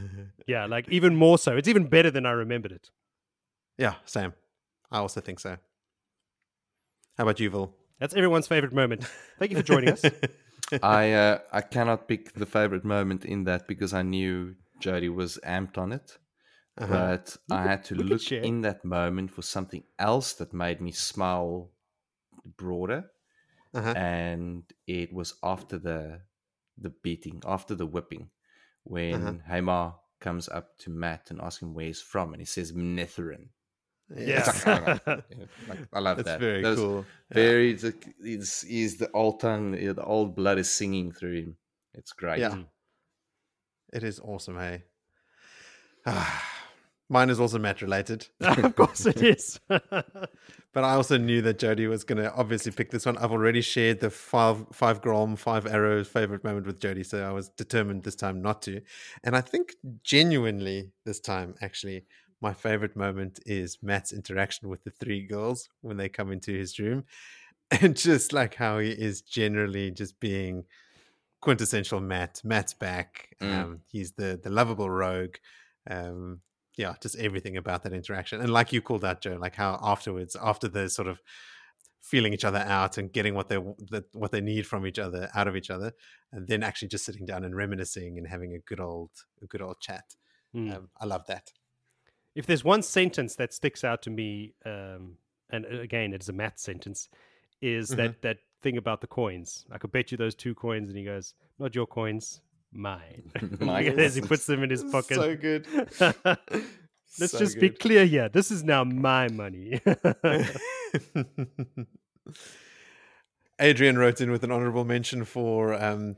[0.47, 1.57] yeah, like even more so.
[1.57, 2.91] It's even better than I remembered it.
[3.78, 4.32] yeah, same.
[4.91, 5.57] I also think so.
[7.16, 7.74] How about you, Vil?
[7.99, 9.05] That's everyone's favorite moment.
[9.39, 10.05] Thank you for joining us.
[10.82, 15.39] I uh, I cannot pick the favorite moment in that because I knew Jody was
[15.44, 16.18] amped on it.
[16.78, 16.86] Uh-huh.
[16.89, 20.92] But I had to could look in that moment for something else that made me
[20.92, 21.70] smile
[22.57, 23.05] broader.
[23.75, 23.94] Uh-huh.
[23.97, 26.20] and it was after the
[26.76, 28.28] the beating, after the whipping,
[28.84, 29.33] when Uh-huh.
[29.49, 33.49] Hammar comes up to Mat and asks him where he's from, and he says Manetheren.
[34.15, 34.62] Yes.
[34.67, 36.41] Yeah, like, I love That's that.
[36.41, 37.07] very Those cool.
[37.31, 37.34] Yeah.
[37.34, 41.57] Very, it's, it's, the old tongue, the old blood is singing through him.
[41.94, 42.41] It's great.
[42.41, 42.59] Yeah.
[43.92, 44.84] It is awesome, hey.
[47.12, 48.26] Mine is also Mat related.
[48.41, 49.60] of course it is.
[50.74, 53.18] But I also knew that Jody was going to obviously pick this one.
[53.18, 57.31] I've already shared the five five Grom, five arrows favorite moment with Jody, so I
[57.31, 58.81] was determined this time not to.
[59.23, 62.07] And I think genuinely this time, actually,
[62.41, 66.78] my favorite moment is Mat's interaction with the three girls when they come into his
[66.78, 67.05] room,
[67.70, 70.65] and just like how he is generally just being
[71.42, 72.41] quintessential Mat.
[72.44, 73.36] Mat's back.
[73.42, 73.58] Mm.
[73.58, 75.36] Um, he's the the lovable rogue.
[75.86, 76.41] Um,
[76.76, 78.41] yeah, just everything about that interaction.
[78.41, 81.20] And like you called out, Joe, like how afterwards, after the sort of
[82.01, 83.57] feeling each other out and getting what they
[84.12, 85.92] what they need from each other out of each other,
[86.33, 89.10] and then actually just sitting down and reminiscing and having a good old
[89.42, 90.05] a good old chat.
[90.52, 90.70] Hmm.
[90.73, 91.52] Um, I love that.
[92.34, 95.18] if there's one sentence that sticks out to me, um,
[95.51, 97.09] and uh, again, it's a math sentence,
[97.60, 97.97] is Mhm.
[97.97, 99.67] that that thing about the coins.
[99.70, 102.41] I could bet you those two coins, and he goes, "Not your coins,
[102.73, 103.31] mine.
[103.60, 103.99] Mine.
[103.99, 105.17] As he puts them in his pocket.
[105.17, 105.67] So good.
[107.20, 108.28] Let's So just be clear here.
[108.31, 109.81] This is now my money.
[113.60, 116.17] Adrian wrote in with an honorable mention for um,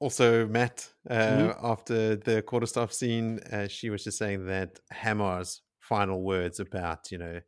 [0.00, 1.56] also Mat uh, Mhm.
[1.62, 3.40] after the quarterstaff scene.
[3.50, 7.40] Uh, she was just saying that Hammar's final words about, you know,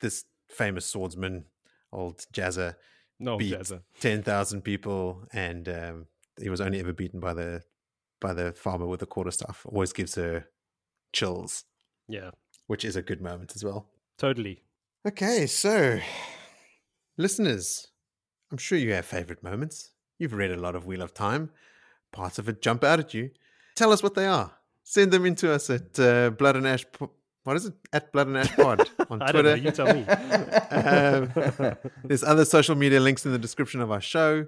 [0.00, 1.44] this famous swordsman,
[1.92, 2.76] old Jazza,
[3.18, 3.82] no, beat Jazza.
[4.00, 6.06] 10,000 people and um,
[6.40, 7.62] he was only ever beaten by the
[8.20, 9.64] by the farmer with the quarterstaff.
[9.66, 10.46] Always gives her
[11.12, 11.64] chills,
[12.08, 12.30] Yeah,
[12.66, 13.88] which is a good moment as well.
[14.18, 14.62] totally.
[15.06, 15.98] Okay, so
[17.16, 17.88] listeners,
[18.52, 19.90] I'm sure you have favorite moments.
[20.18, 21.50] You've read a lot of Wheel of Time.
[22.12, 23.30] Parts of it jump out at you.
[23.76, 24.52] Tell us what they are.
[24.84, 26.84] Send them into us at uh, Blood and Ash.
[26.92, 27.12] Po-
[27.44, 27.74] What is it?
[27.92, 29.56] At Blood and Ash Pod on I don't Twitter.
[29.56, 29.62] know.
[29.62, 30.04] You tell me.
[30.72, 31.32] Um,
[32.04, 34.46] there's other social media links in the description of our show.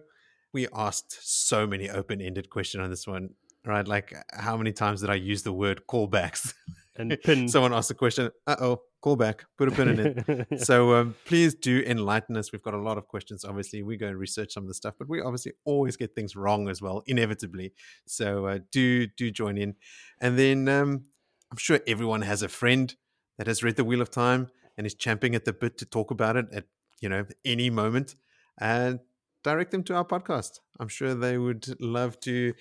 [0.53, 3.31] We asked so many open-ended questions on this one,
[3.65, 3.87] right?
[3.87, 6.55] Like, how many times did I use the word callbacks?
[6.97, 7.49] and pin.
[7.49, 8.31] Someone asked a question.
[8.47, 9.41] Uh oh, callback.
[9.59, 10.47] Put a pin in it.
[10.61, 12.53] So um, please do enlighten us.
[12.53, 13.45] We've got a lot of questions.
[13.45, 16.37] Obviously, we go and research some of the stuff, but we obviously always get things
[16.37, 17.73] wrong as well, inevitably.
[18.07, 19.75] So uh, do do join in,
[20.21, 21.05] and then um,
[21.51, 22.95] I'm sure everyone has a friend
[23.39, 26.11] that has read the Wheel of Time and is champing at the bit to talk
[26.11, 26.65] about it at
[27.01, 28.15] you know any moment,
[28.59, 29.01] and
[29.43, 30.61] direct them to our podcast.
[30.79, 32.55] I'm sure they would love to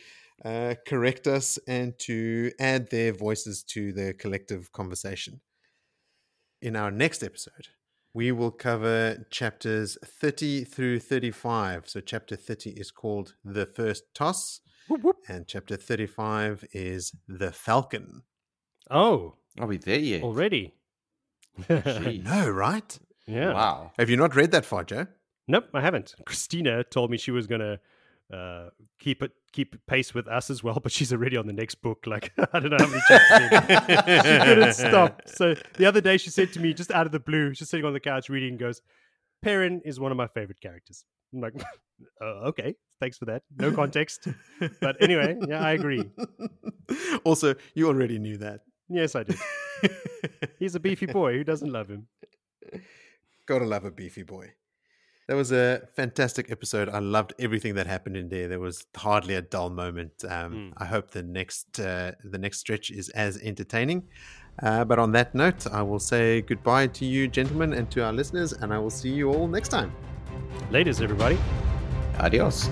[0.44, 5.42] uh, correct us and to add their voices to the collective conversation.
[6.62, 7.70] In our next episode,
[8.14, 11.88] we will cover chapters 30 through 35.
[11.90, 15.18] So, chapter 30 is called The First Toss, Whoop, whoop.
[15.28, 18.24] and chapter 35 is The Falcon.
[18.90, 20.24] Oh, Are we there yet?
[20.24, 20.74] already?
[21.70, 22.98] No, right?
[23.28, 23.54] yeah.
[23.54, 23.92] Wow.
[23.98, 25.08] Have you not read that far, Joe?
[25.48, 26.16] Nope, I haven't.
[26.26, 27.80] Christina told me she was gonna
[28.32, 28.70] uh,
[29.00, 32.06] keep it keep pace with us as well, but she's already on the next book.
[32.06, 34.22] Like I don't know how many chapters.
[34.22, 35.22] she couldn't stop.
[35.26, 37.86] So the other day, she said to me, just out of the blue, she's sitting
[37.86, 38.82] on the couch reading, and goes,
[39.42, 41.54] "Perrin is one of my favorite characters." I'm like,
[42.22, 43.44] uh, okay, thanks for that.
[43.58, 44.28] No context,
[44.80, 46.10] but anyway, yeah, I agree.
[47.24, 48.62] also, you already knew that.
[48.90, 49.38] Yes, I did.
[50.60, 51.34] He's a beefy boy.
[51.34, 52.08] Who doesn't love him?
[53.48, 54.54] Gotta love a beefy boy.
[55.32, 56.90] That was a fantastic episode.
[56.90, 58.50] I loved everything that happened in there.
[58.50, 60.12] There was hardly a dull moment.
[60.28, 60.74] Um, Mm.
[60.76, 64.04] I hope the next uh, the next stretch is as entertaining.
[64.62, 68.12] Uh, but on that note, I will say goodbye to you, gentlemen, and to our
[68.12, 69.94] listeners, and I will see you all next time.
[70.70, 71.38] Ladies, everybody.
[72.20, 72.68] Adios.